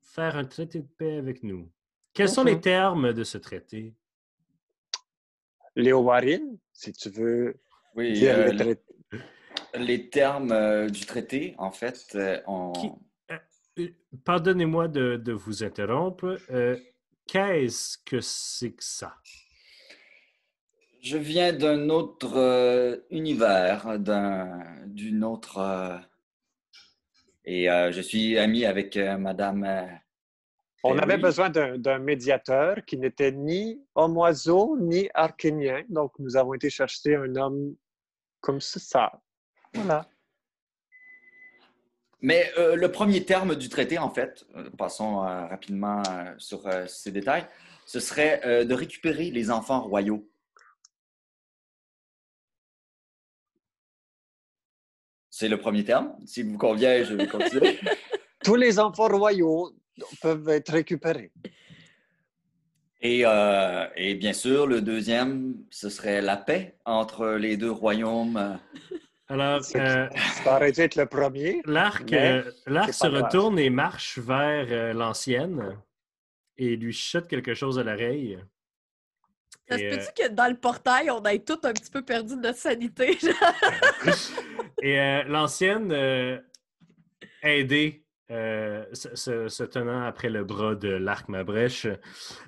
faire 0.00 0.36
un 0.36 0.44
traité 0.44 0.80
de 0.80 0.86
paix 0.86 1.16
avec 1.16 1.42
nous. 1.42 1.70
Quels 2.12 2.28
sont 2.28 2.44
les 2.44 2.60
termes 2.60 3.12
de 3.12 3.24
ce 3.24 3.38
traité? 3.38 3.94
Léo 5.74 6.02
Warren, 6.02 6.56
si 6.72 6.92
tu 6.92 7.08
veux 7.10 7.56
Oui, 7.96 8.26
euh, 8.26 8.52
le 8.52 8.56
traité? 8.56 8.82
les 9.76 10.08
termes 10.10 10.52
euh, 10.52 10.88
du 10.88 11.04
traité, 11.06 11.54
en 11.58 11.70
fait, 11.70 12.04
euh, 12.14 12.40
on... 12.46 12.72
Pardonnez-moi 14.24 14.88
de, 14.88 15.16
de 15.16 15.32
vous 15.32 15.64
interrompre. 15.64 16.38
euh, 16.50 16.76
Qu'est-ce 17.26 17.98
que 17.98 18.20
c'est 18.20 18.72
que 18.72 18.84
ça? 18.84 19.16
Je 21.02 21.16
viens 21.18 21.52
d'un 21.52 21.88
autre 21.90 22.36
euh, 22.36 22.96
univers, 23.10 23.98
d'un, 23.98 24.62
d'une 24.86 25.24
autre. 25.24 25.58
euh, 25.58 25.98
et 27.44 27.68
euh, 27.70 27.92
je 27.92 28.00
suis 28.00 28.38
ami 28.38 28.64
avec 28.64 28.96
euh, 28.96 29.18
Madame. 29.18 29.64
On 30.86 30.98
avait 30.98 31.18
Perry. 31.18 31.22
besoin 31.22 31.48
d'un 31.48 31.98
médiateur 31.98 32.84
qui 32.84 32.98
n'était 32.98 33.32
ni 33.32 33.82
homme-oiseau 33.94 34.76
ni 34.78 35.08
arkénien. 35.14 35.82
Donc, 35.88 36.12
nous 36.18 36.36
avons 36.36 36.52
été 36.52 36.68
chercher 36.68 37.16
un 37.16 37.34
homme 37.36 37.74
comme 38.42 38.60
ça. 38.60 39.18
Voilà. 39.72 40.06
Mais 42.20 42.52
euh, 42.58 42.76
le 42.76 42.92
premier 42.92 43.24
terme 43.24 43.56
du 43.56 43.70
traité, 43.70 43.96
en 43.96 44.10
fait, 44.10 44.46
euh, 44.56 44.68
passons 44.76 45.22
euh, 45.22 45.46
rapidement 45.46 46.02
euh, 46.10 46.34
sur 46.36 46.62
ces 46.86 47.10
détails, 47.10 47.46
ce 47.86 47.98
serait 48.00 48.64
de 48.64 48.74
récupérer 48.74 49.30
les 49.30 49.50
enfants 49.50 49.82
royaux. 49.82 50.26
C'est 55.30 55.48
le 55.48 55.58
premier 55.58 55.84
terme. 55.84 56.14
Si 56.26 56.42
vous 56.42 56.56
convient, 56.56 57.02
je 57.04 57.14
vais 57.14 57.26
continuer. 57.26 57.78
Tous 58.44 58.54
les 58.54 58.78
enfants 58.78 59.08
royaux 59.08 59.74
peuvent 60.20 60.48
être 60.48 60.72
récupérés. 60.72 61.32
Et, 63.00 63.22
euh, 63.26 63.86
et 63.96 64.14
bien 64.14 64.32
sûr, 64.32 64.66
le 64.66 64.80
deuxième, 64.80 65.56
ce 65.70 65.90
serait 65.90 66.22
la 66.22 66.36
paix 66.38 66.76
entre 66.86 67.32
les 67.32 67.56
deux 67.56 67.70
royaumes. 67.70 68.58
Alors, 69.28 69.60
euh, 69.76 70.08
Ça 70.42 70.56
aurait 70.56 70.72
dû 70.72 70.80
être 70.80 70.96
le 70.96 71.06
premier. 71.06 71.60
l'arc 71.66 72.12
euh, 72.12 72.42
se 72.66 73.06
grave. 73.06 73.24
retourne 73.24 73.58
et 73.58 73.70
marche 73.70 74.18
vers 74.18 74.66
euh, 74.70 74.92
l'ancienne 74.92 75.78
et 76.56 76.76
lui 76.76 76.92
chuchote 76.92 77.28
quelque 77.28 77.54
chose 77.54 77.78
à 77.78 77.82
l'oreille. 77.82 78.38
Ça 79.68 79.76
se 79.78 79.82
Et, 79.82 79.86
euh, 79.86 79.96
peut-tu 79.96 80.22
que 80.22 80.28
dans 80.28 80.48
le 80.48 80.56
portail, 80.56 81.10
on 81.10 81.22
ait 81.24 81.38
tout 81.38 81.58
un 81.64 81.72
petit 81.72 81.90
peu 81.90 82.02
perdu 82.02 82.36
de 82.36 82.40
notre 82.40 82.58
sanité? 82.58 83.18
Et 84.82 85.00
euh, 85.00 85.22
l'ancienne, 85.24 85.90
euh, 85.92 86.38
aidée, 87.42 88.03
euh, 88.30 88.86
se, 88.94 89.64
tenant 89.64 90.02
après 90.02 90.30
le 90.30 90.44
bras 90.44 90.74
de 90.74 90.88
l'arc 90.88 91.28
Mabrèche, 91.28 91.86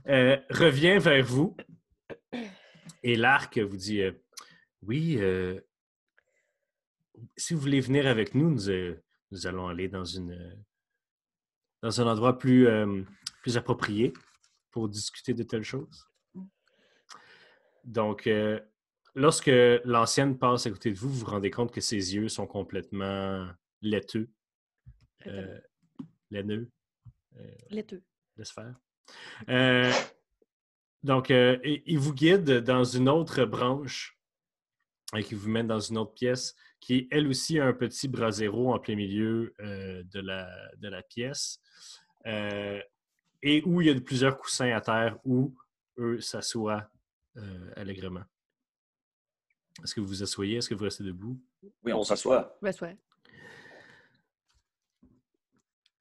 euh, 0.08 0.36
revient 0.50 0.98
vers 0.98 1.22
vous. 1.22 1.54
Et 3.02 3.16
l'arc 3.16 3.58
vous 3.58 3.76
dit 3.76 4.00
euh, 4.00 4.12
Oui, 4.82 5.18
si 7.36 7.54
vous 7.54 7.60
voulez 7.60 7.80
venir 7.80 8.06
avec 8.06 8.34
nous, 8.34 8.50
nous, 8.50 9.46
allons 9.46 9.68
aller 9.68 9.88
dans, 9.88 10.04
une, 10.04 10.64
dans 11.82 12.00
un 12.00 12.06
endroit 12.06 12.38
plus, 12.38 12.68
plus 13.42 13.56
approprié 13.56 14.14
pour 14.70 14.88
discuter 14.88 15.34
de 15.34 15.42
telles 15.42 15.62
choses. 15.62 16.08
Donc, 17.84 18.28
lorsque 19.14 19.50
l'ancienne 19.84 20.38
passe 20.38 20.66
à 20.66 20.70
côté 20.70 20.90
de 20.90 20.96
vous, 20.96 21.10
vous 21.10 21.20
vous 21.20 21.30
rendez 21.30 21.50
compte 21.50 21.72
que 21.72 21.80
ses 21.80 22.14
yeux 22.14 22.28
sont 22.28 22.46
complètement 22.46 23.46
laiteux, 23.82 24.30
euh, 25.26 25.60
laineux, 26.30 26.70
Laiteux. 27.70 28.02
laisse 28.36 28.50
faire. 28.50 28.74
Euh, 29.48 29.92
donc, 31.02 31.30
euh, 31.30 31.58
il 31.64 31.98
vous 31.98 32.12
guide 32.14 32.50
dans 32.60 32.84
une 32.84 33.08
autre 33.08 33.44
branche 33.44 34.18
et 35.16 35.22
qui 35.22 35.34
vous 35.34 35.48
mène 35.48 35.66
dans 35.68 35.78
une 35.78 35.98
autre 35.98 36.14
pièce 36.14 36.54
qui, 36.80 37.06
elle 37.10 37.28
aussi, 37.28 37.58
a 37.60 37.66
un 37.66 37.72
petit 37.72 38.08
brasero 38.08 38.74
en 38.74 38.78
plein 38.78 38.96
milieu 38.96 39.54
euh, 39.60 40.02
de, 40.04 40.20
la, 40.20 40.48
de 40.78 40.88
la 40.88 41.02
pièce 41.02 41.60
euh, 42.26 42.80
et 43.42 43.62
où 43.64 43.80
il 43.80 43.86
y 43.86 43.90
a 43.90 44.00
plusieurs 44.00 44.36
coussins 44.36 44.72
à 44.72 44.80
terre 44.80 45.18
où 45.24 45.56
eux 45.98 46.20
s'assoient 46.20 46.90
euh, 47.36 47.70
allègrement. 47.76 48.24
Est-ce 49.84 49.94
que 49.94 50.00
vous 50.00 50.08
vous 50.08 50.22
asseyez? 50.22 50.56
Est-ce 50.56 50.68
que 50.68 50.74
vous 50.74 50.84
restez 50.84 51.04
debout? 51.04 51.38
Oui, 51.84 51.92
on 51.92 52.02
s'assoit. 52.02 52.58
Ben, 52.62 52.72
ouais. 52.80 52.96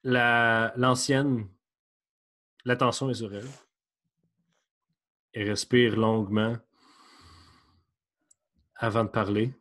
La- 0.06 0.72
L'ancienne, 0.78 1.48
l'attention 2.64 3.10
est 3.10 3.16
sur 3.16 3.34
elle. 3.34 3.50
Elle 5.34 5.50
respire 5.50 5.96
longuement 5.96 6.58
avant 8.76 9.04
de 9.04 9.10
parler. 9.10 9.52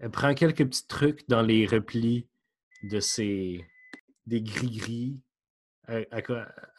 Elle 0.00 0.10
prend 0.10 0.34
quelques 0.34 0.66
petits 0.66 0.88
trucs 0.88 1.28
dans 1.28 1.42
les 1.42 1.66
replis 1.66 2.26
de 2.82 2.98
ses 2.98 3.64
des 4.26 4.42
gris-gris 4.42 5.20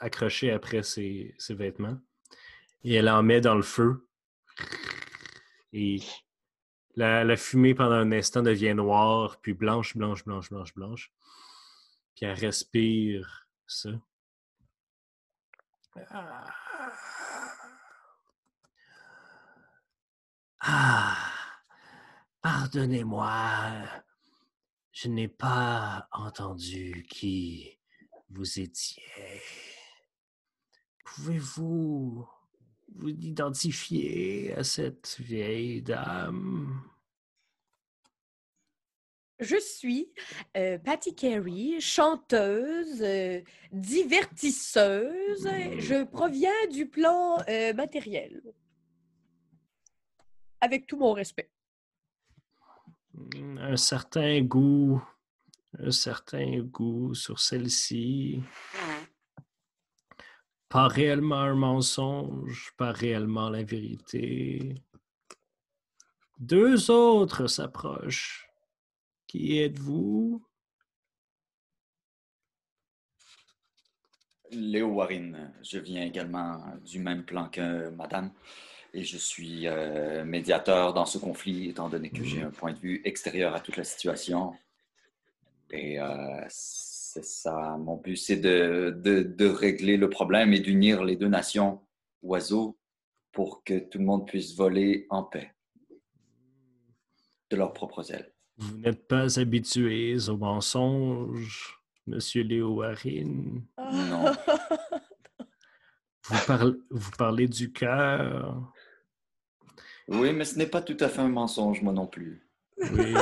accrochés 0.01 0.51
après 0.51 0.83
ses, 0.83 1.33
ses 1.37 1.53
vêtements. 1.55 1.97
Et 2.83 2.95
elle 2.95 3.07
en 3.07 3.23
met 3.23 3.39
dans 3.39 3.55
le 3.55 3.61
feu. 3.63 4.05
Et 5.71 6.01
la, 6.97 7.23
la 7.23 7.37
fumée 7.37 7.73
pendant 7.73 7.95
un 7.95 8.11
instant 8.11 8.41
devient 8.43 8.73
noire, 8.75 9.39
puis 9.39 9.53
blanche, 9.53 9.95
blanche, 9.95 10.25
blanche, 10.25 10.49
blanche, 10.49 10.73
blanche. 10.75 11.13
Puis 12.19 12.27
elle 12.27 12.37
respire 12.37 13.47
ça. 13.65 13.91
Ah, 20.59 21.31
pardonnez-moi, 22.41 23.85
je 24.91 25.07
n'ai 25.07 25.29
pas 25.29 26.09
entendu 26.11 27.07
qui 27.09 27.79
vous 28.27 28.59
étiez. 28.59 29.41
Pouvez-vous 31.05 32.27
vous 32.95 33.09
identifier 33.09 34.53
à 34.55 34.65
cette 34.65 35.15
vieille 35.19 35.81
dame? 35.81 36.83
Je 39.39 39.55
suis 39.57 40.11
euh, 40.57 40.77
Patty 40.79 41.15
Carey, 41.15 41.79
chanteuse, 41.79 43.01
euh, 43.01 43.39
divertisseuse. 43.71 45.47
Je 45.77 46.03
proviens 46.03 46.67
du 46.69 46.87
plan 46.87 47.37
euh, 47.47 47.73
matériel. 47.73 48.41
Avec 50.59 50.87
tout 50.87 50.97
mon 50.97 51.13
respect. 51.13 51.49
Hmm, 53.13 53.57
Un 53.59 53.77
certain 53.77 54.41
goût, 54.41 55.01
un 55.77 55.91
certain 55.91 56.59
goût 56.59 57.13
sur 57.13 57.39
celle-ci. 57.39 58.43
Pas 60.67 60.89
réellement 60.89 61.39
un 61.39 61.55
mensonge, 61.55 62.73
pas 62.75 62.91
réellement 62.91 63.49
la 63.49 63.63
vérité. 63.63 64.75
Deux 66.39 66.91
autres 66.91 67.47
s'approchent. 67.47 68.48
Qui 69.29 69.59
êtes-vous? 69.59 70.43
Léo 74.49 74.87
Warren, 74.87 75.53
je 75.61 75.77
viens 75.77 76.01
également 76.03 76.63
du 76.83 76.97
même 76.97 77.23
plan 77.23 77.47
que 77.47 77.89
madame 77.89 78.31
et 78.91 79.03
je 79.03 79.19
suis 79.19 79.67
euh, 79.67 80.25
médiateur 80.25 80.95
dans 80.95 81.05
ce 81.05 81.19
conflit 81.19 81.69
étant 81.69 81.89
donné 81.89 82.09
que 82.09 82.23
j'ai 82.23 82.41
un 82.41 82.49
point 82.49 82.73
de 82.73 82.79
vue 82.79 83.01
extérieur 83.05 83.53
à 83.53 83.59
toute 83.59 83.77
la 83.77 83.83
situation. 83.83 84.55
Et 85.69 85.99
euh, 86.01 86.43
c'est 86.49 87.23
ça, 87.23 87.77
mon 87.77 87.97
but, 87.97 88.17
c'est 88.17 88.37
de, 88.37 88.99
de- 88.99 89.21
de 89.21 89.45
régler 89.45 89.97
le 89.97 90.09
problème 90.09 90.53
et 90.53 90.59
d'unir 90.59 91.03
les 91.03 91.15
deux 91.15 91.27
nations 91.27 91.85
oiseaux 92.23 92.79
pour 93.31 93.63
que 93.63 93.77
tout 93.77 93.99
le 93.99 94.05
monde 94.05 94.25
puisse 94.25 94.55
voler 94.55 95.05
en 95.11 95.21
paix 95.21 95.53
de 97.51 97.57
leurs 97.57 97.73
propres 97.73 98.11
ailes. 98.11 98.33
Vous 98.59 98.77
n'êtes 98.77 99.07
pas 99.07 99.39
habitués 99.39 100.29
aux 100.29 100.37
mensonges, 100.37 101.79
Monsieur 102.07 102.43
Léo 102.43 102.75
Warren. 102.75 103.63
Non. 103.77 104.33
Vous, 106.31 106.45
parlez- 106.45 106.77
vous 106.91 107.11
parlez 107.17 107.47
du 107.47 107.71
cœur. 107.71 108.71
Oui, 110.07 110.31
mais 110.31 110.45
ce 110.45 110.59
n'est 110.59 110.67
pas 110.67 110.81
tout 110.83 110.97
à 110.99 111.09
fait 111.09 111.21
un 111.21 111.27
mensonge, 111.29 111.81
moi 111.81 111.91
non 111.91 112.05
plus. 112.05 112.47
Oui. 112.77 113.15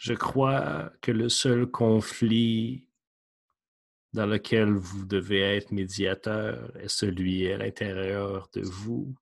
Je 0.00 0.14
crois 0.14 0.90
que 1.02 1.12
le 1.12 1.28
seul 1.28 1.66
conflit 1.66 2.88
dans 4.14 4.24
lequel 4.26 4.70
vous 4.72 5.04
devez 5.04 5.40
être 5.56 5.72
médiateur 5.72 6.74
est 6.76 6.88
celui 6.88 7.50
à 7.52 7.58
l'intérieur 7.58 8.48
de 8.54 8.62
vous, 8.62 9.14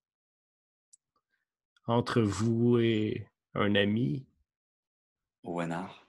entre 1.86 2.20
vous 2.22 2.78
et 2.78 3.26
un 3.54 3.74
ami? 3.74 4.26
Owenard. 5.44 6.06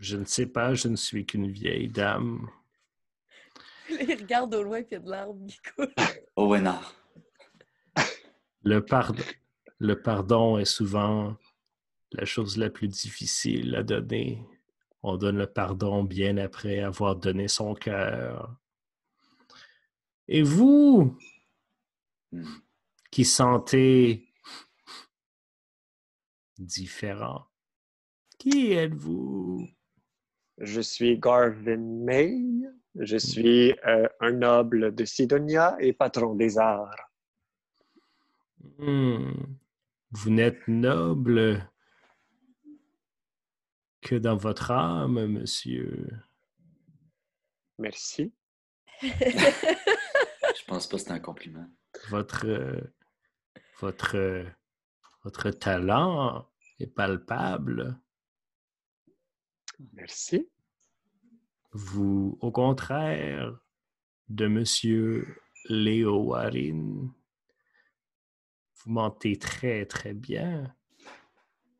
Je 0.00 0.16
ne 0.16 0.24
sais 0.24 0.46
pas, 0.46 0.74
je 0.74 0.88
ne 0.88 0.96
suis 0.96 1.26
qu'une 1.26 1.50
vieille 1.50 1.88
dame. 1.88 2.48
Il 3.90 4.14
regarde 4.14 4.54
au 4.54 4.62
loin, 4.62 4.82
puis 4.82 4.90
il 4.92 4.94
y 4.94 4.96
a 4.96 5.00
de 5.00 5.10
l'arbre 5.10 5.46
qui 5.46 5.58
coule. 5.74 5.92
Owenard. 6.36 6.94
Le, 8.62 8.84
pard- 8.84 9.14
le 9.78 10.00
pardon 10.00 10.58
est 10.58 10.64
souvent 10.66 11.36
la 12.12 12.24
chose 12.24 12.56
la 12.58 12.70
plus 12.70 12.88
difficile 12.88 13.74
à 13.74 13.82
donner. 13.82 14.42
On 15.02 15.16
donne 15.16 15.38
le 15.38 15.46
pardon 15.46 16.04
bien 16.04 16.36
après 16.36 16.80
avoir 16.80 17.16
donné 17.16 17.48
son 17.48 17.74
cœur. 17.74 18.54
Et 20.28 20.42
vous, 20.42 21.16
Hmm. 22.30 22.44
qui 23.10 23.24
sentez 23.24 24.27
différent, 26.58 27.46
qui 28.38 28.72
êtes-vous? 28.72 29.68
Je 30.58 30.80
suis 30.80 31.18
Garvin 31.18 31.76
May. 31.76 32.40
Je 32.94 33.16
suis 33.16 33.72
euh, 33.86 34.08
un 34.20 34.32
noble 34.32 34.94
de 34.94 35.04
Sidonia 35.04 35.76
et 35.80 35.92
patron 35.92 36.34
des 36.34 36.58
arts. 36.58 37.10
Hmm. 38.78 39.32
Vous 40.10 40.30
n'êtes 40.30 40.66
noble 40.66 41.70
que 44.00 44.14
dans 44.14 44.36
votre 44.36 44.70
âme, 44.70 45.26
monsieur. 45.26 46.08
Merci. 47.78 48.32
Je 49.02 50.64
pense 50.66 50.88
pas 50.88 50.96
que 50.96 51.02
c'est 51.02 51.12
un 51.12 51.20
compliment. 51.20 51.68
votre, 52.08 52.46
euh, 52.46 52.80
votre, 53.80 54.16
euh, 54.16 54.44
votre 55.28 55.50
talent 55.50 56.48
est 56.78 56.86
palpable? 56.86 58.00
Merci. 59.92 60.48
Vous, 61.72 62.38
au 62.40 62.50
contraire 62.50 63.54
de 64.30 64.46
Monsieur 64.46 65.36
Léo 65.68 66.22
Warren, 66.28 67.12
vous 68.78 68.90
mentez 68.90 69.38
très, 69.38 69.84
très 69.84 70.14
bien. 70.14 70.74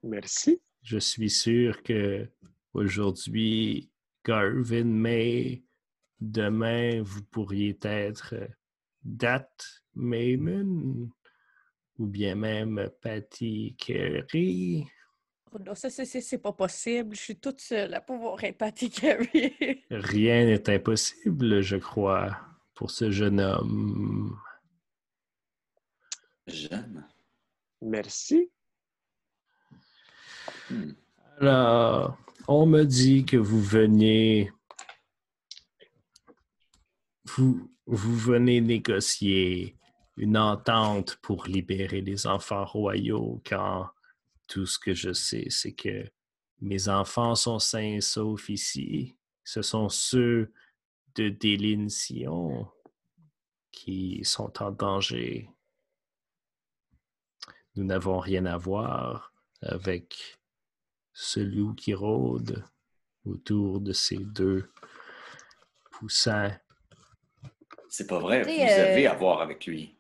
Merci. 0.02 0.60
Je 0.82 0.98
suis 0.98 1.30
sûr 1.30 1.82
que 1.82 2.30
aujourd'hui, 2.74 3.90
Garvin 4.26 4.84
May, 4.84 5.64
demain, 6.20 7.00
vous 7.00 7.22
pourriez 7.22 7.78
être 7.82 8.34
Dat 9.02 9.48
Mayman 9.94 11.08
ou 11.98 12.06
bien 12.06 12.34
même 12.34 12.90
Patty 13.00 13.74
Carey. 13.76 14.84
Oh 15.52 15.58
non, 15.58 15.74
ça, 15.74 15.88
c'est- 15.90 16.04
c'est 16.04 16.20
c'est 16.20 16.38
pas 16.38 16.52
possible. 16.52 17.16
Je 17.16 17.20
suis 17.20 17.36
toute 17.36 17.60
seule 17.60 17.94
à 17.94 18.00
pouvoir 18.00 18.42
être 18.44 18.58
Patty 18.58 18.90
Carey. 18.90 19.84
Rien 19.90 20.44
n'est 20.46 20.68
impossible, 20.70 21.60
je 21.62 21.76
crois, 21.76 22.38
pour 22.74 22.90
ce 22.90 23.10
jeune 23.10 23.40
homme. 23.40 24.38
Jeune. 26.46 27.06
Merci. 27.82 28.50
Hmm. 30.70 30.92
Alors, 31.40 32.18
on 32.46 32.66
me 32.66 32.84
dit 32.84 33.24
que 33.24 33.36
vous 33.36 33.62
veniez. 33.62 34.50
Vous, 37.24 37.70
vous 37.86 38.16
venez 38.16 38.60
négocier 38.60 39.77
une 40.18 40.36
entente 40.36 41.16
pour 41.22 41.46
libérer 41.46 42.00
les 42.00 42.26
enfants 42.26 42.64
royaux 42.64 43.40
quand 43.46 43.88
tout 44.48 44.66
ce 44.66 44.78
que 44.78 44.94
je 44.94 45.12
sais, 45.12 45.46
c'est 45.48 45.72
que 45.72 46.10
mes 46.60 46.88
enfants 46.88 47.34
sont 47.34 47.58
sains 47.58 47.96
et 47.96 48.00
saufs 48.00 48.48
ici. 48.48 49.16
Ce 49.44 49.62
sont 49.62 49.88
ceux 49.88 50.52
de 51.14 51.28
Déline 51.28 51.88
Sion 51.88 52.68
qui 53.70 54.24
sont 54.24 54.60
en 54.62 54.72
danger. 54.72 55.48
Nous 57.76 57.84
n'avons 57.84 58.18
rien 58.18 58.44
à 58.46 58.56
voir 58.56 59.32
avec 59.62 60.38
ce 61.12 61.40
loup 61.40 61.74
qui 61.74 61.94
rôde 61.94 62.64
autour 63.24 63.80
de 63.80 63.92
ces 63.92 64.18
deux 64.18 64.70
poussins. 65.92 66.56
C'est 67.88 68.06
pas 68.06 68.18
vrai. 68.18 68.42
Vous 68.42 68.48
sais, 68.48 68.80
euh, 68.80 68.92
avez 68.92 69.06
à 69.06 69.14
voir 69.14 69.40
avec 69.40 69.66
lui. 69.66 69.97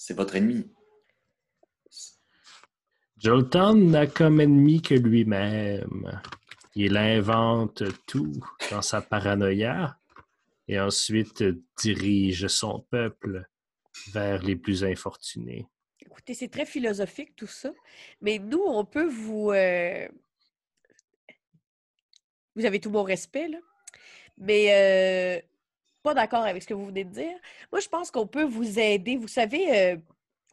C'est 0.00 0.14
votre 0.14 0.36
ennemi. 0.36 0.64
Jolton 3.18 3.74
n'a 3.74 4.06
comme 4.06 4.40
ennemi 4.40 4.80
que 4.80 4.94
lui-même. 4.94 6.22
Il 6.76 6.96
invente 6.96 7.82
tout 8.06 8.32
dans 8.70 8.80
sa 8.80 9.02
paranoïa 9.02 9.98
et 10.68 10.78
ensuite 10.78 11.42
dirige 11.82 12.46
son 12.46 12.86
peuple 12.90 13.44
vers 14.12 14.40
les 14.44 14.54
plus 14.54 14.84
infortunés. 14.84 15.66
Écoutez, 16.00 16.34
c'est 16.34 16.48
très 16.48 16.64
philosophique 16.64 17.34
tout 17.34 17.48
ça, 17.48 17.72
mais 18.20 18.38
nous, 18.38 18.62
on 18.64 18.84
peut 18.84 19.08
vous. 19.08 19.50
euh, 19.50 20.08
Vous 22.54 22.64
avez 22.64 22.78
tout 22.78 22.90
mon 22.90 23.02
respect, 23.02 23.48
là, 23.48 23.58
mais 24.36 25.42
euh, 25.42 25.42
pas 26.02 26.14
d'accord 26.14 26.44
avec 26.44 26.62
ce 26.62 26.68
que 26.68 26.74
vous 26.74 26.86
venez 26.86 27.04
de 27.04 27.10
dire. 27.10 27.36
Moi, 27.72 27.80
je 27.80 27.88
pense 27.88 28.10
qu'on 28.10 28.26
peut 28.26 28.44
vous 28.44 28.78
aider. 28.78 29.16
Vous 29.16 29.28
savez, 29.28 29.92
euh, 29.92 29.96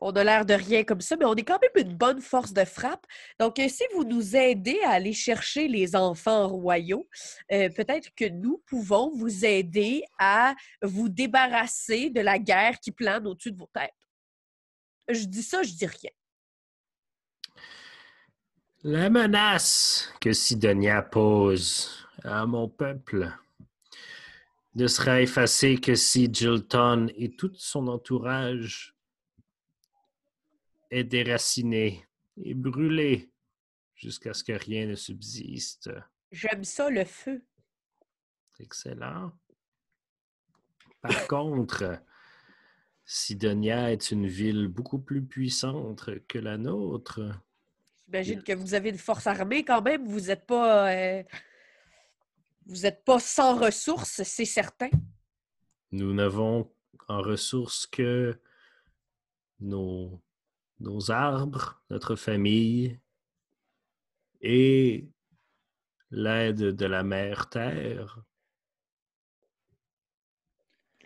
on 0.02 0.12
a 0.12 0.24
l'air 0.24 0.46
de 0.46 0.54
rien 0.54 0.84
comme 0.84 1.02
ça, 1.02 1.16
mais 1.18 1.26
on 1.26 1.36
est 1.36 1.44
quand 1.44 1.60
même 1.62 1.88
une 1.88 1.96
bonne 1.96 2.22
force 2.22 2.54
de 2.54 2.66
frappe. 2.66 3.06
Donc, 3.40 3.60
euh, 3.60 3.70
si 3.70 3.84
vous 3.94 4.04
nous 4.04 4.36
aidez 4.36 4.80
à 4.84 4.92
aller 4.92 5.14
chercher 5.14 5.68
les 5.68 5.96
enfants 5.96 6.48
royaux, 6.48 7.08
euh, 7.52 7.70
peut-être 7.70 8.10
que 8.16 8.26
nous 8.26 8.62
pouvons 8.68 9.12
vous 9.16 9.46
aider 9.46 10.04
à 10.20 10.56
vous 10.82 11.10
débarrasser 11.10 12.10
de 12.10 12.22
la 12.22 12.40
guerre 12.40 12.80
qui 12.80 12.92
plane 12.92 13.26
au-dessus 13.28 13.52
de 13.52 13.58
vos 13.58 13.70
têtes. 13.74 13.92
Je 15.08 15.26
dis 15.26 15.44
ça, 15.44 15.64
je 15.64 15.72
dis 15.72 15.86
rien. 15.86 16.12
La 18.84 19.10
menace 19.10 20.14
que 20.20 20.34
Sidonia 20.34 21.02
pose 21.02 22.08
à 22.24 22.46
mon 22.46 22.68
peuple 22.68 23.32
ne 24.76 24.88
sera 24.88 25.22
effacée 25.22 25.78
que 25.78 25.96
si 25.96 26.30
Jilton 26.32 27.08
et 27.16 27.36
tout 27.36 27.52
son 27.56 27.88
entourage 27.88 28.96
est 30.92 31.04
déraciné 31.06 32.06
et 32.44 32.54
brûlé 32.54 33.32
jusqu'à 33.96 34.34
ce 34.34 34.44
que 34.44 34.52
rien 34.52 34.86
ne 34.88 34.96
subsiste. 34.96 35.90
J'aime 36.32 36.64
ça, 36.66 36.90
le 36.90 37.06
feu. 37.06 37.42
Excellent. 38.60 39.32
Par 41.02 41.28
contre, 41.28 42.02
Sidonia 43.06 43.92
est 43.92 44.12
une 44.12 44.28
ville 44.28 44.68
beaucoup 44.68 45.00
plus 45.00 45.24
puissante 45.24 46.10
que 46.28 46.40
la 46.40 46.58
nôtre. 46.58 47.22
J'imagine 48.08 48.44
que 48.44 48.54
vous 48.54 48.74
avez 48.74 48.90
une 48.90 48.98
force 48.98 49.28
armée 49.28 49.64
quand 49.64 49.82
même. 49.82 50.06
Vous 50.08 50.22
n'êtes 50.22 50.46
pas. 50.46 50.92
euh, 50.92 51.24
Vous 52.66 52.82
n'êtes 52.82 53.04
pas 53.04 53.20
sans 53.20 53.58
ressources, 53.58 54.24
c'est 54.24 54.46
certain. 54.46 54.90
Nous 55.92 56.14
n'avons 56.14 56.72
en 57.08 57.22
ressources 57.22 57.86
que 57.88 58.40
nos, 59.60 60.22
nos 60.80 61.12
arbres, 61.12 61.82
notre 61.90 62.16
famille 62.16 63.00
et 64.42 65.08
l'aide 66.12 66.76
de 66.76 66.86
la 66.86 67.04
mère 67.04 67.50
Terre. 67.50 68.20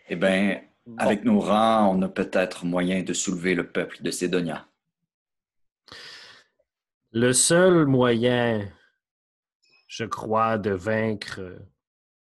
Eh 0.08 0.16
bien, 0.16 0.62
Bon. 0.86 0.96
avec 0.96 1.24
nos 1.24 1.40
rangs, 1.40 1.94
on 1.94 2.02
a 2.02 2.08
peut-être 2.08 2.64
moyen 2.64 3.02
de 3.02 3.12
soulever 3.12 3.54
le 3.54 3.70
peuple 3.70 4.02
de 4.02 4.10
Sédonia. 4.10 4.66
Le 7.12 7.32
seul 7.32 7.86
moyen, 7.86 8.72
je 9.90 10.04
crois, 10.04 10.56
de 10.56 10.70
vaincre 10.70 11.40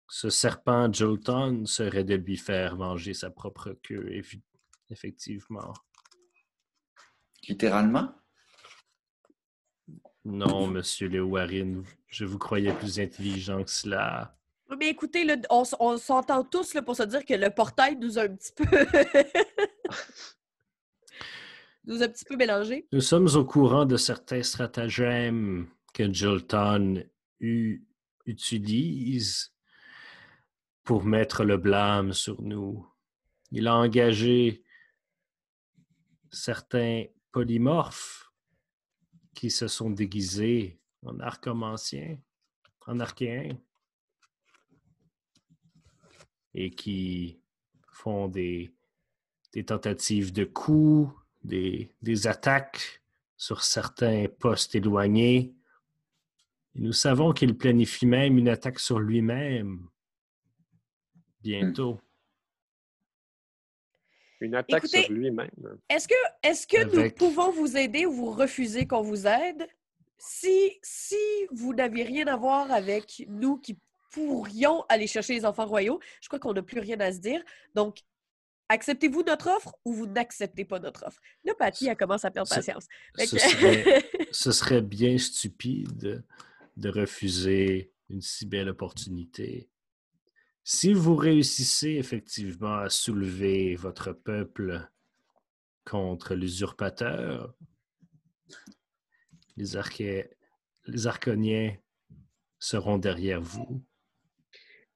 ce 0.09 0.31
serpent 0.31 0.91
Jolton 0.93 1.67
serait 1.67 2.05
de 2.05 2.15
lui 2.15 2.37
faire 2.37 2.77
manger 2.77 3.13
sa 3.13 3.29
propre 3.29 3.77
queue, 3.83 4.23
effectivement. 4.89 5.73
Littéralement? 7.49 8.15
Non, 10.25 10.69
monsieur 10.69 11.09
Le 11.09 11.23
Warren, 11.23 11.83
je 12.07 12.25
vous 12.25 12.39
croyais 12.39 12.73
plus 12.73 13.01
intelligent 13.01 13.65
que 13.65 13.71
cela. 13.71 14.39
Oui, 14.71 14.77
Mais 14.79 14.89
écoutez, 14.89 15.25
là, 15.25 15.35
on, 15.51 15.65
s'entend 15.99 16.45
tous 16.45 16.73
là, 16.75 16.83
pour 16.83 16.95
se 16.95 17.03
dire 17.03 17.25
que 17.25 17.35
le 17.35 17.51
portail 17.51 17.97
nous 17.97 18.17
a 18.17 18.23
un 18.23 18.37
petit 18.37 18.53
peu. 18.53 18.65
nous 21.85 22.01
a 22.01 22.07
un 22.07 22.09
petit 22.09 22.25
peu 22.25 22.37
mélangés. 22.37 22.87
Nous 22.93 23.01
sommes 23.01 23.29
au 23.35 23.45
courant 23.45 23.87
de 23.87 23.97
certains 23.97 24.45
stratagèmes 24.45 25.67
que 25.93 26.13
Jolton 26.13 27.03
utilise 27.41 29.53
pour 30.85 31.05
mettre 31.05 31.45
le 31.45 31.57
blâme 31.57 32.13
sur 32.13 32.41
nous. 32.43 32.87
Il 33.51 33.67
a 33.67 33.75
engagé 33.75 34.63
certains 36.31 37.05
polymorphes 37.33 38.31
qui 39.35 39.51
se 39.51 39.69
sont 39.69 39.91
déguisés 39.91 40.79
en 41.03 41.19
arcomanciens, 41.21 42.19
en 42.87 43.01
archéens, 43.01 43.59
et 46.55 46.71
qui 46.71 47.41
font 47.91 48.29
des, 48.29 48.73
tentatives 49.67 50.33
de 50.33 50.45
coups, 50.45 51.13
des 51.43 52.27
attaques 52.27 53.03
sur 53.37 53.63
certains 53.63 54.27
postes 54.39 54.75
éloignés. 54.75 55.55
Et 56.77 56.81
nous 56.81 56.93
savons 56.93 57.33
qu'il 57.33 57.57
planifie 57.57 58.07
même 58.07 58.37
une 58.39 58.49
attaque 58.49 58.79
sur 58.79 58.99
lui-même 58.99 59.89
bientôt. 61.41 61.99
Une 64.41 64.55
attaque 64.55 64.85
Écoutez- 64.85 65.05
sur 65.05 65.13
lui-même. 65.15 65.51
Est-ce 65.89 66.07
que, 66.09 66.15
est 66.43 66.67
que 66.69 66.85
nous 66.95 67.11
pouvons 67.13 67.51
vous 67.51 67.77
aider 67.77 68.05
ou 68.05 68.13
vous 68.13 68.31
refuser 68.31 68.87
qu'on 68.87 69.01
vous 69.01 69.27
aide? 69.27 69.67
Si, 70.19 70.79
si 70.83 71.17
vous 71.51 71.73
n'avez 71.75 72.03
rien 72.03 72.27
à 72.27 72.37
voir 72.37 72.71
avec 72.71 73.25
nous 73.29 73.57
qui 73.59 73.79
pourrions 74.13 74.85
aller 74.89 75.07
chercher 75.07 75.35
les 75.35 75.45
enfants 75.47 75.67
royaux, 75.67 76.01
je 76.21 76.29
crois 76.29 76.39
qu'on 76.39 76.53
n'a 76.53 76.63
plus 76.63 76.81
rien 76.81 77.01
à 77.01 77.13
se 77.13 77.19
dire. 77.19 77.43
Donc, 77.75 78.01
acceptez-vous 78.69 79.23
notre 79.23 79.49
offre 79.49 79.75
ou 79.85 79.93
vous 79.95 80.07
n'acceptez 80.07 80.65
pas 80.67 80.81
notre 80.81 81.07
offre? 81.07 81.21
Là, 81.45 81.55
Patty, 81.59 81.87
elle 81.89 81.97
commence 81.97 82.25
à 82.27 82.31
perdre 82.31 82.49
Ce- 82.49 82.55
patience. 82.57 82.87
Fait 83.17 83.27
Ce 83.27 83.37
que- 83.37 83.41
serait, 83.41 84.11
ce 84.33 84.53
serait 84.53 84.83
bien 84.83 85.17
stupide 85.17 86.23
de 86.77 86.89
refuser 86.89 87.93
une 88.09 88.21
si 88.21 88.47
belle 88.47 88.69
opportunité. 88.69 89.69
Si 90.63 90.93
vous 90.93 91.17
réussissez 91.17 91.91
effectivement 91.91 92.77
à 92.77 92.89
soulever 92.89 93.77
votre 93.77 94.13
peuple 94.13 94.89
contre 95.85 96.35
l'usurpateur, 96.35 97.55
les, 99.57 99.77
arché- 99.77 100.29
les 100.87 101.07
Arconiens 101.07 101.77
seront 102.59 102.99
derrière 102.99 103.41
vous. 103.41 103.83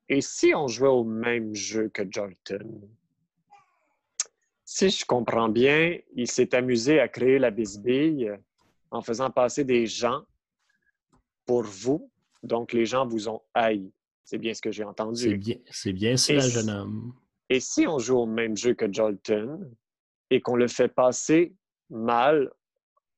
Et 0.09 0.21
si 0.21 0.55
on 0.55 0.67
jouait 0.67 0.89
au 0.89 1.05
même 1.05 1.55
jeu 1.55 1.89
que 1.89 2.03
Jolton? 2.11 2.91
Si 4.65 4.91
je 4.91 5.05
comprends 5.05 5.49
bien, 5.49 5.99
il 6.15 6.29
s'est 6.29 6.55
amusé 6.55 7.01
à 7.01 7.09
créer 7.09 7.39
la 7.39 7.51
bisbille 7.51 8.31
en 8.91 9.03
faisant 9.03 9.31
passer 9.31 9.65
des 9.65 9.87
gens 9.87 10.25
pour 11.51 11.65
vous. 11.65 12.09
Donc, 12.45 12.73
les 12.73 12.87
gens 12.87 13.05
vous 13.09 13.29
ont 13.29 13.43
haï. 13.55 13.91
C'est 14.23 14.39
bien 14.39 14.55
ce 14.55 14.63
que 14.63 14.71
j'ai 14.71 14.85
C'est 14.85 14.89
entendu. 14.89 15.37
bien, 15.37 15.57
c'est 15.69 15.93
bien 15.93 16.17
cela, 16.17 16.47
Et- 16.47 16.51
jeune 16.51 16.71
homme. 16.71 17.13
Et 17.49 17.59
si 17.59 17.89
on 17.89 17.99
joue 17.99 18.19
au 18.19 18.27
même 18.27 18.57
jeu 18.57 18.75
que 18.75 18.87
Jolton 18.93 19.69
et 20.31 20.41
qu'on 20.41 20.55
le 20.55 20.69
fait 20.69 20.87
passer 20.87 21.53
mal 21.89 22.53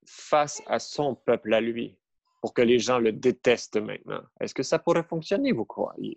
face 0.07 0.63
à 0.67 0.79
son 0.79 1.15
peuple 1.15 1.53
à 1.53 1.61
lui, 1.61 1.99
pour 2.41 2.55
que 2.55 2.63
les 2.63 2.79
gens 2.79 2.99
le 2.99 3.13
détestent 3.13 3.77
maintenant, 3.77 4.23
est-ce 4.41 4.55
que 4.55 4.63
ça 4.63 4.79
pourrait 4.79 5.03
fonctionner, 5.05 5.53
vous 5.53 5.67
croyez? 5.67 6.17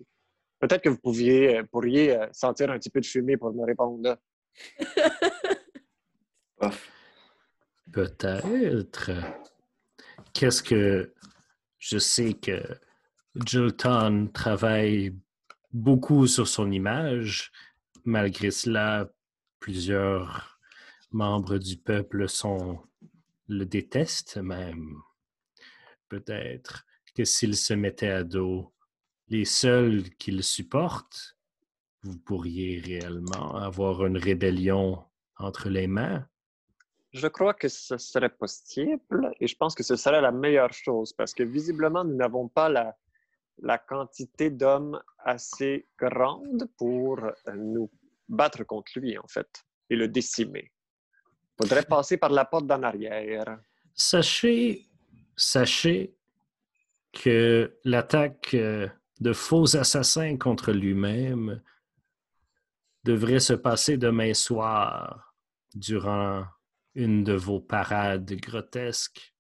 Peut-être 0.62 0.84
que 0.84 0.90
vous 0.90 0.98
pouviez, 0.98 1.64
pourriez 1.70 2.16
euh, 2.16 2.28
sentir 2.32 2.72
un 2.72 2.80
petit 2.80 2.90
peu 2.90 3.02
de 3.02 3.06
fumée 3.06 3.36
pour 3.36 3.52
me 3.54 3.66
répondre. 3.66 4.16
Peut-être. 7.92 9.12
Qu'est-ce 10.34 10.64
que 10.64 11.14
je 11.88 12.00
sais 12.00 12.34
que 12.34 12.64
Jolton 13.46 14.28
travaille 14.34 15.16
beaucoup 15.72 16.26
sur 16.26 16.48
son 16.48 16.72
image. 16.72 17.52
Malgré 18.06 18.50
cela, 18.50 19.08
plusieurs 19.60 20.60
membres 21.12 21.60
du 21.60 21.78
peuple 21.78 22.28
sont 22.28 22.80
le 23.48 23.68
détestent 23.68 24.38
même. 24.38 24.96
Peut-être 26.10 26.88
que 27.14 27.24
s'il 27.24 27.56
se 27.56 27.76
mettait 27.76 28.10
à 28.10 28.24
dos 28.24 28.74
les 29.28 29.46
seuls 29.46 30.10
qui 30.18 30.32
le 30.32 30.42
supportent, 30.42 31.38
vous 32.02 32.18
pourriez 32.18 32.80
réellement 32.80 33.58
avoir 33.58 34.08
une 34.08 34.18
rébellion 34.18 35.04
entre 35.38 35.70
les 35.70 35.88
mains. 35.88 36.28
Je 37.16 37.28
crois 37.28 37.54
que 37.54 37.70
ce 37.70 37.98
serait 37.98 38.30
possible 38.30 39.32
et 39.40 39.48
je 39.48 39.56
pense 39.56 39.74
que 39.74 39.84
ce 39.84 39.96
serait 39.96 40.20
la 40.20 40.34
meilleure 40.34 40.74
chose 40.74 41.14
parce 41.14 41.34
que 41.34 41.44
visiblement, 41.44 42.04
nous 42.04 42.16
n'avons 42.16 42.50
pas 42.50 42.68
la, 42.68 42.94
la 43.60 43.78
quantité 43.78 44.50
d'hommes 44.50 45.02
assez 45.20 45.88
grande 45.98 46.68
pour 46.78 47.24
euh, 47.24 47.32
nous 47.56 47.90
battre 48.28 48.66
contre 48.66 49.00
lui, 49.00 49.18
en 49.18 49.28
fait, 49.30 49.66
et 49.90 49.96
le 49.96 50.10
décimer. 50.10 50.74
Il 51.54 51.64
faudrait 51.64 51.86
passer 51.86 52.18
par 52.18 52.32
la 52.32 52.44
porte 52.44 52.68
d'en 52.68 52.84
arrière. 52.84 53.60
Sachez, 53.94 54.86
sachez 55.38 56.18
que 57.14 57.80
l'attaque 57.86 58.56
euh, 58.56 58.90
de 59.22 59.32
faux 59.32 59.78
assassins 59.78 60.36
contre 60.36 60.74
lui-même 60.74 61.62
devrait 63.06 63.40
se 63.40 63.54
passer 63.54 63.96
demain 63.96 64.34
soir 64.34 65.34
durant 65.76 66.44
une 66.96 67.24
de 67.24 67.34
vos 67.34 67.60
parades 67.60 68.34
grotesques. 68.34 69.34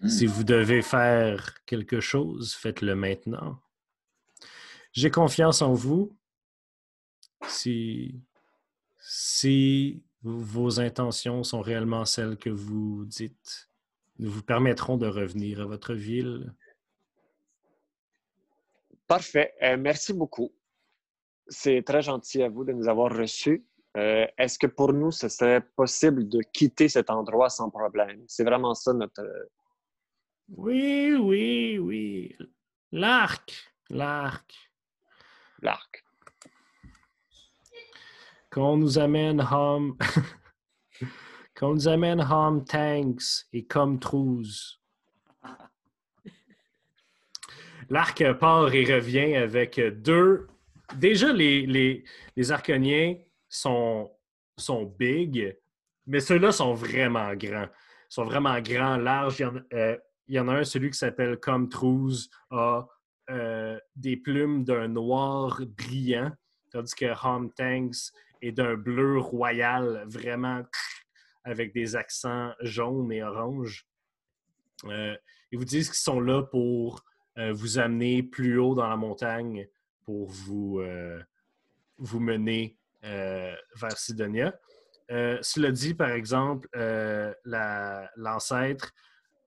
Hmm. 0.00 0.08
Si 0.08 0.26
vous 0.26 0.44
devez 0.44 0.82
faire 0.82 1.64
quelque 1.64 2.00
chose, 2.00 2.54
faites-le 2.54 2.94
maintenant. 2.94 3.60
J'ai 4.92 5.10
confiance 5.10 5.62
en 5.62 5.74
vous. 5.74 6.16
Si, 7.46 8.20
si 8.98 10.02
vos 10.22 10.80
intentions 10.80 11.44
sont 11.44 11.60
réellement 11.60 12.04
celles 12.04 12.36
que 12.36 12.50
vous 12.50 13.04
dites, 13.06 13.68
nous 14.18 14.30
vous 14.30 14.42
permettrons 14.42 14.96
de 14.96 15.06
revenir 15.06 15.60
à 15.60 15.66
votre 15.66 15.94
ville. 15.94 16.52
Parfait. 19.06 19.54
Euh, 19.62 19.76
merci 19.76 20.12
beaucoup. 20.12 20.52
C'est 21.46 21.82
très 21.82 22.02
gentil 22.02 22.42
à 22.42 22.48
vous 22.48 22.64
de 22.64 22.72
nous 22.72 22.88
avoir 22.88 23.16
reçus. 23.16 23.64
Euh, 23.96 24.26
Est-ce 24.36 24.58
que 24.58 24.66
pour 24.66 24.92
nous, 24.92 25.10
ce 25.10 25.28
serait 25.28 25.60
possible 25.60 26.28
de 26.28 26.40
quitter 26.52 26.88
cet 26.88 27.10
endroit 27.10 27.48
sans 27.48 27.70
problème? 27.70 28.22
C'est 28.26 28.44
vraiment 28.44 28.74
ça 28.74 28.92
notre... 28.92 29.24
Oui, 30.50 31.14
oui, 31.14 31.78
oui. 31.78 32.36
L'arc, 32.92 33.52
l'arc. 33.90 34.70
l'arc. 35.60 36.04
Qu'on 38.50 38.76
nous 38.76 38.98
amène 38.98 39.40
Home. 39.50 39.96
Qu'on 41.54 41.74
nous 41.74 41.88
amène 41.88 42.20
Home 42.20 42.64
Tanks 42.64 43.46
et 43.52 43.66
comme 43.66 43.98
Trouze. 43.98 44.80
L'arc 47.90 48.22
part 48.38 48.72
et 48.74 48.84
revient 48.84 49.34
avec 49.36 49.80
deux. 49.80 50.46
Déjà, 50.96 51.32
les, 51.32 51.66
les, 51.66 52.04
les 52.36 52.52
Arconiens 52.52 53.16
sont, 53.48 54.10
big, 54.98 55.56
mais 56.06 56.20
ceux-là 56.20 56.52
sont 56.52 56.74
vraiment 56.74 57.34
grands. 57.34 57.68
Ils 58.10 58.14
sont 58.14 58.24
vraiment 58.24 58.60
grands, 58.60 58.96
larges. 58.96 59.40
Il 59.40 59.42
y 60.28 60.38
en, 60.40 60.48
euh, 60.48 60.52
a 60.52 60.58
un, 60.58 60.64
celui 60.64 60.90
qui 60.90 60.98
s'appelle 60.98 61.38
Comme 61.38 61.68
a 62.50 62.86
euh, 63.30 63.78
des 63.94 64.16
plumes 64.16 64.64
d'un 64.64 64.88
noir 64.88 65.60
brillant, 65.66 66.32
tandis 66.70 66.94
que 66.94 67.26
Home 67.26 67.52
Tanks 67.52 68.12
est 68.40 68.52
d'un 68.52 68.74
bleu 68.74 69.18
royal, 69.18 70.04
vraiment 70.06 70.62
avec 71.44 71.72
des 71.72 71.96
accents 71.96 72.52
jaunes 72.62 73.12
et 73.12 73.22
oranges. 73.22 73.86
Euh, 74.84 75.16
ils 75.50 75.58
vous 75.58 75.64
disent 75.64 75.88
qu'ils 75.88 75.98
sont 75.98 76.20
là 76.20 76.42
pour 76.42 77.04
euh, 77.38 77.52
vous 77.52 77.78
amener 77.78 78.22
plus 78.22 78.58
haut 78.58 78.74
dans 78.74 78.88
la 78.88 78.96
montagne 78.96 79.68
pour 80.04 80.28
vous, 80.28 80.80
euh, 80.80 81.22
mener 81.98 82.76
euh, 82.76 82.77
vers 83.02 83.96
Sidonia. 83.96 84.58
Euh, 85.10 85.38
cela 85.40 85.70
dit, 85.72 85.94
par 85.94 86.10
exemple, 86.10 86.68
euh, 86.76 87.32
la- 87.44 88.10
l'ancêtre 88.16 88.92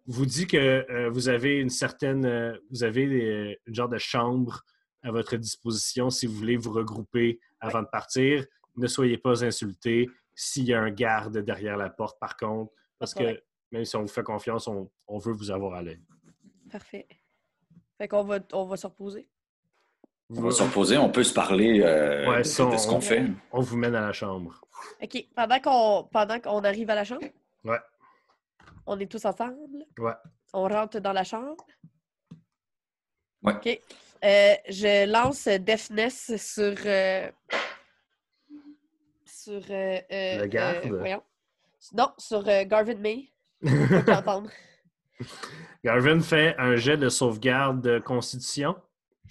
vous 0.08 0.26
dit 0.26 0.47
que 0.47 0.58
euh, 0.58 1.10
vous 1.12 1.30
avez 1.30 1.60
une 1.60 1.70
certaine, 1.70 2.26
euh, 2.26 2.58
vous 2.72 2.84
avez 2.84 3.08
des- 3.08 3.60
une 3.68 3.76
genre 3.76 3.89
de 3.89 3.99
chambre 3.99 4.64
à 5.04 5.12
votre 5.12 5.36
disposition 5.38 6.10
si 6.10 6.26
vous 6.26 6.34
voulez 6.34 6.58
vous 6.58 6.72
regrouper 6.72 7.39
avant 7.60 7.82
de 7.84 7.88
partir. 7.88 8.45
Ne 8.76 8.88
soyez 8.88 9.18
pas 9.18 9.43
insultés 9.43 10.10
s'il 10.34 10.66
y 10.66 10.74
a 10.74 10.82
un 10.82 10.89
garde 10.91 11.38
derrière 11.39 11.78
la 11.78 11.89
porte, 11.89 12.20
par 12.20 12.38
contre, 12.38 12.72
parce 12.97 13.14
que 13.14 13.41
même 13.72 13.86
si 13.86 13.95
on 13.95 14.02
vous 14.02 14.08
fait 14.08 14.24
confiance, 14.24 14.68
on, 14.68 14.89
on 15.08 15.18
veut 15.20 15.34
vous 15.34 15.52
avoir 15.52 15.76
à 15.76 15.84
l'œil. 15.84 16.02
Parfait. 16.72 17.08
Fait 17.97 18.08
qu'on 18.08 18.24
va, 18.24 18.39
on 18.54 18.66
va 18.66 18.78
se 18.78 18.88
reposer. 18.88 19.30
On 20.38 20.41
va 20.41 20.51
se 20.51 20.63
reposer, 20.63 20.97
on 20.97 21.09
peut 21.09 21.23
se 21.23 21.34
parler 21.34 21.82
euh, 21.82 22.29
Ouais, 22.29 22.38
de, 22.39 22.43
ça, 22.43 22.65
de 22.65 22.77
ce 22.77 22.88
on- 22.88 22.91
qu'on 22.91 23.01
fait. 23.01 23.23
On 23.51 23.61
vous 23.61 23.77
mène 23.77 23.95
à 23.95 24.01
la 24.01 24.13
chambre. 24.13 24.61
OK. 25.03 25.25
Pendant 25.36 25.59
qu'on 25.59 26.07
pendant 26.11 26.39
qu'on 26.39 26.63
arrive 26.63 26.89
à 26.89 26.95
la 26.95 27.03
chambre, 27.03 27.25
Ouais, 27.65 27.79
on 28.86 28.99
est 28.99 29.11
tous 29.11 29.25
ensemble? 29.25 29.55
ouais. 29.99 30.13
On 30.53 30.67
rentre 30.67 30.99
dans 30.99 31.13
la 31.13 31.23
chambre? 31.23 31.55
Ouais. 33.43 33.53
OK. 33.55 33.79
Euh, 34.23 34.53
je 34.69 35.11
lance 35.11 35.47
Deafness 35.47 36.36
sur. 36.38 36.75
euh, 36.86 37.29
sur. 39.25 39.61
euh, 39.69 39.99
Le 40.11 40.45
garde? 40.47 40.86
euh, 40.86 40.97
voyons. 40.99 41.23
Non, 41.93 42.11
sur 42.17 42.47
euh, 42.47 42.63
Garvin 42.65 42.95
May. 42.95 43.29
Garvin 45.84 46.19
fait 46.21 46.55
un 46.57 46.75
jet 46.75 46.97
de 46.97 47.09
sauvegarde 47.09 47.82
de 47.82 47.99
constitution. 47.99 48.75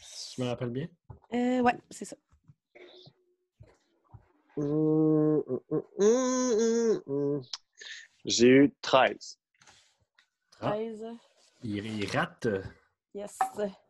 Si 0.02 0.36
je 0.36 0.42
me 0.42 0.48
rappelle 0.48 0.70
bien. 0.70 0.86
Euh, 1.34 1.60
ouais, 1.60 1.74
c'est 1.90 2.04
ça. 2.04 2.16
Hum, 4.56 5.42
hum, 5.98 7.02
hum. 7.06 7.42
J'ai 8.24 8.48
eu 8.48 8.74
13. 8.82 9.38
Ah. 10.60 10.70
13. 10.72 11.04
Il, 11.62 11.86
il 11.86 12.06
rate. 12.16 12.48
Yes. 13.14 13.38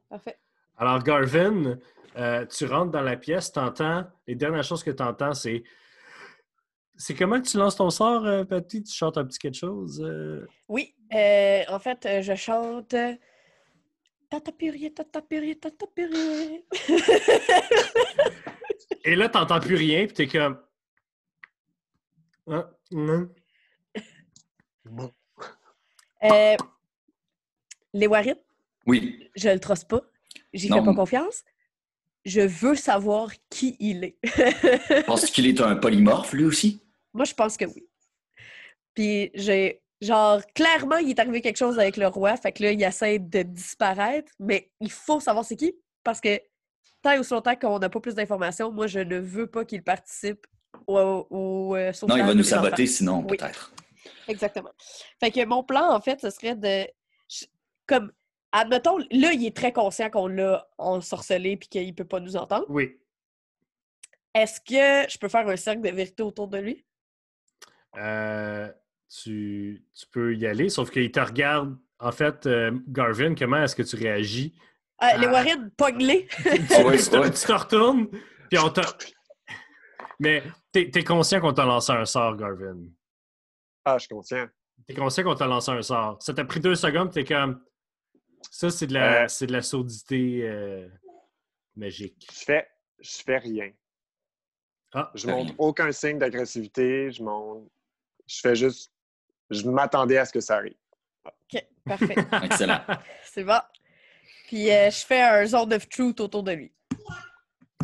Parfait. 0.08 0.38
Alors, 0.76 1.02
Garvin, 1.02 1.78
euh, 2.16 2.46
tu 2.46 2.66
rentres 2.66 2.90
dans 2.92 3.02
la 3.02 3.16
pièce, 3.16 3.52
t'entends. 3.52 4.04
Les 4.26 4.34
dernières 4.34 4.64
choses 4.64 4.82
que 4.84 4.90
tu 4.90 5.02
entends, 5.02 5.34
c'est. 5.34 5.62
C'est 6.96 7.14
comment 7.14 7.40
que 7.40 7.48
tu 7.48 7.56
lances 7.56 7.76
ton 7.76 7.88
sort, 7.88 8.26
euh, 8.26 8.44
Patty? 8.44 8.82
Tu 8.82 8.92
chantes 8.94 9.16
un 9.16 9.24
petit 9.24 9.38
quelque 9.38 9.56
chose? 9.56 10.02
euh? 10.04 10.46
Oui, 10.68 10.94
euh, 11.14 11.62
en 11.68 11.78
fait, 11.78 12.06
je 12.20 12.34
chante. 12.34 12.94
Tata 14.30 14.52
purée, 14.52 14.92
tata 14.92 15.20
purée, 15.22 15.56
tata 15.56 15.86
purée. 15.88 16.64
Et 19.04 19.16
là, 19.16 19.28
t'entends 19.28 19.58
plus 19.58 19.74
rien, 19.74 20.06
puis 20.06 20.14
t'es 20.14 20.28
comme. 20.28 20.56
Ah, 22.48 22.70
hum. 22.92 23.32
Euh, 26.22 26.56
les 27.92 28.06
Warren, 28.06 28.36
Oui. 28.86 29.28
je 29.34 29.48
le 29.48 29.58
trosse 29.58 29.84
pas. 29.84 30.00
J'y 30.52 30.68
fais 30.68 30.82
pas 30.82 30.94
confiance. 30.94 31.44
Je 32.24 32.42
veux 32.42 32.76
savoir 32.76 33.30
qui 33.48 33.76
il 33.80 34.04
est. 34.04 35.04
Penses-tu 35.06 35.32
qu'il 35.32 35.46
est 35.46 35.60
un 35.60 35.74
polymorphe, 35.76 36.32
lui 36.34 36.44
aussi? 36.44 36.82
Moi, 37.14 37.24
je 37.24 37.34
pense 37.34 37.56
que 37.56 37.64
oui. 37.64 37.88
Puis, 38.94 39.30
j'ai. 39.34 39.82
Genre, 40.00 40.40
clairement, 40.54 40.96
il 40.96 41.10
est 41.10 41.18
arrivé 41.18 41.40
quelque 41.42 41.58
chose 41.58 41.78
avec 41.78 41.96
le 41.96 42.06
roi. 42.06 42.36
Fait 42.36 42.52
que 42.52 42.62
là, 42.62 42.72
il 42.72 42.82
essaie 42.82 43.18
de 43.18 43.42
disparaître. 43.42 44.32
Mais 44.38 44.70
il 44.80 44.90
faut 44.90 45.20
savoir 45.20 45.44
c'est 45.44 45.56
qui. 45.56 45.74
Parce 46.02 46.20
que 46.20 46.40
tant 47.02 47.12
et 47.12 47.18
aussi 47.18 47.32
longtemps 47.34 47.56
qu'on 47.56 47.78
n'a 47.78 47.88
pas 47.90 48.00
plus 48.00 48.14
d'informations, 48.14 48.72
moi, 48.72 48.86
je 48.86 49.00
ne 49.00 49.18
veux 49.18 49.46
pas 49.46 49.64
qu'il 49.64 49.82
participe 49.82 50.46
au, 50.86 51.26
au 51.30 51.76
euh, 51.76 51.92
Non, 52.08 52.16
il 52.16 52.24
va 52.24 52.34
nous 52.34 52.40
enfants. 52.52 52.62
saboter 52.64 52.86
sinon, 52.86 53.24
Oui. 53.28 53.36
peut-être. 53.36 53.74
Exactement. 54.28 54.70
Fait 55.18 55.30
que 55.30 55.44
mon 55.44 55.62
plan, 55.62 55.92
en 55.92 56.00
fait, 56.00 56.20
ce 56.20 56.30
serait 56.30 56.56
de. 56.56 56.86
Comme. 57.86 58.12
Admettons, 58.52 58.98
là, 58.98 59.32
il 59.32 59.46
est 59.46 59.54
très 59.56 59.72
conscient 59.72 60.10
qu'on 60.10 60.26
l'a 60.26 60.68
ensorcelé 60.76 61.56
puis 61.56 61.68
qu'il 61.68 61.94
peut 61.94 62.04
pas 62.04 62.18
nous 62.18 62.34
entendre. 62.36 62.64
Oui. 62.68 62.98
Est-ce 64.34 64.60
que 64.60 65.08
je 65.08 65.18
peux 65.18 65.28
faire 65.28 65.46
un 65.48 65.56
cercle 65.56 65.82
de 65.82 65.90
vérité 65.90 66.22
autour 66.24 66.48
de 66.48 66.58
lui? 66.58 66.84
Euh, 67.96 68.72
tu, 69.22 69.84
tu 69.92 70.06
peux 70.12 70.34
y 70.36 70.46
aller, 70.46 70.68
sauf 70.68 70.90
qu'il 70.90 71.10
te 71.10 71.20
regarde. 71.20 71.76
En 71.98 72.12
fait, 72.12 72.46
euh, 72.46 72.70
Garvin, 72.88 73.34
comment 73.34 73.62
est-ce 73.62 73.76
que 73.76 73.82
tu 73.82 73.96
réagis? 73.96 74.54
Euh, 75.02 75.16
Les 75.18 75.26
Ah. 75.26 75.32
Warren, 75.32 75.70
pogne-les! 75.76 76.26
tu, 76.26 76.42
te, 76.66 77.46
te 77.46 77.52
retournes, 77.52 78.08
puis 78.48 78.58
on 78.58 78.70
t'a. 78.70 78.82
Mais 80.20 80.42
t'es 80.72 80.90
es 80.94 81.04
conscient 81.04 81.40
qu'on 81.40 81.52
t'a 81.52 81.64
lancé 81.64 81.92
un 81.92 82.04
sort, 82.04 82.36
Garvin. 82.36 82.78
Ah, 83.84 83.96
je 83.98 84.04
suis 84.06 84.14
conscient. 84.14 84.46
T'es 84.86 84.94
conscient 84.94 85.24
qu'on 85.24 85.34
t'a 85.34 85.46
lancé 85.46 85.70
un 85.70 85.82
sort. 85.82 86.22
Ça 86.22 86.32
t'a 86.34 86.44
pris 86.44 86.60
deux 86.60 86.74
secondes, 86.74 87.10
t'es 87.10 87.24
comme. 87.24 87.62
Ça, 88.50 88.70
c'est 88.70 88.86
de 88.86 88.94
la, 88.94 89.24
Euh. 89.24 89.28
c'est 89.28 89.46
de 89.46 89.52
la 89.52 89.62
sourdité 89.62 90.42
euh, 90.48 90.88
magique. 91.76 92.26
Je 92.32 92.38
fais, 92.44 92.68
je 93.00 93.10
fais 93.24 93.38
rien. 93.38 93.70
Ah, 94.92 95.10
Je 95.14 95.26
montre 95.26 95.46
rien. 95.50 95.54
aucun 95.58 95.92
signe 95.92 96.18
d'agressivité. 96.18 97.10
Je 97.12 97.22
montre. 97.22 97.70
Je 98.26 98.40
fais 98.40 98.54
juste. 98.54 98.92
Je 99.50 99.68
m'attendais 99.68 100.18
à 100.18 100.24
ce 100.24 100.32
que 100.32 100.40
ça 100.40 100.56
arrive. 100.56 100.76
OK, 101.24 101.66
parfait. 101.84 102.14
Excellent. 102.44 102.80
C'est 103.24 103.44
bon. 103.44 103.60
Puis 104.46 104.70
euh, 104.70 104.90
je 104.90 105.04
fais 105.04 105.20
un 105.22 105.46
zone 105.46 105.72
of 105.74 105.88
truth 105.88 106.20
autour 106.20 106.42
de 106.42 106.52
lui. 106.52 106.72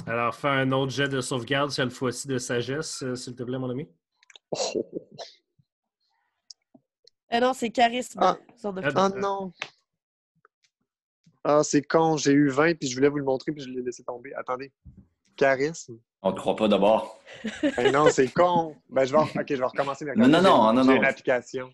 Alors, 0.07 0.35
fais 0.35 0.49
un 0.49 0.71
autre 0.73 0.93
jet 0.93 1.09
de 1.09 1.21
sauvegarde, 1.21 1.71
cette 1.71 1.93
fois-ci 1.93 2.29
de 2.29 2.39
sagesse, 2.39 3.03
euh, 3.03 3.15
s'il 3.17 3.35
te 3.35 3.43
plaît, 3.43 3.59
mon 3.59 3.71
ami. 3.71 3.89
Oh, 4.53 4.87
Ah 7.29 7.41
non, 7.41 7.53
c'est 7.53 7.71
charisme. 7.71 8.21
Ah. 8.23 8.37
Zone 8.59 8.79
of 8.79 8.85
Ah, 8.87 8.93
truth. 8.93 9.15
oh 9.17 9.19
non! 9.19 9.53
Ah, 11.43 11.63
c'est 11.65 11.83
con. 11.83 12.17
J'ai 12.17 12.33
eu 12.33 12.49
20 12.49 12.75
puis 12.79 12.89
je 12.89 12.95
voulais 12.95 13.09
vous 13.09 13.19
le 13.19 13.25
montrer 13.25 13.53
puis 13.53 13.63
je 13.63 13.69
l'ai 13.69 13.83
laissé 13.83 14.03
tomber. 14.05 14.33
Attendez. 14.35 14.73
Charisme? 15.37 15.99
On 16.23 16.33
ne 16.33 16.37
croit 16.37 16.57
pas 16.57 16.67
d'abord. 16.69 17.21
Ben 17.77 17.93
non, 17.93 18.09
c'est 18.11 18.29
con. 18.33 18.75
Ben, 18.91 19.05
je 19.05 19.13
vais, 19.13 19.19
ok, 19.19 19.45
je 19.49 19.55
vais 19.55 19.65
recommencer. 19.65 20.05
Non, 20.17 20.27
non, 20.29 20.41
non, 20.43 20.73
non, 20.73 20.83
J'ai 20.85 20.97
une 20.97 21.05
application. 21.05 21.73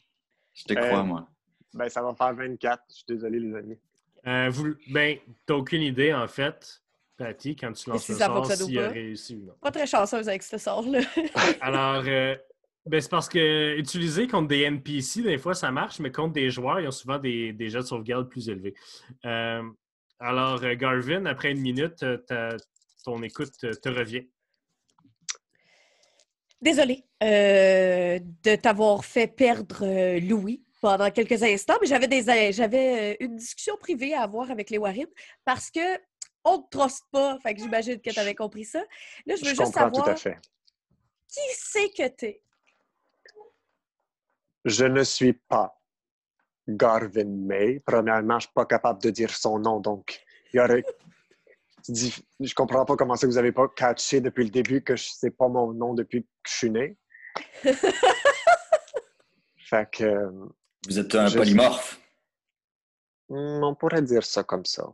Je 0.52 0.64
te 0.64 0.74
Euh, 0.78 0.88
crois, 0.88 1.02
moi. 1.04 1.26
Ben, 1.72 1.88
ça 1.88 2.02
va 2.02 2.14
faire 2.14 2.34
24. 2.34 2.82
Je 2.90 2.94
suis 2.94 3.04
désolé, 3.08 3.38
les 3.40 3.54
amis. 3.54 3.78
Euh, 4.26 4.48
vous, 4.50 4.74
ben, 4.90 5.16
t'as 5.46 5.54
aucune 5.54 5.82
idée, 5.82 6.12
en 6.12 6.28
fait, 6.28 6.82
Patty, 7.16 7.56
quand 7.56 7.72
tu 7.72 7.88
lances 7.88 8.04
si 8.04 8.12
le 8.12 8.18
ça 8.18 8.26
sort, 8.26 8.44
s'il 8.46 8.78
a 8.78 8.88
pas? 8.88 8.92
réussi 8.92 9.36
ou 9.36 9.46
non. 9.46 9.54
Pas 9.60 9.70
très 9.70 9.86
chanceuse 9.86 10.28
avec 10.28 10.42
ce 10.42 10.58
sort-là. 10.58 11.00
Alors, 11.62 12.02
euh, 12.06 12.36
ben, 12.84 13.00
c'est 13.00 13.10
parce 13.10 13.28
que 13.28 13.76
utiliser 13.78 14.26
contre 14.28 14.48
des 14.48 14.62
NPC, 14.62 15.22
des 15.22 15.38
fois, 15.38 15.54
ça 15.54 15.70
marche, 15.70 15.98
mais 15.98 16.12
contre 16.12 16.34
des 16.34 16.50
joueurs, 16.50 16.80
ils 16.80 16.88
ont 16.88 16.92
souvent 16.92 17.18
des, 17.18 17.52
des 17.52 17.70
jets 17.70 17.78
de 17.78 17.84
sauvegarde 17.86 18.28
plus 18.28 18.48
élevés. 18.50 18.74
Euh, 19.24 19.62
alors, 20.18 20.62
euh, 20.62 20.74
Garvin, 20.76 21.24
après 21.26 21.52
une 21.52 21.60
minute, 21.60 22.02
euh, 22.02 22.56
ton 23.02 23.22
écoute 23.22 23.52
euh, 23.64 23.72
te 23.74 23.88
revient. 23.88 24.28
Désolée 26.60 27.04
euh, 27.22 28.20
de 28.44 28.54
t'avoir 28.56 29.04
fait 29.04 29.26
perdre 29.26 29.84
euh, 29.84 30.20
Louis 30.20 30.64
pendant 30.80 31.10
quelques 31.10 31.42
instants, 31.42 31.76
mais 31.80 31.86
j'avais 31.86 32.08
des 32.08 32.52
j'avais 32.52 33.16
une 33.20 33.36
discussion 33.36 33.76
privée 33.76 34.14
à 34.14 34.22
avoir 34.22 34.50
avec 34.50 34.70
les 34.70 34.78
Warren 34.78 35.06
parce 35.44 35.70
que 35.70 35.98
on 36.44 36.58
ne 36.58 36.62
trosse 36.70 37.00
pas. 37.10 37.38
Fait 37.40 37.54
que 37.54 37.60
j'imagine 37.60 38.00
que 38.00 38.10
tu 38.10 38.18
avais 38.18 38.34
compris 38.34 38.64
ça. 38.64 38.80
Là, 39.26 39.36
je 39.36 39.44
veux 39.44 39.50
Je 39.50 39.56
juste 39.56 39.58
comprends 39.62 39.90
tout 39.90 39.96
savoir 39.96 40.08
à 40.08 40.16
fait. 40.16 40.38
qui 41.28 41.40
c'est 41.54 41.88
que 41.90 42.08
t'es? 42.08 42.42
Je 44.64 44.84
ne 44.84 45.02
suis 45.02 45.32
pas 45.34 45.80
Garvin 46.68 47.24
May. 47.24 47.80
Premièrement, 47.80 48.34
je 48.34 48.46
ne 48.46 48.48
suis 48.48 48.54
pas 48.54 48.66
capable 48.66 49.02
de 49.02 49.10
dire 49.10 49.30
son 49.30 49.58
nom, 49.58 49.80
donc 49.80 50.24
il 50.52 50.56
y 50.58 50.60
aurait... 50.60 50.84
C'est 51.82 51.92
diff- 51.92 52.22
Je 52.40 52.54
comprends 52.54 52.84
pas 52.84 52.96
comment 52.96 53.16
ça 53.16 53.26
vous 53.26 53.38
avez 53.38 53.52
pas 53.52 53.68
catché 53.68 54.20
depuis 54.20 54.44
le 54.44 54.50
début 54.50 54.82
que 54.82 54.94
c'est 54.96 55.30
pas 55.36 55.48
mon 55.48 55.72
nom 55.72 55.94
depuis 55.94 56.22
que 56.22 56.28
je 56.48 56.52
suis 56.56 56.70
né. 56.70 56.96
fait 59.56 59.90
que... 59.90 60.04
euh, 60.04 60.30
Vous 60.88 60.98
êtes 60.98 61.14
un 61.14 61.26
je- 61.26 61.38
polymorphe. 61.38 61.98
Hmm, 63.28 63.62
on 63.64 63.74
pourrait 63.74 64.02
dire 64.02 64.24
ça 64.24 64.42
comme 64.44 64.64
ça. 64.64 64.92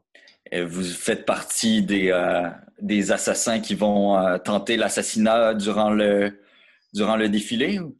Et 0.51 0.63
vous 0.63 0.85
faites 0.85 1.27
partie 1.27 1.83
des, 1.83 2.11
euh, 2.11 2.49
des 2.81 3.11
assassins 3.13 3.61
qui 3.61 3.75
vont 3.75 4.17
euh, 4.19 4.39
tenter 4.39 4.77
l'assassinat 4.77 5.55
durant 5.55 5.91
le, 5.91 6.43
durant 6.95 7.17
le 7.17 7.29
défilé? 7.29 7.81
ou? 7.81 7.99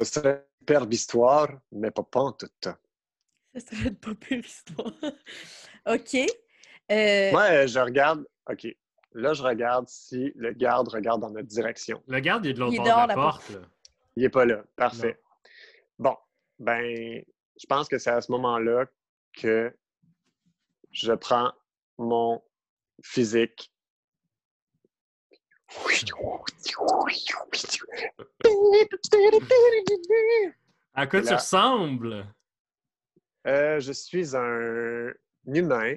Ce 0.00 0.06
serait 0.12 0.30
une 0.34 0.58
superbe 0.60 0.92
histoire, 0.92 1.48
mais 1.72 1.90
pas 1.90 2.02
pantoute. 2.02 2.68
Ça 3.54 3.60
serait 3.60 3.88
une 3.88 3.96
pas 3.96 4.14
pire 4.14 4.44
histoire. 4.44 4.92
OK. 5.86 6.16
Euh, 6.90 7.30
Moi, 7.32 7.66
je 7.66 7.78
regarde. 7.78 8.24
OK. 8.50 8.66
Là, 9.12 9.32
je 9.34 9.42
regarde 9.42 9.88
si 9.88 10.32
le 10.36 10.52
garde 10.52 10.88
regarde 10.88 11.20
dans 11.20 11.30
notre 11.30 11.48
direction. 11.48 12.02
Le 12.06 12.20
garde 12.20 12.44
il 12.44 12.50
est 12.50 12.54
de 12.54 12.60
l'autre 12.60 12.76
bord 12.76 12.84
de 12.84 12.90
la 12.90 13.06
la 13.06 13.14
porte. 13.14 13.50
là. 13.50 13.60
Il 14.16 14.22
n'est 14.22 14.28
pas 14.28 14.44
là. 14.44 14.62
Parfait. 14.76 15.20
Bon, 15.98 16.16
ben, 16.58 17.22
je 17.60 17.66
pense 17.66 17.88
que 17.88 17.98
c'est 17.98 18.10
à 18.10 18.20
ce 18.20 18.30
moment-là 18.32 18.86
que 19.32 19.74
je 20.92 21.12
prends 21.12 21.52
mon 21.98 22.42
physique. 23.02 23.72
À 30.94 31.06
quoi 31.06 31.22
tu 31.22 31.34
ressembles? 31.34 32.26
Euh, 33.46 33.80
je 33.80 33.92
suis 33.92 34.36
un 34.36 35.12
humain. 35.46 35.94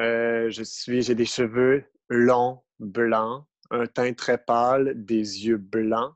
Euh, 0.00 0.50
je 0.50 0.62
suis, 0.62 1.02
j'ai 1.02 1.14
des 1.14 1.24
cheveux 1.24 1.84
longs, 2.08 2.62
blancs, 2.78 3.46
un 3.70 3.86
teint 3.86 4.12
très 4.12 4.38
pâle, 4.38 4.92
des 4.96 5.46
yeux 5.46 5.56
blancs, 5.56 6.14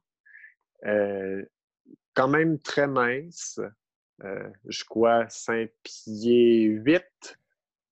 euh, 0.84 1.44
quand 2.14 2.28
même 2.28 2.58
très 2.58 2.86
mince. 2.88 3.60
Euh, 4.24 4.50
je 4.66 4.84
crois 4.84 5.28
5 5.28 5.70
pieds 5.82 6.62
8 6.64 7.38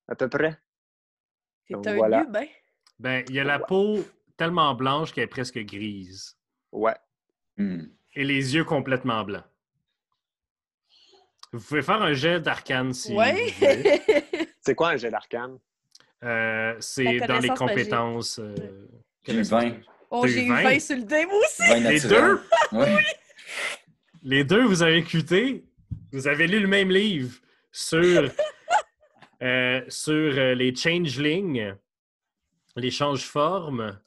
à 0.08 0.16
peu 0.16 0.28
près. 0.28 0.58
Donc 1.70 1.86
un 1.86 1.94
voilà. 1.94 2.26
Ben, 2.98 3.24
il 3.28 3.34
y 3.34 3.40
a 3.40 3.44
la 3.44 3.58
peau 3.60 3.98
tellement 4.36 4.74
blanche 4.74 5.12
qu'elle 5.12 5.24
est 5.24 5.28
presque 5.28 5.58
grise. 5.58 6.36
Ouais. 6.72 6.96
Hmm. 7.56 7.84
Et 8.14 8.24
les 8.24 8.54
yeux 8.54 8.64
complètement 8.64 9.22
blancs. 9.24 9.44
Vous 11.52 11.60
pouvez 11.60 11.82
faire 11.82 12.02
un 12.02 12.12
jet 12.12 12.40
d'arcane 12.40 12.92
si 12.92 13.14
Ouais. 13.14 13.32
vous 13.32 13.66
voulez. 13.66 14.02
C'est 14.60 14.74
quoi 14.74 14.90
un 14.90 14.96
jet 14.96 15.10
d'arcane? 15.10 15.58
Euh, 16.24 16.74
c'est 16.80 17.18
dans 17.18 17.38
les 17.38 17.48
compétences. 17.50 18.38
euh, 18.38 18.54
J'ai 19.26 19.34
eu 19.34 19.42
20. 19.42 19.72
oh, 20.10 20.26
j'ai 20.26 20.44
eu 20.44 20.48
20? 20.48 20.62
20 20.62 20.80
sur 20.80 20.96
le 20.96 21.02
dé, 21.04 21.26
moi 21.26 21.38
aussi. 21.38 21.62
20 21.68 21.90
Les 21.90 22.00
deux? 22.00 22.40
Ouais. 22.72 22.96
Les 24.22 24.44
deux, 24.44 24.64
vous 24.64 24.82
avez 24.82 24.98
écouté. 24.98 25.64
Vous 26.12 26.26
avez 26.26 26.46
lu 26.46 26.60
le 26.60 26.66
même 26.68 26.90
livre 26.90 27.38
sur, 27.70 28.30
euh, 29.42 29.82
sur 29.88 30.32
les 30.54 30.74
changelings, 30.74 31.74
les 32.76 32.90
change-formes, 32.90 33.98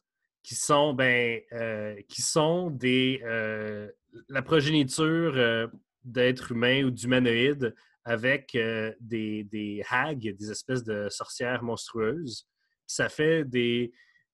qui 0.42 0.56
sont, 0.56 0.94
ben, 0.94 1.40
euh, 1.54 1.96
qui 2.08 2.22
sont 2.24 2.70
des, 2.72 3.22
euh, 3.24 3.88
la 4.30 4.42
progéniture 4.42 5.34
euh, 5.36 5.68
d'êtres 6.04 6.54
humains 6.54 6.84
ou 6.86 6.90
d'humanoïdes 6.92 7.76
avec 8.06 8.56
euh, 8.56 8.94
des, 9.00 9.44
des 9.46 9.84
hags, 9.90 10.36
des 10.36 10.52
espèces 10.52 10.84
de 10.84 11.08
sorcières 11.10 11.64
monstrueuses. 11.64 12.48
Ça 12.88 13.10
fait 13.10 13.44
des 13.44 13.92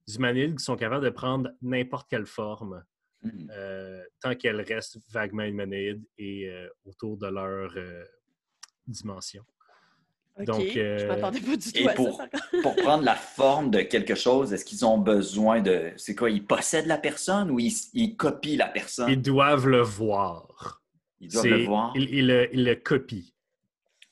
humanoïdes 0.07 0.57
qui 0.57 0.63
sont 0.63 0.75
capables 0.75 1.03
de 1.05 1.09
prendre 1.09 1.49
n'importe 1.61 2.09
quelle 2.09 2.25
forme. 2.27 2.83
Hmm. 3.21 3.49
euh, 3.49 4.03
tant 4.21 4.35
qu'elles 4.35 4.61
restent 4.61 4.99
vaguement 5.11 5.43
humanoïdes 5.45 6.03
et 6.19 6.47
euh, 6.47 6.67
autour 6.85 7.17
de 7.17 7.25
leur 7.25 7.71
euh, 7.75 8.03
dimension. 8.85 9.43
Donc, 10.45 10.61
Je 10.61 10.79
euh, 10.79 11.07
m'attendais 11.07 11.39
pas 11.39 11.55
du 11.55 11.71
tout 11.71 11.79
Et 11.79 11.87
à 11.87 11.93
pour, 11.93 12.17
ça. 12.17 12.27
pour 12.61 12.75
prendre 12.75 13.03
la 13.03 13.15
forme 13.15 13.71
de 13.71 13.79
quelque 13.81 14.13
chose, 14.13 14.53
est-ce 14.53 14.63
qu'ils 14.63 14.85
ont 14.85 14.99
besoin 14.99 15.61
de. 15.61 15.91
C'est 15.97 16.13
quoi? 16.13 16.29
Ils 16.29 16.45
possèdent 16.45 16.85
la 16.85 16.99
personne 16.99 17.49
ou 17.49 17.59
ils, 17.59 17.73
ils 17.93 18.15
copient 18.15 18.57
la 18.57 18.67
personne? 18.67 19.09
Ils 19.09 19.21
doivent 19.21 19.67
le 19.67 19.81
voir. 19.81 20.83
Ils 21.19 21.31
doivent 21.31 21.45
le 21.47 21.65
voir. 21.65 21.93
Ils, 21.95 22.13
ils 22.13 22.27
le, 22.27 22.53
ils 22.53 22.63
le 22.63 22.75
copient. 22.75 23.23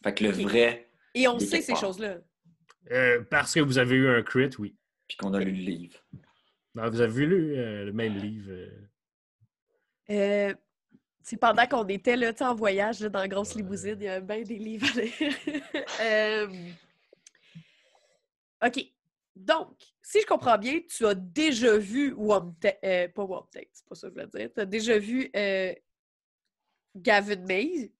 Fait 0.03 0.13
que 0.13 0.23
le 0.23 0.31
vrai, 0.31 0.89
Et 1.13 1.27
on 1.27 1.39
sait 1.39 1.61
ces 1.61 1.75
choses-là. 1.75 2.17
Euh, 2.91 3.23
parce 3.29 3.53
que 3.53 3.61
vous 3.61 3.77
avez 3.77 3.95
eu 3.95 4.09
un 4.09 4.21
crit, 4.21 4.49
oui. 4.59 4.75
puis 5.07 5.15
qu'on 5.17 5.33
a 5.33 5.39
lu 5.39 5.51
le 5.51 5.57
livre. 5.57 5.99
Non, 6.75 6.89
vous 6.89 6.99
avez 7.01 7.25
lu 7.25 7.55
euh, 7.55 7.85
le 7.85 7.93
même 7.93 8.17
livre. 8.17 8.51
euh, 10.09 10.53
c'est 11.21 11.37
pendant 11.37 11.65
qu'on 11.67 11.87
était 11.87 12.17
là, 12.17 12.33
en 12.41 12.53
voyage 12.53 12.99
là, 12.99 13.07
dans 13.09 13.19
la 13.19 13.27
grosse 13.29 13.55
limousine, 13.55 13.95
il 13.99 14.03
y 14.03 14.09
a 14.09 14.19
bien 14.19 14.41
des 14.41 14.57
livres 14.57 14.87
à 14.97 15.01
lire. 15.01 15.33
Euh, 16.01 16.47
OK. 18.65 18.85
Donc, 19.35 19.77
si 20.01 20.21
je 20.21 20.25
comprends 20.25 20.57
bien, 20.57 20.81
tu 20.87 21.05
as 21.05 21.15
déjà 21.15 21.77
vu 21.77 22.13
Womtate, 22.13 22.77
euh, 22.83 23.07
pas 23.07 23.23
Womtate, 23.23 23.69
c'est 23.71 23.85
pas 23.85 23.95
ça 23.95 24.09
que 24.09 24.15
je 24.15 24.21
voulais 24.27 24.45
dire. 24.45 24.53
Tu 24.53 24.59
as 24.59 24.65
déjà 24.65 24.97
vu 24.99 25.29
euh, 25.35 25.73
Gavin 26.95 27.37
Mays. 27.37 27.91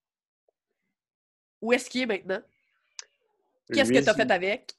Où 1.63 1.71
est-ce 1.71 1.89
qu'il 1.89 2.01
est 2.01 2.05
maintenant? 2.05 2.41
Qu'est-ce 3.73 3.93
que 3.93 4.03
tu 4.03 4.09
as 4.09 4.13
fait 4.13 4.29
avec? 4.31 4.73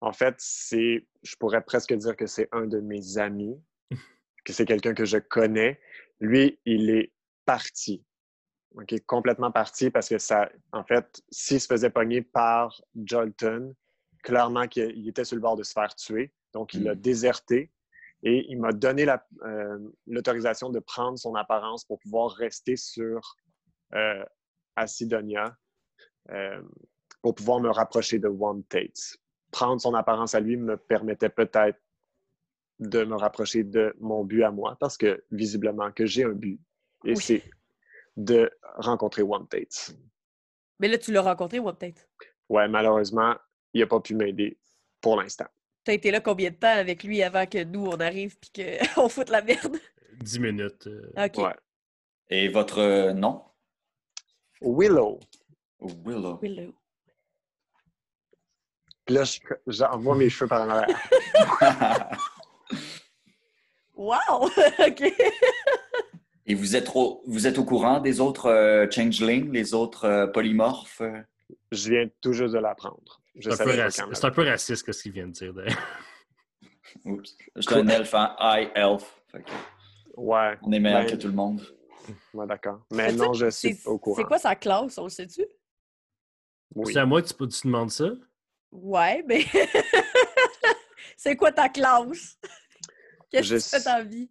En 0.00 0.12
fait, 0.12 0.34
c'est, 0.38 1.06
je 1.22 1.36
pourrais 1.36 1.62
presque 1.62 1.94
dire 1.94 2.16
que 2.16 2.26
c'est 2.26 2.48
un 2.50 2.66
de 2.66 2.80
mes 2.80 3.16
amis, 3.16 3.56
que 4.44 4.52
c'est 4.52 4.66
quelqu'un 4.66 4.92
que 4.92 5.04
je 5.04 5.18
connais. 5.18 5.80
Lui, 6.18 6.58
il 6.64 6.90
est 6.90 7.12
parti. 7.44 8.04
OK, 8.74 8.92
complètement 9.06 9.52
parti 9.52 9.88
parce 9.88 10.08
que 10.08 10.18
ça, 10.18 10.50
en 10.72 10.82
fait, 10.82 11.22
s'il 11.30 11.60
se 11.60 11.68
faisait 11.68 11.90
pogner 11.90 12.22
par 12.22 12.82
Jolton, 13.04 13.72
clairement 14.24 14.66
qu'il 14.66 14.90
il 14.98 15.08
était 15.08 15.24
sur 15.24 15.36
le 15.36 15.42
bord 15.42 15.56
de 15.56 15.62
se 15.62 15.72
faire 15.72 15.94
tuer. 15.94 16.34
Donc, 16.54 16.74
il 16.74 16.88
a 16.88 16.96
Mm. 16.96 17.00
déserté 17.00 17.70
et 18.24 18.44
il 18.48 18.58
m'a 18.58 18.72
donné 18.72 19.04
la- 19.04 19.24
euh, 19.44 19.78
l'autorisation 20.08 20.70
de 20.70 20.80
prendre 20.80 21.16
son 21.20 21.36
apparence 21.36 21.84
pour 21.84 22.00
pouvoir 22.00 22.32
rester 22.32 22.74
sur 22.76 23.36
euh, 23.94 24.24
Acidonia 24.76 25.56
euh, 26.30 26.62
pour 27.22 27.34
pouvoir 27.34 27.60
me 27.60 27.70
rapprocher 27.70 28.18
de 28.18 28.28
One 28.28 28.62
Tate 28.64 29.18
prendre 29.50 29.80
son 29.80 29.94
apparence 29.94 30.34
à 30.34 30.40
lui 30.40 30.56
me 30.56 30.76
permettait 30.76 31.30
peut-être 31.30 31.80
de 32.78 33.04
me 33.04 33.14
rapprocher 33.16 33.64
de 33.64 33.94
mon 34.00 34.22
but 34.24 34.42
à 34.42 34.50
moi, 34.50 34.76
parce 34.78 34.98
que 34.98 35.24
visiblement 35.30 35.90
que 35.92 36.04
j'ai 36.04 36.24
un 36.24 36.32
but, 36.32 36.60
et 37.06 37.10
Oui. 37.14 37.16
c'est 37.16 37.42
de 38.16 38.50
rencontrer 38.76 39.22
One 39.22 39.46
Tate. 39.48 39.96
Mais 40.78 40.88
là, 40.88 40.98
tu 40.98 41.10
l'as 41.10 41.22
rencontré, 41.22 41.58
Womtate. 41.58 42.06
Ouais, 42.50 42.68
malheureusement, 42.68 43.34
il 43.72 43.80
n'a 43.80 43.86
pas 43.86 44.00
pu 44.00 44.14
m'aider 44.14 44.58
pour 45.00 45.16
l'instant. 45.16 45.46
Tu 45.84 45.92
as 45.92 45.94
été 45.94 46.10
là 46.10 46.20
combien 46.20 46.50
de 46.50 46.56
temps 46.56 46.68
avec 46.76 47.02
lui 47.02 47.22
avant 47.22 47.46
que 47.46 47.64
nous, 47.64 47.86
on 47.86 47.98
arrive 48.00 48.36
et 48.58 48.78
qu'on 48.94 49.08
foute 49.08 49.30
la 49.30 49.40
merde? 49.40 49.78
10 50.20 50.38
minutes. 50.40 50.86
euh. 50.88 51.12
OK. 51.16 51.38
Ouais. 51.38 51.56
Et 52.28 52.48
votre 52.48 53.12
nom? 53.12 53.42
Willow. 54.60 55.20
Willow. 55.80 56.38
Willow. 56.42 56.74
Puis 59.04 59.14
là, 59.14 59.24
je- 59.24 59.38
j'envoie 59.66 60.16
mes 60.16 60.28
cheveux 60.28 60.48
par 60.48 60.62
en 60.62 60.70
arrière. 60.70 60.98
Wow! 63.96 64.50
OK. 64.86 65.12
Et 66.48 66.54
vous 66.54 66.76
êtes, 66.76 66.90
au, 66.94 67.22
vous 67.26 67.46
êtes 67.46 67.58
au 67.58 67.64
courant 67.64 67.98
des 67.98 68.20
autres 68.20 68.46
euh, 68.50 68.86
changelings, 68.90 69.50
les 69.52 69.74
autres 69.74 70.04
euh, 70.04 70.26
polymorphes? 70.26 71.02
Je 71.72 71.90
viens 71.90 72.06
tout 72.20 72.32
juste 72.32 72.52
de 72.54 72.58
l'apprendre. 72.58 73.20
C'est 73.40 73.52
un, 73.60 74.30
peu 74.30 74.42
raciste 74.42 74.92
ce 74.92 75.02
qu'il 75.02 75.12
vient 75.12 75.26
de 75.26 75.32
dire. 75.32 75.52
d'ailleurs. 75.52 75.78
Oups. 77.04 77.36
Je 77.56 77.60
suis 77.60 77.74
un 77.74 77.88
elfe, 77.88 78.14
hein? 78.14 78.36
High 78.38 78.70
elf. 78.74 79.20
Que 79.32 79.38
Ouais, 80.16 80.56
on 80.62 80.72
est 80.72 80.80
meilleur 80.80 81.02
Ben, 81.02 81.10
que 81.10 81.16
tout 81.16 81.26
le 81.28 81.34
monde. 81.34 81.60
Ouais 82.34 82.46
d'accord. 82.46 82.80
Mais 82.92 83.12
non, 83.12 83.32
je 83.32 83.50
sais, 83.50 83.68
suis 83.68 83.76
c'est- 83.82 83.88
au 83.88 83.98
courant. 83.98 84.16
C'est 84.16 84.24
quoi 84.24 84.38
sa 84.38 84.54
classe, 84.56 84.96
on 84.98 85.04
le 85.04 85.10
sait-tu? 85.10 85.44
Oui. 86.74 86.92
C'est 86.92 86.98
à 87.00 87.06
moi 87.06 87.22
que 87.22 87.28
tu, 87.28 87.34
peux- 87.34 87.48
tu 87.48 87.66
demandes 87.66 87.90
ça? 87.90 88.10
Ouais, 88.72 89.22
mais. 89.26 89.44
c'est 91.16 91.36
quoi 91.36 91.52
ta 91.52 91.68
classe? 91.68 92.38
Qu'est-ce 93.30 93.50
que 93.70 93.76
tu 93.76 93.82
fais 93.82 93.88
la 93.90 94.02
vie? 94.04 94.30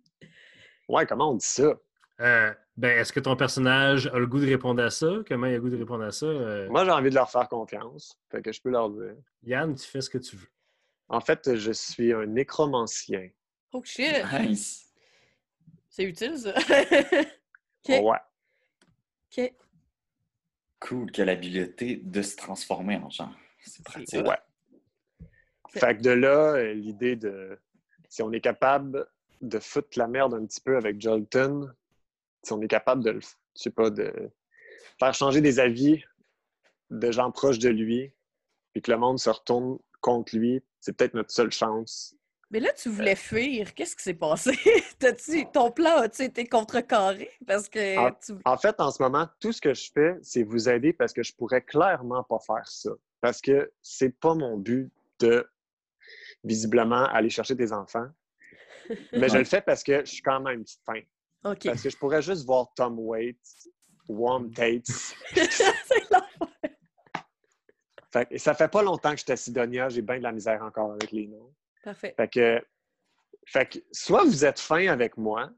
Ouais, 0.87 1.05
comment 1.05 1.31
on 1.31 1.35
dit 1.35 1.45
ça? 1.45 1.73
Euh, 2.21 2.53
ben, 2.77 2.97
est-ce 2.99 3.11
que 3.11 3.19
ton 3.19 3.35
personnage 3.35 4.07
a 4.07 4.17
le 4.19 4.27
goût 4.27 4.39
de 4.39 4.45
répondre 4.45 4.81
à 4.83 4.89
ça? 4.89 5.07
Comment 5.27 5.47
il 5.47 5.51
a 5.51 5.55
le 5.55 5.61
goût 5.61 5.69
de 5.69 5.77
répondre 5.77 6.03
à 6.03 6.11
ça? 6.11 6.25
Euh, 6.27 6.69
Moi, 6.69 6.85
j'ai 6.85 6.91
envie 6.91 7.09
de 7.09 7.15
leur 7.15 7.29
faire 7.29 7.49
confiance. 7.49 8.17
Fait 8.29 8.41
que 8.41 8.51
je 8.51 8.61
peux 8.61 8.69
leur 8.69 8.89
dire. 8.89 9.15
Yann, 9.43 9.73
tu 9.75 9.85
fais 9.85 10.01
ce 10.01 10.09
que 10.09 10.17
tu 10.17 10.35
veux. 10.35 10.47
En 11.09 11.19
fait, 11.21 11.55
je 11.55 11.71
suis 11.71 12.13
un 12.13 12.25
nécromancien. 12.25 13.29
Oh 13.73 13.81
shit! 13.83 14.23
Nice. 14.39 14.91
C'est 15.89 16.03
utile, 16.03 16.37
ça. 16.37 16.53
Ouais. 17.89 18.17
OK. 19.37 19.53
Cool 20.79 21.09
a 21.17 21.25
l'habileté 21.25 21.97
de 21.97 22.21
se 22.21 22.35
transformer 22.35 22.97
en 22.97 23.09
genre. 23.09 23.33
C'est 23.61 23.83
pratique. 23.83 24.27
Ouais. 24.27 24.37
Fait 25.69 25.97
que 25.97 26.01
de 26.01 26.11
là, 26.11 26.53
euh, 26.55 26.73
l'idée 26.73 27.15
de 27.15 27.59
si 28.07 28.21
on 28.21 28.31
est 28.31 28.41
capable 28.41 29.07
de 29.41 29.59
foutre 29.59 29.97
la 29.97 30.07
merde 30.07 30.33
un 30.33 30.45
petit 30.45 30.61
peu 30.61 30.77
avec 30.77 31.01
Jolton, 31.01 31.69
si 32.43 32.53
on 32.53 32.61
est 32.61 32.67
capable 32.67 33.03
de, 33.03 33.11
le- 33.11 33.19
je 33.21 33.27
sais 33.55 33.71
pas, 33.71 33.89
de 33.89 34.31
faire 34.99 35.13
changer 35.13 35.41
des 35.41 35.59
avis 35.59 36.03
de 36.91 37.11
gens 37.11 37.31
proches 37.31 37.59
de 37.59 37.69
lui, 37.69 38.13
puis 38.71 38.81
que 38.81 38.91
le 38.91 38.97
monde 38.97 39.19
se 39.19 39.29
retourne 39.29 39.79
contre 40.01 40.35
lui, 40.37 40.63
c'est 40.79 40.95
peut-être 40.95 41.15
notre 41.15 41.31
seule 41.31 41.51
chance. 41.51 42.15
Mais 42.55 42.61
là, 42.61 42.71
tu 42.71 42.87
voulais 42.87 43.17
fuir. 43.17 43.73
Qu'est-ce 43.73 43.97
qui 43.97 44.03
s'est 44.03 44.13
passé? 44.13 44.57
T'as-tu- 44.99 45.45
ton 45.51 45.71
plan 45.71 45.97
a-tu 45.97 46.21
été 46.23 46.47
contrecarré? 46.47 47.29
Parce 47.45 47.67
que 47.67 48.09
tu... 48.25 48.31
En 48.45 48.57
fait, 48.57 48.79
en 48.79 48.91
ce 48.91 49.03
moment, 49.03 49.27
tout 49.41 49.51
ce 49.51 49.59
que 49.59 49.73
je 49.73 49.91
fais, 49.93 50.15
c'est 50.21 50.43
vous 50.43 50.69
aider 50.69 50.93
parce 50.93 51.11
que 51.11 51.21
je 51.21 51.35
pourrais 51.35 51.61
clairement 51.61 52.23
pas 52.23 52.39
faire 52.39 52.65
ça. 52.65 52.91
Parce 53.19 53.41
que 53.41 53.69
c'est 53.81 54.17
pas 54.21 54.35
mon 54.35 54.55
but 54.55 54.89
de, 55.19 55.45
visiblement, 56.45 57.03
aller 57.07 57.29
chercher 57.29 57.55
des 57.55 57.73
enfants. 57.73 58.07
Mais 59.11 59.27
je 59.27 59.37
le 59.39 59.43
fais 59.43 59.59
parce 59.59 59.83
que 59.83 60.05
je 60.05 60.11
suis 60.11 60.21
quand 60.21 60.39
même 60.39 60.63
fin. 60.85 61.01
OK. 61.43 61.65
Parce 61.65 61.83
que 61.83 61.89
je 61.89 61.97
pourrais 61.97 62.21
juste 62.21 62.45
voir 62.45 62.67
Tom 62.73 62.97
Waits, 62.99 63.67
Warm 64.07 64.49
Tates. 64.53 64.87
Fait, 68.13 68.25
que- 68.27 68.33
et 68.35 68.37
ça 68.37 68.53
fait 68.53 68.69
pas 68.69 68.81
longtemps 68.81 69.11
que 69.11 69.17
j'étais 69.17 69.33
à 69.33 69.35
Sidonia, 69.35 69.89
j'ai 69.89 70.01
bien 70.01 70.19
de 70.19 70.23
la 70.23 70.31
misère 70.31 70.63
encore 70.63 70.93
avec 70.93 71.11
les 71.11 71.27
noms. 71.27 71.53
Parfait. 71.85 72.15
Fait 72.17 72.27
que, 72.27 72.61
fait 73.45 73.65
que 73.67 73.79
soit 73.91 74.23
vous 74.23 74.43
êtes 74.43 74.59
fin 74.59 74.87
avec 74.87 75.17
moi, 75.17 75.51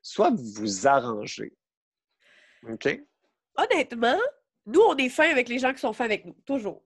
soit 0.00 0.30
vous 0.30 0.44
vous 0.60 0.86
arrangez. 0.86 1.52
OK? 2.68 3.00
Honnêtement, 3.56 4.18
nous, 4.64 4.80
on 4.80 4.96
est 4.96 5.08
fin 5.08 5.28
avec 5.28 5.48
les 5.48 5.58
gens 5.58 5.72
qui 5.72 5.80
sont 5.80 5.92
fins 5.92 6.04
avec 6.04 6.24
nous. 6.24 6.36
Toujours. 6.46 6.84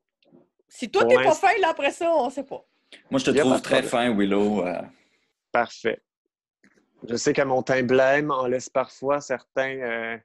Si 0.67 0.91
toi, 0.91 1.05
t'es 1.05 1.15
pas 1.15 1.35
fin, 1.35 1.57
là, 1.61 1.69
après 1.71 1.91
ça, 1.91 2.11
on 2.11 2.31
sait 2.31 2.45
pas. 2.45 2.65
Moi, 3.11 3.21
je 3.21 3.27
te 3.27 3.39
trouve 3.39 3.61
très 3.61 3.83
problème. 3.83 4.15
fin, 4.15 4.17
Willow. 4.17 4.67
euh, 4.67 4.81
Parfait. 5.53 6.01
Je 7.07 7.17
sais 7.17 7.33
que 7.33 7.43
mon 7.43 7.63
teint 7.63 7.83
blême 7.83 8.31
en 8.31 8.47
laisse 8.47 8.69
parfois 8.71 9.21
certains 9.21 9.77
euh, 9.79 10.19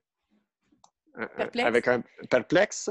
euh, 1.20 1.28
Perplexes. 1.36 1.68
avec 1.68 1.88
un 1.88 2.04
perplexe, 2.30 2.90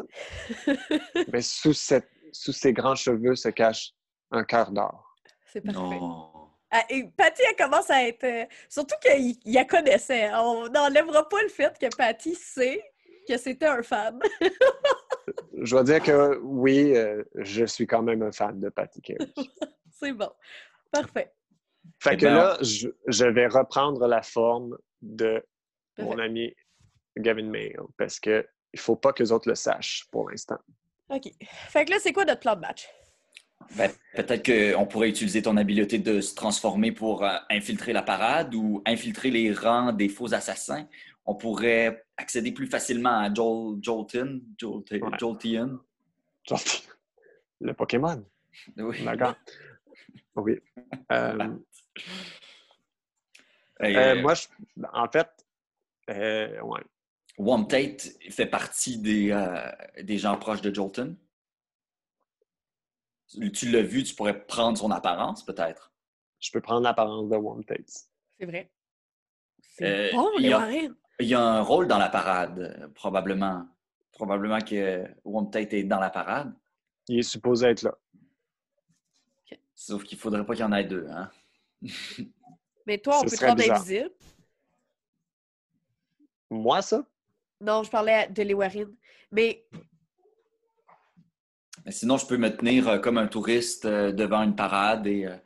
mais 1.33 1.43
sous, 1.43 1.75
cette, 1.75 2.11
sous 2.33 2.53
ces 2.53 2.73
grands 2.73 2.95
cheveux 2.97 3.35
se 3.37 3.49
cache 3.51 3.93
un 4.31 4.45
cœur 4.45 4.71
d'or. 4.73 5.04
C'est 5.55 5.61
parfait. 5.61 5.81
non. 6.01 6.31
Ah, 6.71 6.83
et 6.91 7.05
Patty, 7.17 7.43
elle 7.49 7.57
commence 7.65 7.89
à 7.89 8.07
être. 8.09 8.25
euh, 8.25 8.45
surtout 8.69 8.97
qu'il 9.01 9.37
il 9.45 9.55
la 9.55 9.65
connaissait. 9.65 10.29
On 10.35 10.69
n'enlèvera 10.69 11.29
pas 11.29 11.41
le 11.43 11.49
fait 11.49 11.79
que 11.79 11.87
Patty 11.97 12.35
sait 12.35 12.83
que 13.29 13.37
c'était 13.37 13.67
un 13.67 13.83
fan. 13.83 14.19
Je 15.57 15.71
dois 15.71 15.85
dire 15.85 16.03
que 16.03 16.39
oui, 16.43 16.97
euh, 16.97 17.23
je 17.37 17.65
suis 17.65 17.87
quand 17.87 18.03
même 18.03 18.23
un 18.23 18.33
fan 18.33 18.59
de 18.59 18.69
Patty 18.71 19.01
Carey. 19.01 19.19
C'est 19.93 20.13
bon. 20.13 20.31
Parfait. 20.91 21.33
Fait 22.01 22.15
Eh 22.15 22.17
que 22.17 22.27
ben, 22.27 22.35
là, 22.35 22.59
je, 22.61 22.89
je 23.07 23.25
vais 23.27 23.47
reprendre 23.47 24.07
la 24.09 24.23
forme 24.23 24.77
de 25.01 25.45
mon 25.99 26.19
ami 26.19 26.53
Gavin 27.17 27.45
Mail 27.49 27.77
parce 27.97 28.19
que 28.19 28.47
il 28.73 28.81
faut 28.81 28.97
pas 28.97 29.13
que 29.13 29.23
les 29.23 29.31
autres 29.31 29.49
le 29.49 29.55
sachent 29.55 30.07
pour 30.11 30.29
l'instant. 30.31 30.59
OK. 31.11 31.31
Fait 31.69 31.85
que 31.85 31.93
là, 31.93 31.99
c'est 32.01 32.13
quoi 32.13 32.25
notre 32.25 32.41
plan 32.41 32.57
de 32.57 32.61
match? 32.61 32.89
Ben, 33.77 33.91
Peut-être 34.15 34.45
qu'on 34.75 34.87
pourrait 34.87 35.09
utiliser 35.09 35.43
ton 35.43 35.57
habileté 35.57 35.99
de 35.99 36.21
se 36.21 36.35
transformer 36.35 36.93
pour 36.93 37.25
euh, 37.25 37.37
infiltrer 37.51 37.93
la 37.93 38.03
parade 38.03 38.55
ou 38.55 38.83
infiltrer 38.87 39.31
les 39.31 39.53
rangs 39.53 39.93
des 39.93 40.09
faux 40.09 40.33
assassins. 40.35 40.87
On 41.27 41.35
pourrait 41.35 42.05
accéder 42.17 42.53
plus 42.53 42.67
facilement 42.67 43.19
à 43.21 43.33
Joel, 43.33 43.79
Jolton, 43.83 44.43
Jolt- 44.59 44.93
Ouais. 44.93 45.19
Jolteon. 45.19 45.81
Genre, 46.47 46.61
le 47.61 47.73
Pokémon. 47.75 48.25
Oui. 48.77 49.03
D'accord. 49.05 49.35
Oui. 50.37 50.59
Euh, 51.13 51.39
euh, 53.83 54.23
moi, 54.23 54.35
je- 54.35 54.47
en 54.93 55.09
fait, 55.11 55.29
ouais. 56.09 56.81
Wom 57.39 57.67
Tate 57.67 58.11
fait 58.31 58.47
partie 58.47 58.99
des, 58.99 59.37
des 60.03 60.19
gens 60.19 60.37
proches 60.39 60.61
de 60.63 60.73
Jolton. 60.73 61.17
Tu 63.29 63.71
l'as 63.71 63.83
vu, 63.83 64.03
tu 64.05 64.15
pourrais 64.15 64.47
prendre 64.47 64.79
son 64.79 64.91
apparence, 64.91 65.45
peut-être? 65.45 65.91
je 66.41 66.51
peux 66.53 66.61
prendre 66.61 66.83
l'apparence 66.83 67.29
de 67.31 67.37
One 67.37 67.65
Tates. 67.65 68.05
C'est 68.39 68.45
vrai. 68.45 68.71
C'est 69.63 70.13
Euh, 70.13 70.17
bon, 70.17 70.31
il 70.39 70.47
y 70.47 70.53
a-. 70.53 70.69
Il 71.21 71.27
y 71.29 71.33
a 71.35 71.41
un 71.41 71.63
rôle 71.63 71.87
dans 71.89 71.97
la 71.99 72.11
parade, 72.11 72.59
euh, 72.59 72.89
probablement. 72.89 73.67
Probablement 74.13 74.59
que 74.61 75.07
Wom 75.25 75.51
Tate 75.51 75.73
est 75.73 75.85
dans 75.85 75.99
la 76.01 76.11
parade. 76.11 76.53
Il 77.09 77.19
est 77.19 77.23
supposé 77.23 77.69
être 77.69 77.83
là. 77.83 77.97
Sauf 79.75 80.05
qu'il 80.05 80.19
faudrait 80.19 80.45
pas 80.45 80.55
qu'il 80.55 80.63
y 80.63 80.67
en 80.67 80.73
ait 80.73 80.85
deux. 80.85 81.07
Hein? 81.11 81.31
Mais 82.87 82.99
toi, 82.99 83.21
on 83.21 83.27
Ce 83.27 83.31
peut 83.31 83.37
te 83.39 83.45
rendre 83.45 83.57
bizarre. 83.57 83.77
invisible? 83.79 84.11
Moi, 86.51 86.83
ça? 86.83 87.05
Non, 87.61 87.83
je 87.83 87.91
parlais 87.91 88.29
de 88.29 88.43
Léwarine. 88.43 88.95
Mais 89.33 89.67
Mais 91.85 91.93
sinon, 91.93 92.17
je 92.17 92.27
peux 92.27 92.37
me 92.39 92.49
tenir 92.49 92.89
euh, 92.89 92.99
comme 92.99 93.19
un 93.19 93.27
touriste 93.27 93.85
euh, 93.85 94.13
devant 94.13 94.43
une 94.43 94.57
parade 94.57 95.07
et, 95.07 95.27
euh, 95.27 95.37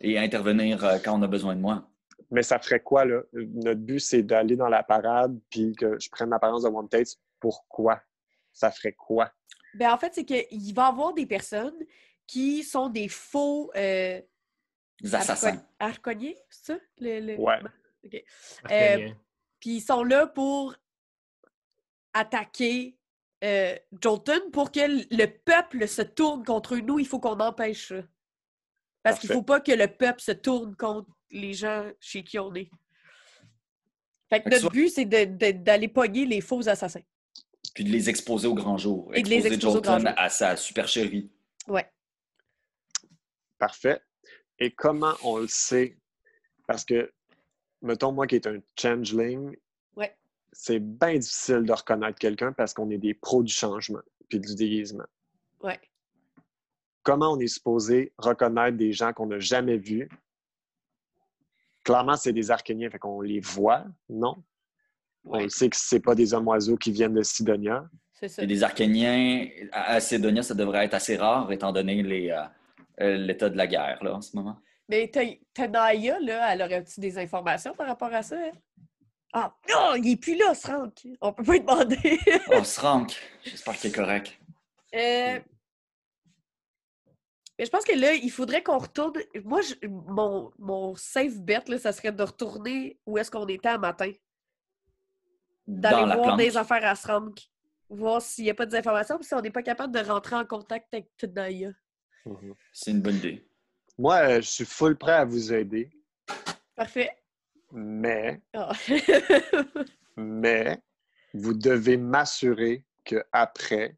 et 0.00 0.18
intervenir 0.18 0.78
quand 1.04 1.18
on 1.18 1.22
a 1.22 1.26
besoin 1.26 1.56
de 1.56 1.60
moi. 1.60 1.88
Mais 2.30 2.42
ça 2.42 2.58
ferait 2.58 2.80
quoi, 2.80 3.06
là? 3.06 3.22
Notre 3.32 3.80
but, 3.80 4.00
c'est 4.00 4.22
d'aller 4.22 4.54
dans 4.56 4.68
la 4.68 4.82
parade 4.82 5.38
puis 5.48 5.74
que 5.74 5.98
je 5.98 6.10
prenne 6.10 6.28
l'apparence 6.30 6.62
de 6.64 6.68
One 6.68 6.88
Tates. 6.88 7.16
Pourquoi? 7.40 8.02
Ça 8.52 8.70
ferait 8.70 8.92
quoi? 8.92 9.32
ben, 9.74 9.92
en 9.92 9.98
fait, 9.98 10.12
c'est 10.14 10.24
qu'il 10.24 10.74
va 10.74 10.86
y 10.86 10.88
avoir 10.88 11.14
des 11.14 11.24
personnes 11.26 11.78
qui 12.26 12.64
sont 12.64 12.88
des 12.90 13.08
faux 13.08 13.70
euh, 13.76 14.20
Des 15.00 15.14
assassins. 15.14 15.48
arco- 15.52 15.62
arconniers, 15.78 16.36
c'est 16.50 16.72
ça? 16.74 16.78
Le, 16.98 17.20
le- 17.20 17.38
Ouais. 17.38 17.60
OK. 18.04 19.14
Puis 19.60 19.70
ils 19.76 19.80
sont 19.80 20.02
là 20.04 20.26
pour 20.26 20.74
attaquer 22.12 22.97
euh, 23.44 23.76
Jolton 24.02 24.50
pour 24.52 24.72
que 24.72 24.80
le 25.14 25.26
peuple 25.26 25.86
se 25.88 26.02
tourne 26.02 26.44
contre 26.44 26.76
nous. 26.76 26.98
Il 26.98 27.06
faut 27.06 27.20
qu'on 27.20 27.38
empêche 27.40 27.88
ça. 27.88 28.02
Parce 29.02 29.20
qu'il 29.20 29.28
Parfait. 29.28 29.38
faut 29.38 29.44
pas 29.44 29.60
que 29.60 29.72
le 29.72 29.86
peuple 29.86 30.20
se 30.20 30.32
tourne 30.32 30.74
contre 30.76 31.08
les 31.30 31.54
gens 31.54 31.90
chez 32.00 32.24
qui 32.24 32.38
on 32.38 32.52
est. 32.54 32.70
Fait 34.28 34.42
que 34.42 34.48
notre 34.50 34.62
soit- 34.62 34.70
but, 34.70 34.88
c'est 34.90 35.04
de- 35.04 35.24
de- 35.24 35.52
d'aller 35.62 35.88
pogner 35.88 36.26
les 36.26 36.40
faux 36.40 36.68
assassins. 36.68 37.00
Puis 37.74 37.84
de 37.84 37.90
les 37.90 38.10
exposer 38.10 38.48
au 38.48 38.54
grand 38.54 38.76
jour. 38.76 39.10
Et 39.14 39.22
de 39.22 39.28
les 39.28 39.36
exposer 39.46 39.54
exposer 39.54 39.78
au 39.78 39.80
grand 39.80 39.92
Jolton 39.98 40.10
jour. 40.10 40.18
à 40.18 40.28
sa 40.30 40.56
supercherie. 40.56 41.30
Ouais. 41.68 41.90
Parfait. 43.58 44.00
Et 44.58 44.72
comment 44.72 45.14
on 45.22 45.38
le 45.38 45.46
sait? 45.48 45.96
Parce 46.66 46.84
que, 46.84 47.12
mettons, 47.82 48.12
moi 48.12 48.26
qui 48.26 48.34
est 48.34 48.46
un 48.46 48.58
changeling. 48.78 49.56
C'est 50.52 50.78
bien 50.80 51.14
difficile 51.18 51.62
de 51.62 51.72
reconnaître 51.72 52.18
quelqu'un 52.18 52.52
parce 52.52 52.74
qu'on 52.74 52.90
est 52.90 52.98
des 52.98 53.14
pros 53.14 53.42
du 53.42 53.52
changement 53.52 54.00
puis 54.28 54.40
du 54.40 54.54
déguisement. 54.54 55.04
Ouais. 55.62 55.80
Comment 57.02 57.32
on 57.32 57.38
est 57.40 57.46
supposé 57.46 58.12
reconnaître 58.18 58.76
des 58.76 58.92
gens 58.92 59.12
qu'on 59.12 59.26
n'a 59.26 59.38
jamais 59.38 59.78
vus? 59.78 60.08
Clairement, 61.84 62.16
c'est 62.16 62.32
des 62.32 62.50
archéniens, 62.50 62.90
fait 62.90 62.98
qu'on 62.98 63.20
les 63.22 63.40
voit, 63.40 63.84
non? 64.08 64.36
On 65.24 65.38
Ouais. 65.38 65.48
sait 65.48 65.68
que 65.70 65.76
c'est 65.76 66.00
pas 66.00 66.14
des 66.14 66.34
hommes 66.34 66.46
oiseaux 66.48 66.76
qui 66.76 66.90
viennent 66.92 67.14
de 67.14 67.22
Sidonia. 67.22 67.88
C'est 68.12 68.28
ça. 68.28 68.42
Et 68.42 68.46
des 68.46 68.62
Archéniens, 68.64 69.46
à 69.72 70.00
Sédonia, 70.00 70.42
ça 70.42 70.54
devrait 70.54 70.84
être 70.84 70.94
assez 70.94 71.16
rare 71.16 71.50
étant 71.52 71.72
donné 71.72 72.02
euh, 72.32 72.42
euh, 73.00 73.16
l'état 73.16 73.48
de 73.48 73.56
la 73.56 73.66
guerre 73.66 74.02
là, 74.02 74.16
en 74.16 74.20
ce 74.20 74.34
moment. 74.36 74.58
Mais 74.88 75.08
t'as 75.12 75.24
t'as 75.54 75.68
Naya, 75.68 76.18
là, 76.20 76.52
elle 76.52 76.62
aurait-tu 76.62 76.98
des 77.00 77.16
informations 77.18 77.74
par 77.74 77.86
rapport 77.86 78.12
à 78.12 78.22
ça? 78.22 78.36
elle? 78.44 78.60
Ah, 79.32 79.54
non, 79.68 79.94
il 79.96 80.12
est 80.12 80.16
plus 80.16 80.36
là, 80.36 80.54
Franck. 80.54 81.06
On 81.20 81.32
peut 81.32 81.42
pas 81.44 81.52
lui 81.52 81.60
demander. 81.60 82.18
Oh, 82.52 82.64
Srank, 82.64 83.14
j'espère 83.44 83.76
qu'il 83.76 83.90
est 83.90 83.94
correct. 83.94 84.38
Euh, 84.94 85.38
Mais 87.58 87.64
je 87.66 87.70
pense 87.70 87.84
que 87.84 87.92
là, 87.98 88.14
il 88.14 88.30
faudrait 88.30 88.62
qu'on 88.62 88.78
retourne. 88.78 89.12
Moi, 89.44 89.60
je- 89.62 89.86
mon, 89.86 90.50
mon 90.58 90.94
safe 90.96 91.36
bet, 91.40 91.62
là, 91.68 91.78
ça 91.78 91.92
serait 91.92 92.12
de 92.12 92.22
retourner 92.22 92.98
où 93.04 93.18
est-ce 93.18 93.30
qu'on 93.30 93.46
était 93.48 93.68
un 93.68 93.78
matin. 93.78 94.10
Dans 95.66 95.90
D'aller 95.90 96.04
voir 96.14 96.22
planque. 96.22 96.38
des 96.38 96.56
affaires 96.56 96.84
à 96.86 96.94
Srank. 96.94 97.38
Voir 97.90 98.22
s'il 98.22 98.44
n'y 98.44 98.50
a 98.50 98.54
pas 98.54 98.66
des 98.66 98.76
informations, 98.76 99.16
puis 99.18 99.26
si 99.26 99.34
on 99.34 99.40
n'est 99.40 99.50
pas 99.50 99.62
capable 99.62 99.92
de 99.94 100.00
rentrer 100.00 100.36
en 100.36 100.44
contact 100.44 100.92
avec 100.94 101.08
Naya. 101.34 101.70
C'est 102.72 102.90
une 102.90 103.00
bonne 103.02 103.16
idée. 103.16 103.46
Moi, 103.98 104.16
euh, 104.16 104.36
je 104.36 104.48
suis 104.48 104.64
full 104.66 104.96
prêt 104.96 105.12
à 105.14 105.24
vous 105.24 105.52
aider, 105.52 105.90
Parfait. 106.76 107.10
Mais, 107.72 108.40
Ah. 108.54 108.72
mais 110.16 110.78
vous 111.34 111.54
devez 111.54 111.96
m'assurer 111.96 112.84
qu'après, 113.04 113.96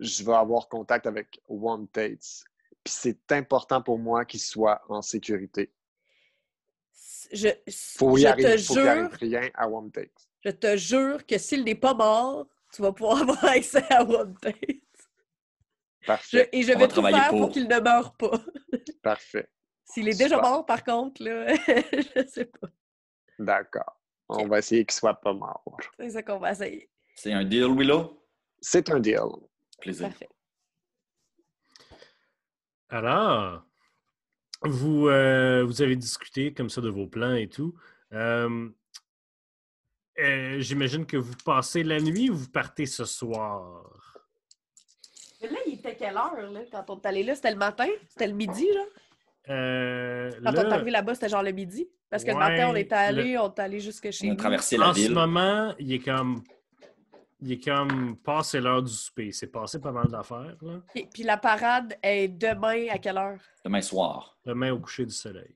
je 0.00 0.24
vais 0.24 0.34
avoir 0.34 0.68
contact 0.68 1.06
avec 1.06 1.40
One 1.48 1.88
Tates. 1.88 2.44
Puis 2.82 2.92
c'est 2.92 3.32
important 3.32 3.80
pour 3.82 3.98
moi 3.98 4.24
qu'il 4.24 4.40
soit 4.40 4.82
en 4.88 5.00
sécurité. 5.02 5.72
je 7.32 7.48
Faut 7.96 8.16
y 8.18 8.22
je 8.22 8.26
arriver, 8.26 8.56
te 8.56 8.62
faut 8.62 8.74
qu'il 8.74 8.82
jure, 8.82 8.90
arrive 8.90 9.16
rien 9.20 9.50
à 9.54 9.68
One 9.68 9.90
Tates. 9.90 10.28
je 10.44 10.50
te 10.50 10.76
jure 10.76 11.24
que 11.26 11.38
s'il 11.38 11.64
n'est 11.64 11.74
pas 11.74 11.94
mort, 11.94 12.46
tu 12.72 12.82
vas 12.82 12.92
pouvoir 12.92 13.22
avoir 13.22 13.44
accès 13.46 13.84
à 13.90 14.02
One 14.04 14.34
Tate. 14.40 14.56
Je- 16.02 16.06
Parfait, 16.06 16.50
et 16.52 16.62
je 16.62 16.72
On 16.72 16.74
vais 16.74 16.80
va 16.82 16.86
tout 16.88 16.92
travailler 16.92 17.16
faire 17.18 17.30
pour, 17.30 17.40
pour. 17.40 17.50
qu'il 17.52 17.66
ne 17.66 17.80
meure 17.80 18.14
pas. 18.16 18.38
parfait. 19.02 19.48
S'il 19.84 20.08
est 20.08 20.18
déjà 20.18 20.40
mort, 20.40 20.64
par 20.64 20.82
contre, 20.82 21.22
là, 21.22 21.54
je 21.56 22.26
sais 22.26 22.46
pas. 22.46 22.68
D'accord. 23.38 24.00
On 24.28 24.46
va 24.46 24.58
essayer 24.58 24.84
qu'il 24.84 24.94
soit 24.94 25.20
pas 25.20 25.32
mort. 25.32 25.62
C'est 25.98 26.10
ça 26.10 26.22
qu'on 26.22 26.38
va 26.38 26.52
essayer. 26.52 26.88
C'est 27.14 27.32
un 27.32 27.44
deal, 27.44 27.70
Willow? 27.76 28.24
C'est 28.60 28.90
un 28.90 28.98
deal. 28.98 29.20
Plaisir. 29.80 30.08
Parfait. 30.08 30.28
Alors, 32.88 33.64
vous, 34.62 35.08
euh, 35.08 35.64
vous 35.64 35.82
avez 35.82 35.96
discuté 35.96 36.54
comme 36.54 36.70
ça 36.70 36.80
de 36.80 36.88
vos 36.88 37.06
plans 37.06 37.34
et 37.34 37.48
tout. 37.48 37.74
Euh, 38.12 38.70
euh, 40.18 40.60
J'imagine 40.60 41.04
que 41.04 41.16
vous 41.16 41.34
passez 41.44 41.82
la 41.82 42.00
nuit 42.00 42.30
ou 42.30 42.36
vous 42.36 42.50
partez 42.50 42.86
ce 42.86 43.04
soir? 43.04 44.18
Mais 45.42 45.48
là, 45.50 45.58
il 45.66 45.74
était 45.74 45.96
quelle 45.96 46.16
heure, 46.16 46.36
là, 46.50 46.60
quand 46.70 46.88
on 46.90 47.00
est 47.00 47.06
allé 47.06 47.22
là? 47.24 47.34
C'était 47.34 47.50
le 47.50 47.58
matin? 47.58 47.88
C'était 48.08 48.28
le 48.28 48.34
midi, 48.34 48.66
là? 48.72 48.84
Euh, 49.50 50.30
Quand 50.42 50.50
on 50.50 50.54
est 50.54 50.62
là, 50.64 50.74
arrivé 50.74 50.90
là-bas, 50.90 51.14
c'était 51.14 51.28
genre 51.28 51.42
le 51.42 51.52
midi? 51.52 51.86
Parce 52.10 52.24
que 52.24 52.30
le 52.30 52.36
matin, 52.36 52.68
on 52.70 52.74
est 52.74 52.92
allé, 52.92 53.36
on 53.38 53.52
est 53.52 53.58
allé 53.58 53.80
jusque 53.80 54.10
chez 54.10 54.26
On 54.26 54.30
a 54.30 54.32
nous. 54.32 54.38
traversé 54.38 54.76
la 54.76 54.88
en 54.90 54.94
ce 54.94 54.98
ville. 55.00 55.12
moment, 55.12 55.74
il 55.78 55.92
est 55.92 55.98
comme. 55.98 56.42
Il 57.40 57.52
est 57.52 57.62
comme 57.62 58.16
passé 58.18 58.58
l'heure 58.58 58.82
du 58.82 58.90
souper. 58.92 59.30
C'est 59.32 59.48
passé 59.48 59.78
pas 59.78 59.92
mal 59.92 60.06
d'affaires, 60.08 60.56
là. 60.62 60.80
Puis, 60.94 61.06
puis 61.12 61.22
la 61.24 61.36
parade 61.36 61.94
est 62.02 62.28
demain 62.28 62.86
à 62.90 62.96
quelle 62.98 63.18
heure? 63.18 63.38
Demain 63.64 63.82
soir. 63.82 64.38
Demain 64.46 64.72
au 64.72 64.78
coucher 64.78 65.04
du 65.04 65.12
soleil. 65.12 65.54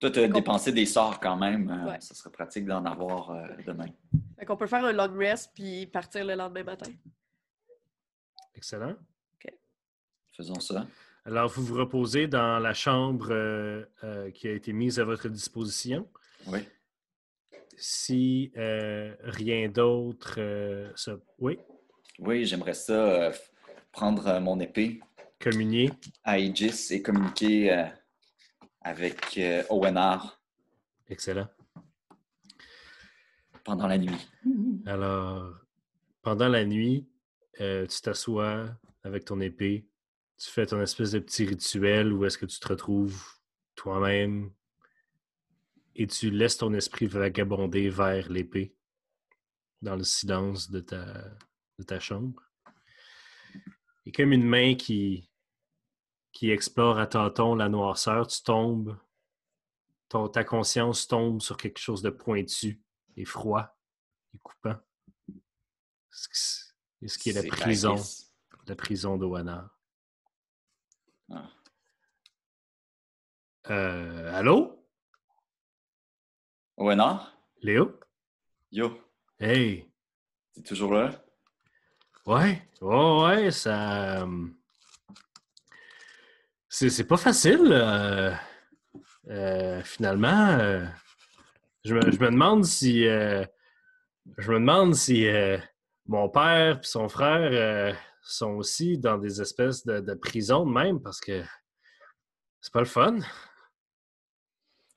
Toi, 0.00 0.10
tu 0.10 0.18
as 0.20 0.26
dépensé 0.28 0.72
des 0.72 0.86
sorts 0.86 1.20
quand 1.20 1.36
même. 1.36 1.70
euh, 1.70 1.90
Ouais. 1.90 2.00
Ça 2.00 2.14
serait 2.14 2.30
pratique 2.30 2.64
d'en 2.66 2.84
avoir 2.84 3.30
euh, 3.30 3.46
demain. 3.64 3.86
Fait 4.38 4.44
qu'on 4.44 4.56
peut 4.56 4.66
faire 4.66 4.84
un 4.84 4.92
long 4.92 5.12
rest 5.16 5.52
puis 5.54 5.86
partir 5.86 6.24
le 6.24 6.34
lendemain 6.34 6.64
matin. 6.64 6.90
Excellent. 8.54 8.94
Faisons 10.32 10.60
ça. 10.60 10.86
Alors, 11.24 11.50
vous 11.50 11.62
vous 11.64 11.74
reposez 11.74 12.26
dans 12.26 12.58
la 12.58 12.72
chambre 12.74 13.28
euh, 13.30 13.84
euh, 14.04 14.30
qui 14.30 14.48
a 14.48 14.52
été 14.52 14.72
mise 14.72 14.98
à 14.98 15.04
votre 15.04 15.28
disposition. 15.28 16.08
Oui. 16.46 16.60
Si 17.76 18.50
euh, 18.56 19.14
rien 19.22 19.68
d'autre. 19.68 20.34
se- 20.96 21.20
Oui, 21.38 21.58
Oui, 22.18 22.44
j'aimerais 22.46 22.74
ça 22.74 23.30
prendre 23.92 24.40
mon 24.40 24.58
épée 24.60 25.00
communier. 25.40 25.90
à 26.24 26.38
Aegis 26.38 26.88
et 26.90 27.02
communiquer 27.02 27.86
avec 28.80 29.36
euh, 29.38 29.62
Owenar 29.70 30.40
Excellent. 31.08 31.48
pendant 33.64 33.86
la 33.86 33.98
nuit. 33.98 34.28
Alors, 34.86 35.54
pendant 36.22 36.48
la 36.48 36.64
nuit, 36.64 37.06
tu 37.58 38.00
t'assois 38.02 38.70
avec 39.04 39.24
ton 39.26 39.40
épée, 39.40 39.86
tu 40.38 40.50
fais 40.50 40.66
ton 40.66 40.80
espèce 40.80 41.10
de 41.12 41.18
petit 41.18 41.44
rituel 41.46 42.12
où 42.12 42.24
est-ce 42.24 42.38
que 42.38 42.46
tu 42.46 42.58
te 42.58 42.68
retrouves 42.68 43.22
toi-même 43.74 44.52
et 45.96 46.06
tu 46.06 46.30
laisses 46.30 46.58
ton 46.58 46.72
esprit 46.74 47.06
vagabonder 47.06 47.88
vers 47.90 48.28
l'épée 48.30 48.74
dans 49.82 49.96
le 49.96 50.04
silence 50.04 50.70
de 50.70 50.80
ta, 50.80 51.04
de 51.78 51.82
ta 51.84 51.98
chambre. 52.00 52.42
Et 54.06 54.12
comme 54.12 54.32
une 54.32 54.44
main 54.46 54.74
qui, 54.74 55.28
qui 56.32 56.50
explore 56.50 56.98
à 56.98 57.06
tâtons 57.06 57.54
la 57.56 57.68
noirceur, 57.68 58.26
tu 58.28 58.42
tombes, 58.42 58.96
ton- 60.08 60.28
ta 60.28 60.44
conscience 60.44 61.06
tombe 61.08 61.42
sur 61.42 61.56
quelque 61.56 61.78
chose 61.80 62.00
de 62.02 62.10
pointu 62.10 62.80
et 63.16 63.24
froid 63.24 63.76
et 64.34 64.38
coupant. 64.38 64.78
Ce 66.10 66.28
qui- 66.28 67.08
ce 67.08 67.18
qui 67.18 67.30
est 67.30 67.32
la 67.34 67.42
prison, 67.50 67.96
la 68.66 68.76
prison 68.76 69.16
de 69.18 69.26
Wana. 69.26 69.70
Ah. 71.30 71.48
Euh, 73.70 74.32
allô? 74.34 74.84
Léo? 77.62 77.98
Yo, 78.70 78.98
Hey! 79.40 79.90
t'es 80.54 80.62
toujours 80.62 80.92
là? 80.94 81.10
Ouais, 82.26 82.62
ouais, 82.80 83.20
ouais, 83.22 83.50
ça. 83.50 84.22
euh, 84.22 84.46
C'est 86.68 86.90
c'est 86.90 87.04
pas 87.06 87.16
facile. 87.16 87.68
euh, 87.72 88.32
euh, 89.28 89.82
finalement, 89.82 90.58
je, 91.84 91.94
me, 91.94 92.10
je 92.10 92.18
me 92.20 92.30
demande 92.30 92.64
si. 92.64 93.04
je 93.04 93.46
me 94.52 94.54
demande 94.58 94.94
si 94.94 95.26
mon 96.06 96.28
père 96.28 96.78
et 96.78 96.82
son 96.82 97.08
frère 97.08 97.96
sont 98.30 98.52
aussi 98.52 98.98
dans 98.98 99.18
des 99.18 99.40
espèces 99.40 99.84
de, 99.86 100.00
de 100.00 100.14
prisons 100.14 100.66
même 100.66 101.00
parce 101.00 101.20
que 101.20 101.42
c'est 102.60 102.72
pas 102.72 102.80
le 102.80 102.86
fun. 102.86 103.18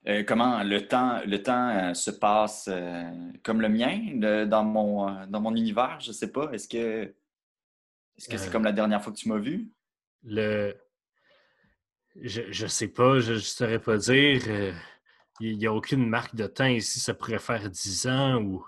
Euh, 0.07 0.23
comment 0.23 0.63
le 0.63 0.87
temps, 0.87 1.21
le 1.25 1.43
temps 1.43 1.69
euh, 1.69 1.93
se 1.93 2.09
passe 2.09 2.67
euh, 2.71 3.31
comme 3.43 3.61
le 3.61 3.69
mien 3.69 3.99
le- 4.15 4.45
dans, 4.45 4.63
mon, 4.63 5.25
dans 5.27 5.39
mon 5.39 5.55
univers? 5.55 5.99
Je 5.99 6.11
sais 6.11 6.31
pas. 6.31 6.51
Est-ce 6.51 6.67
que 6.67 7.13
est-ce 8.17 8.27
que 8.27 8.37
c'est 8.37 8.51
comme 8.51 8.63
la 8.63 8.71
dernière 8.71 9.01
fois 9.01 9.13
que 9.13 9.17
tu 9.17 9.29
m'as 9.29 9.37
vu? 9.37 9.71
Le. 10.23 10.75
Je, 12.15 12.51
je 12.51 12.67
sais 12.67 12.89
pas, 12.89 13.19
je 13.19 13.33
ne 13.33 13.39
saurais 13.39 13.79
pas 13.79 13.97
dire. 13.97 14.41
Il 15.39 15.57
n'y 15.57 15.65
a 15.65 15.73
aucune 15.73 16.07
marque 16.07 16.35
de 16.35 16.45
temps 16.45 16.65
ici, 16.65 16.99
ça 16.99 17.13
pourrait 17.13 17.39
faire 17.39 17.69
10 17.69 18.07
ans 18.07 18.41
ou. 18.41 18.65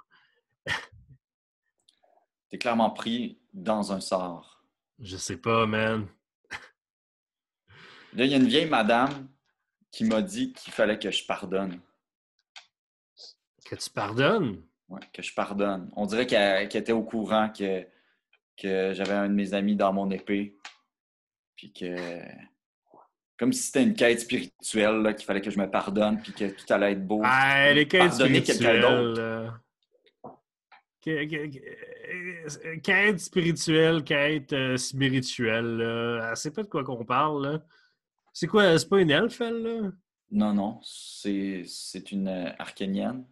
T'es 2.49 2.57
clairement 2.57 2.91
pris 2.91 3.39
dans 3.53 3.91
un 3.91 3.99
sort. 3.99 4.53
Je 5.04 5.18
sais 5.18 5.38
pas, 5.38 5.66
man. 5.66 6.08
Là, 8.14 8.26
il 8.26 8.32
y 8.32 8.34
a 8.34 8.38
une 8.38 8.47
vieille 8.47 8.70
madame 8.70 9.28
qui 9.91 10.06
m'a 10.06 10.22
dit 10.22 10.54
qu'il 10.54 10.72
fallait 10.72 10.97
que 10.99 11.12
je 11.12 11.26
pardonne. 11.26 11.80
Que 13.66 13.76
tu 13.76 13.89
pardonnes? 13.89 14.64
Ouais, 14.88 15.01
que 15.12 15.22
je 15.22 15.34
pardonne. 15.34 15.91
On 15.95 16.06
dirait 16.06 16.28
qu'elle 16.28 16.64
était 16.76 16.91
au 16.91 17.04
courant 17.04 17.49
que, 17.49 17.86
que 18.58 18.93
j'avais 18.93 19.14
un 19.14 19.28
de 19.30 19.34
mes 19.34 19.54
amis 19.54 19.76
dans 19.76 19.91
mon 19.93 20.10
épée. 20.12 20.58
Puis 21.56 21.74
que. 21.74 22.22
Comme 23.38 23.51
si 23.51 23.64
c'était 23.64 23.84
une 23.84 23.95
quête 23.95 24.20
spirituelle, 24.22 25.16
qu'il 25.16 25.26
fallait 25.26 25.41
que 25.41 25.49
je 25.49 25.60
me 25.60 25.70
pardonne, 25.70 26.22
puis 26.22 26.34
que 26.34 26.45
tout 26.51 26.72
allait 26.72 26.91
être 26.93 27.06
beau. 27.06 27.22
Ah, 27.26 27.74
les 27.74 27.88
quêtes 27.88 28.08
Pardonner 28.10 28.43
quelqu'un 28.43 28.80
d'autre. 28.80 29.22
là. 29.22 29.60
Que- 30.24 30.30
que- 30.30 30.30
que- 30.30 30.30
euh, 30.30 30.32
Quête 32.82 33.20
spirituelle, 33.20 34.04
quête 34.04 34.54
euh, 34.54 34.78
spirituelle. 34.78 35.78
là. 35.78 36.30
Elle 36.32 36.38
sait 36.38 36.51
pas 36.51 36.64
de 36.64 36.68
quoi 36.70 36.84
qu'on 36.84 37.04
parle. 37.06 37.45
là. 37.45 37.66
C'est 38.32 38.47
quoi? 38.47 38.78
C'est 38.80 38.89
pas 38.89 39.01
une 39.01 39.12
elfe, 39.12 39.41
elle, 39.41 39.62
là? 39.62 39.91
Non, 40.32 40.54
non, 40.54 40.80
c'est 40.82 41.64
c'est 41.68 42.12
une 42.12 42.28
euh, 42.28 42.49
archénienne. 42.58 43.26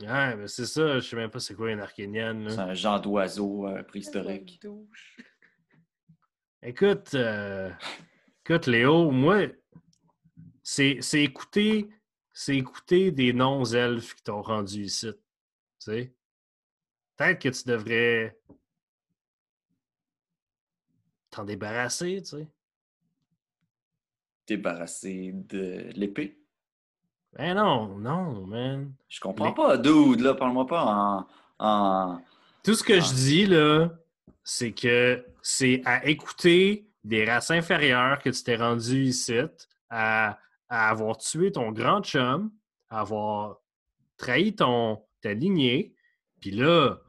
Ouais, 0.00 0.36
mais 0.36 0.46
c'est 0.46 0.64
ça. 0.66 0.98
Je 1.00 1.06
sais 1.08 1.16
même 1.16 1.30
pas 1.30 1.40
c'est 1.40 1.54
quoi 1.54 1.70
une 1.70 1.80
archénienne. 1.80 2.48
C'est 2.48 2.58
un 2.58 2.74
genre 2.74 3.00
d'oiseau 3.00 3.66
euh, 3.66 3.82
préhistorique. 3.82 4.60
Écoute, 6.62 7.14
euh, 7.14 7.70
écoute, 8.44 8.66
Léo, 8.66 9.10
moi, 9.10 9.46
c'est 10.62 10.98
c'est 11.00 11.22
écouter, 11.22 11.88
c'est 12.32 12.56
écouter 12.56 13.10
des 13.10 13.32
non-elfes 13.32 14.14
qui 14.14 14.22
t'ont 14.22 14.42
rendu 14.42 14.84
ici. 14.84 15.10
Tu 15.12 15.92
sais? 15.92 16.14
Peut-être 17.18 17.42
que 17.42 17.48
tu 17.48 17.64
devrais 17.64 18.38
t'en 21.30 21.44
débarrasser, 21.44 22.22
tu 22.22 22.28
sais. 22.28 22.48
Débarrassé 24.46 25.32
de 25.34 25.90
l'épée? 25.94 26.38
Ben 27.32 27.54
non, 27.54 27.98
non, 27.98 28.46
man. 28.46 28.94
Je 29.08 29.20
comprends 29.20 29.52
pas, 29.52 29.76
dude, 29.76 30.20
là, 30.20 30.34
parle-moi 30.34 30.66
pas 30.66 30.84
en. 30.84 31.26
en... 31.58 32.22
Tout 32.62 32.74
ce 32.74 32.84
que 32.84 33.00
je 33.00 33.12
dis, 33.12 33.46
là, 33.46 33.90
c'est 34.44 34.72
que 34.72 35.26
c'est 35.42 35.82
à 35.84 36.06
écouter 36.06 36.88
des 37.02 37.24
races 37.24 37.50
inférieures 37.50 38.20
que 38.20 38.30
tu 38.30 38.42
t'es 38.44 38.56
rendu 38.56 39.02
ici, 39.02 39.38
à, 39.90 40.38
à 40.68 40.88
avoir 40.88 41.18
tué 41.18 41.50
ton 41.50 41.72
grand 41.72 42.00
chum, 42.02 42.52
à 42.90 43.00
avoir 43.00 43.58
trahi 44.16 44.54
ton, 44.54 45.04
ta 45.20 45.34
lignée, 45.34 45.94
puis 46.40 46.52
là, 46.52 47.00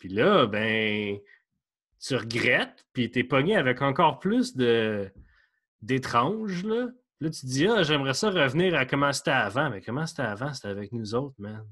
puis 0.00 0.08
là, 0.08 0.46
ben, 0.46 1.20
tu 2.00 2.16
regrettes, 2.16 2.86
puis 2.94 3.10
t'es 3.10 3.22
pogné 3.22 3.54
avec 3.54 3.82
encore 3.82 4.18
plus 4.18 4.56
de 4.56 5.12
d'étranges, 5.82 6.64
là. 6.64 6.88
Là, 7.20 7.28
tu 7.28 7.40
te 7.42 7.46
dis, 7.46 7.66
ah, 7.66 7.82
j'aimerais 7.82 8.14
ça 8.14 8.30
revenir 8.30 8.74
à 8.74 8.86
comment 8.86 9.12
c'était 9.12 9.30
avant. 9.30 9.68
Mais 9.68 9.82
comment 9.82 10.06
c'était 10.06 10.22
avant? 10.22 10.54
C'était 10.54 10.68
avec 10.68 10.90
nous 10.92 11.14
autres, 11.14 11.36
man. 11.38 11.68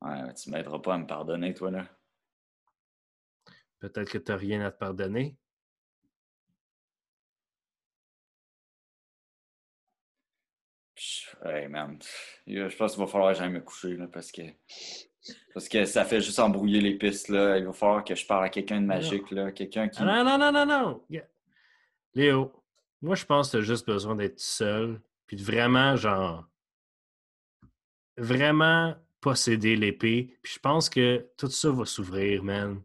Ouais, 0.00 0.22
mais 0.22 0.32
tu 0.32 0.50
m'aideras 0.50 0.78
pas 0.78 0.94
à 0.94 0.98
me 0.98 1.06
pardonner, 1.06 1.52
toi, 1.52 1.70
là. 1.70 1.86
Peut-être 3.78 4.10
que 4.10 4.18
t'as 4.18 4.36
rien 4.36 4.64
à 4.64 4.70
te 4.70 4.78
pardonner. 4.78 5.36
Hey, 11.44 11.68
man. 11.68 11.98
Je 12.46 12.74
pense 12.76 12.92
qu'il 12.92 13.04
va 13.04 13.06
falloir 13.06 13.32
que 13.32 13.38
j'aille 13.38 13.50
me 13.50 13.60
coucher, 13.60 13.96
là, 13.96 14.06
parce 14.06 14.32
que. 14.32 14.42
Parce 15.54 15.68
que 15.68 15.84
ça 15.84 16.04
fait 16.04 16.20
juste 16.20 16.38
embrouiller 16.38 16.80
les 16.80 16.94
pistes, 16.96 17.28
là. 17.28 17.58
Il 17.58 17.64
va 17.66 17.72
falloir 17.72 18.04
que 18.04 18.14
je 18.14 18.26
parle 18.26 18.44
à 18.44 18.48
quelqu'un 18.48 18.80
de 18.80 18.86
magique, 18.86 19.30
là. 19.30 19.52
Quelqu'un 19.52 19.88
qui. 19.88 19.98
Ah, 20.00 20.04
non, 20.04 20.24
non, 20.24 20.38
non, 20.38 20.52
non, 20.52 20.66
non. 20.66 21.02
Yeah. 21.10 21.24
Léo, 22.14 22.52
moi, 23.00 23.14
je 23.14 23.24
pense 23.24 23.48
que 23.48 23.56
tu 23.58 23.62
as 23.62 23.66
juste 23.66 23.86
besoin 23.86 24.16
d'être 24.16 24.40
seul, 24.40 25.00
puis 25.26 25.36
de 25.36 25.42
vraiment, 25.42 25.94
genre, 25.96 26.48
vraiment 28.16 28.94
posséder 29.20 29.76
l'épée. 29.76 30.36
Puis 30.42 30.54
je 30.54 30.58
pense 30.58 30.88
que 30.90 31.26
tout 31.36 31.48
ça 31.48 31.70
va 31.70 31.84
s'ouvrir, 31.84 32.42
man. 32.42 32.82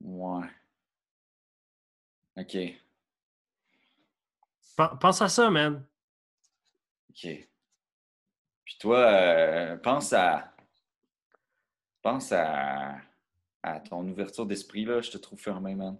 Ouais. 0.00 0.46
OK. 2.36 2.56
Pen- 4.76 4.98
Pense 5.00 5.22
à 5.22 5.28
ça, 5.28 5.50
man. 5.50 5.84
OK. 7.10 7.48
Toi, 8.84 8.98
euh, 8.98 9.76
pense 9.78 10.12
à. 10.12 10.52
Pense 12.02 12.32
à. 12.32 12.98
à 13.62 13.80
ton 13.80 14.06
ouverture 14.06 14.44
d'esprit, 14.44 14.84
là. 14.84 15.00
Je 15.00 15.10
te 15.10 15.16
trouve 15.16 15.40
fermé, 15.40 15.74
man. 15.74 15.96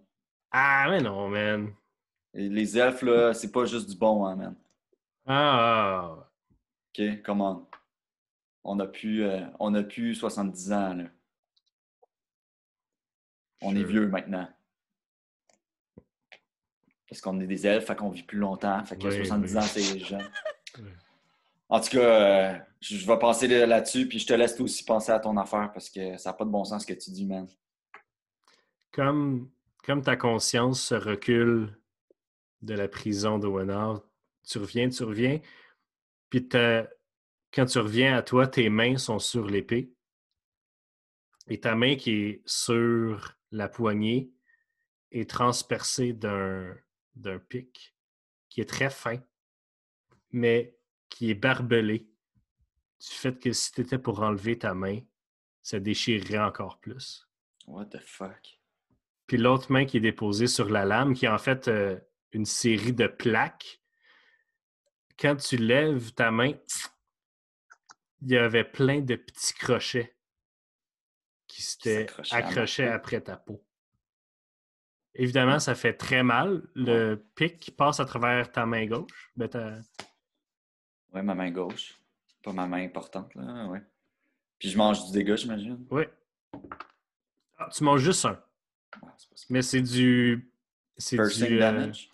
Ah, 0.51 0.89
mais 0.91 1.01
non, 1.01 1.31
man. 1.31 1.73
Et 2.35 2.47
les 2.51 2.77
elfes, 2.77 3.01
là, 3.01 3.33
c'est 3.33 3.51
pas 3.51 3.65
juste 3.65 3.89
du 3.89 3.97
bon, 3.97 4.27
hein, 4.27 4.37
man. 4.37 4.55
Ah, 5.25 6.29
OK, 6.91 7.23
comment? 7.25 7.71
On 8.65 8.79
a 8.81 8.87
plus, 8.87 9.25
euh, 9.25 9.47
on 9.59 9.75
a 9.75 9.83
plus 9.83 10.15
70 10.15 10.73
ans, 10.75 10.93
là. 10.93 11.05
On 13.63 13.75
est 13.75 13.85
vieux 13.85 14.09
maintenant. 14.09 14.47
Parce 17.09 17.23
qu'on 17.23 17.41
est 17.41 17.47
des 17.47 17.67
elfes, 17.67 17.87
fait 17.87 17.97
qu'on 17.97 18.11
vit 18.11 18.25
plus 18.25 18.37
longtemps. 18.39 18.85
Fait 18.85 18.99
que 18.99 19.07
Oui, 19.07 19.17
70 19.25 19.53
oui. 19.53 19.59
ans, 19.59 19.63
c'est 19.63 19.99
jeune. 20.01 20.31
En 21.75 21.81
tout 21.81 21.91
cas, 21.91 21.99
euh, 21.99 22.59
je, 22.81 23.05
vais 23.05 23.19
passer 23.19 23.49
là- 23.49 23.67
là-dessus, 23.67 24.07
puis 24.07 24.21
je 24.21 24.27
te 24.29 24.33
laisse 24.33 24.55
toi 24.55 24.65
aussi 24.65 24.85
penser 24.85 25.11
à 25.11 25.19
ton 25.19 25.37
affaire 25.37 25.73
parce 25.73 25.91
que 25.91 26.17
ça 26.19 26.31
n'a 26.31 26.35
pas 26.35 26.45
de 26.45 26.51
bon 26.51 26.63
sens 26.63 26.83
ce 26.83 26.87
que 26.87 26.97
tu 26.97 27.11
dis, 27.11 27.27
man. 27.27 27.49
comme, 28.93 29.51
comme 29.83 30.01
ta 30.01 30.15
conscience 30.15 30.81
se 30.81 30.95
recule 30.95 31.77
de 32.63 32.75
la 32.75 32.87
prison 32.87 33.41
de 33.41 33.49
Wenard, 33.49 34.03
tu 34.47 34.59
reviens, 34.59 34.89
tu 34.89 35.03
reviens, 35.03 35.41
puis 36.31 36.49
quand 36.49 37.67
tu 37.67 37.79
reviens 37.81 38.17
à 38.17 38.23
toi, 38.23 38.47
tes 38.47 38.69
mains 38.69 38.97
sont 38.97 39.19
sur 39.19 39.49
l'épée, 39.49 39.93
et 41.49 41.59
ta 41.59 41.75
main 41.75 41.97
qui 41.97 42.13
est 42.13 42.43
sur 42.47 43.37
la 43.51 43.69
poignée 43.69 44.31
est 45.11 45.29
transpercée 45.29 46.13
d'un 46.13 46.77
pic 47.49 47.97
qui 48.49 48.61
est 48.61 48.69
très 48.71 48.91
fin, 48.91 49.19
mais 50.31 50.79
qui 51.15 51.31
est 51.31 51.35
barbelé 51.35 52.01
du 52.01 53.07
fait 53.07 53.39
que 53.39 53.53
si 53.53 53.71
tu 53.71 53.83
étais 53.83 53.99
pour 53.99 54.21
enlever 54.21 54.59
ta 54.59 54.75
main, 54.75 54.99
ça 55.63 55.79
déchirerait 55.79 56.41
encore 56.41 56.81
plus. 56.81 57.29
What 57.69 57.87
the 57.87 58.01
fuck? 58.01 58.59
Puis 59.29 59.37
l'autre 59.37 59.71
main 59.71 59.85
qui 59.85 59.99
est 59.99 60.01
déposée 60.01 60.49
sur 60.49 60.69
la 60.69 60.85
lame, 60.85 61.15
qui 61.15 61.27
est 61.27 61.29
en 61.29 61.39
fait 61.39 61.69
euh, 61.69 61.97
une 62.33 62.45
série 62.45 62.93
de 62.93 63.07
plaques. 63.07 63.81
Quand 65.17 65.37
tu 65.37 65.57
lèves 65.57 66.13
ta 66.15 66.33
main, 66.33 66.53
il 68.23 68.31
y 68.33 68.37
avait 68.37 68.65
plein 68.65 69.01
de 69.01 69.15
petits 69.15 69.55
crochets 69.55 70.17
qui 71.47 71.63
s'étaient 71.63 72.07
accrochés 72.33 72.89
après 72.89 73.21
ta 73.21 73.37
peau. 73.37 73.65
Évidemment, 75.15 75.61
ça 75.61 75.77
fait 75.77 75.95
très 75.95 76.25
mal. 76.25 76.67
Le 76.75 77.15
pic 77.37 77.77
passe 77.77 78.01
à 78.01 78.05
travers 78.05 78.51
ta 78.51 78.67
main 78.67 78.85
gauche. 78.87 79.31
Ben, 79.37 79.49
ta- 79.49 79.79
Ouais, 81.15 81.23
ma 81.23 81.35
main 81.35 81.51
gauche. 81.51 81.99
Pas 82.43 82.53
ma 82.53 82.67
main 82.67 82.85
importante, 82.85 83.35
là, 83.35 83.67
ouais. 83.69 83.83
Puis 84.59 84.69
je 84.71 84.77
mange 84.77 85.07
du 85.07 85.13
dégât, 85.13 85.37
j'imagine. 85.37 85.87
Oui. 85.91 86.05
Ah, 87.57 87.69
tu 87.73 87.85
manges 87.85 88.01
juste 88.03 88.25
un. 88.25 88.43
Ah. 89.03 89.15
Mais 89.51 89.63
c'est 89.63 89.81
du. 89.81 90.53
C'est 90.97 91.17
du. 91.17 91.57
euh, 91.57 91.59
damage? 91.59 92.11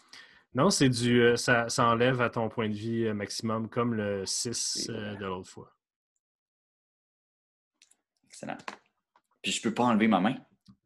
Non, 0.54 0.70
c'est 0.70 0.88
du. 0.88 1.20
euh, 1.22 1.36
ça, 1.36 1.68
ça 1.68 1.84
enlève 1.86 2.20
à 2.20 2.30
ton 2.30 2.48
point 2.48 2.68
de 2.68 2.74
vie 2.74 3.04
euh, 3.06 3.14
maximum, 3.14 3.68
comme 3.68 3.94
le 3.94 4.24
6 4.26 4.86
Et 4.88 4.90
euh, 4.90 4.94
voilà. 4.94 5.14
de 5.16 5.26
l'autre 5.26 5.48
fois. 5.50 5.74
Excellent. 8.26 8.58
Puis 9.42 9.52
je 9.52 9.62
peux 9.62 9.72
pas 9.74 9.84
enlever 9.84 10.08
ma 10.08 10.20
main? 10.20 10.36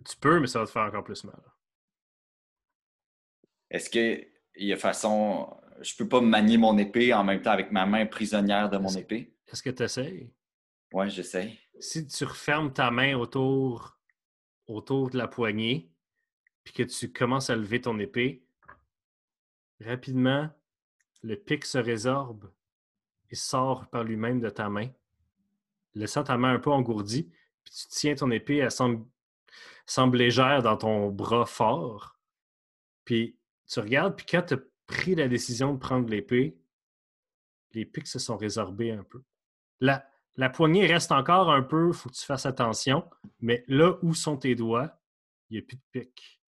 Tu 0.08 0.16
peux, 0.16 0.38
mais 0.40 0.46
ça 0.46 0.60
va 0.60 0.66
te 0.66 0.70
faire 0.70 0.82
encore 0.82 1.04
plus 1.04 1.24
mal. 1.24 1.40
Est-ce 3.70 3.90
que 3.90 4.24
il 4.56 4.66
y 4.68 4.72
a 4.72 4.76
façon. 4.76 5.56
Je 5.80 5.96
peux 5.96 6.08
pas 6.08 6.20
manier 6.20 6.56
mon 6.56 6.76
épée 6.78 7.12
en 7.12 7.24
même 7.24 7.42
temps 7.42 7.50
avec 7.50 7.72
ma 7.72 7.86
main 7.86 8.06
prisonnière 8.06 8.70
de 8.70 8.78
mon 8.78 8.90
épée? 8.90 9.34
Est-ce 9.48 9.62
que 9.62 9.70
tu 9.70 9.82
essayes? 9.82 10.32
Ouais, 10.92 11.10
j'essaye. 11.10 11.58
Si 11.80 12.06
tu 12.06 12.24
refermes 12.24 12.72
ta 12.72 12.90
main 12.90 13.16
autour, 13.16 13.98
autour 14.66 15.10
de 15.10 15.18
la 15.18 15.28
poignée, 15.28 15.90
puis 16.62 16.72
que 16.72 16.82
tu 16.82 17.12
commences 17.12 17.50
à 17.50 17.56
lever 17.56 17.80
ton 17.80 17.98
épée, 17.98 18.44
rapidement, 19.80 20.48
le 21.22 21.36
pic 21.36 21.64
se 21.64 21.78
résorbe 21.78 22.50
et 23.30 23.34
sort 23.34 23.88
par 23.88 24.04
lui-même 24.04 24.40
de 24.40 24.50
ta 24.50 24.68
main, 24.68 24.88
laissant 25.94 26.24
ta 26.24 26.36
main 26.36 26.54
un 26.54 26.58
peu 26.58 26.70
engourdie, 26.70 27.30
puis 27.64 27.74
tu 27.74 27.88
tiens 27.88 28.14
ton 28.14 28.30
épée, 28.30 28.58
elle 28.58 28.70
semble, 28.70 29.04
semble 29.86 30.18
légère 30.18 30.62
dans 30.62 30.76
ton 30.76 31.10
bras 31.10 31.46
fort. 31.46 32.18
Puis 33.04 33.36
tu 33.66 33.80
regardes, 33.80 34.16
puis 34.16 34.26
quand 34.26 34.42
tu 34.42 34.56
pris 34.86 35.14
la 35.14 35.28
décision 35.28 35.72
de 35.74 35.78
prendre 35.78 36.08
l'épée, 36.08 36.56
les 37.72 37.84
pics 37.84 38.06
se 38.06 38.18
sont 38.18 38.36
résorbés 38.36 38.92
un 38.92 39.02
peu. 39.04 39.22
La, 39.80 40.08
la 40.36 40.50
poignée 40.50 40.86
reste 40.86 41.12
encore 41.12 41.50
un 41.50 41.62
peu, 41.62 41.88
il 41.88 41.94
faut 41.94 42.08
que 42.08 42.14
tu 42.14 42.24
fasses 42.24 42.46
attention, 42.46 43.08
mais 43.40 43.64
là 43.68 43.96
où 44.02 44.14
sont 44.14 44.36
tes 44.36 44.54
doigts, 44.54 45.00
il 45.50 45.54
n'y 45.54 45.58
a 45.64 45.66
plus 45.66 45.76
de 45.76 45.82
pics. 45.90 46.40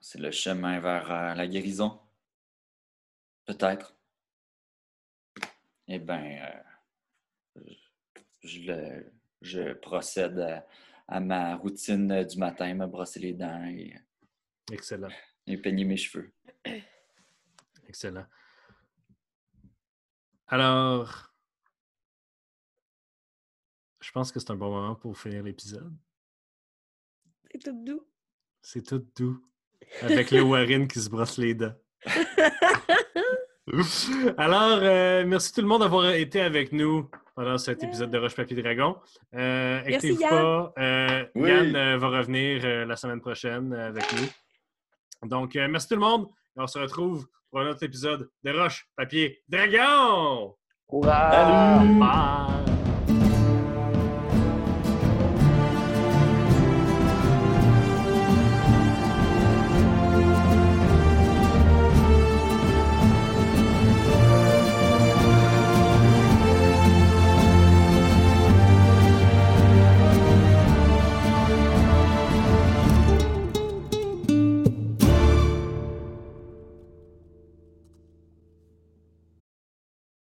C'est 0.00 0.18
le 0.20 0.30
chemin 0.30 0.80
vers 0.80 1.10
euh, 1.10 1.34
la 1.34 1.46
guérison. 1.46 2.00
Peut-être. 3.44 3.94
Eh 5.88 5.98
bien, 5.98 6.52
je, 7.54 7.72
je 8.42 8.60
le- 8.62 9.12
je 9.42 9.74
procède 9.74 10.38
à, 10.40 10.66
à 11.06 11.20
ma 11.20 11.56
routine 11.56 12.24
du 12.24 12.38
matin, 12.38 12.74
me 12.74 12.86
brosser 12.86 13.20
les 13.20 13.34
dents 13.34 13.64
et, 13.66 13.94
Excellent, 14.72 15.10
et 15.46 15.56
peigner 15.58 15.84
mes 15.84 15.96
cheveux. 15.96 16.32
Excellent. 17.88 18.26
Alors, 20.48 21.32
je 24.00 24.10
pense 24.12 24.30
que 24.30 24.38
c'est 24.38 24.50
un 24.50 24.56
bon 24.56 24.70
moment 24.70 24.94
pour 24.94 25.18
finir 25.18 25.42
l'épisode. 25.42 25.92
C'est 27.50 27.58
tout 27.58 27.84
doux. 27.84 28.06
C'est 28.62 28.82
tout 28.82 29.04
doux. 29.16 29.42
Avec 30.02 30.30
le 30.30 30.42
Warren 30.42 30.88
qui 30.88 31.00
se 31.00 31.08
brosse 31.08 31.38
les 31.38 31.54
dents. 31.54 31.74
Alors, 34.38 34.78
euh, 34.82 35.24
merci 35.26 35.52
tout 35.52 35.60
le 35.60 35.66
monde 35.66 35.80
d'avoir 35.80 36.10
été 36.10 36.40
avec 36.40 36.72
nous 36.72 37.10
pendant 37.34 37.58
cet 37.58 37.82
épisode 37.82 38.10
de 38.10 38.18
Roche 38.18 38.36
Papier 38.36 38.60
Dragon. 38.62 38.96
Euh, 39.34 39.82
Merci, 39.86 40.16
pas, 40.16 40.72
euh, 40.78 41.26
Oui. 41.34 41.50
Yann 41.50 41.74
euh, 41.74 41.98
va 41.98 42.08
revenir 42.08 42.64
euh, 42.64 42.84
la 42.84 42.96
semaine 42.96 43.20
prochaine 43.20 43.72
euh, 43.72 43.88
avec 43.88 44.04
nous. 44.12 45.28
Donc, 45.28 45.56
euh, 45.56 45.66
merci 45.68 45.88
tout 45.88 45.94
le 45.94 46.00
monde. 46.00 46.28
Et 46.56 46.60
on 46.60 46.66
se 46.66 46.78
retrouve 46.78 47.26
pour 47.50 47.60
un 47.60 47.68
autre 47.68 47.82
épisode 47.82 48.30
de 48.42 48.50
Roche 48.50 48.88
Papier 48.96 49.42
Dragon. 49.48 50.54
Hurrah! 50.90 51.30
Salut! 51.30 51.98
Bye! 51.98 52.75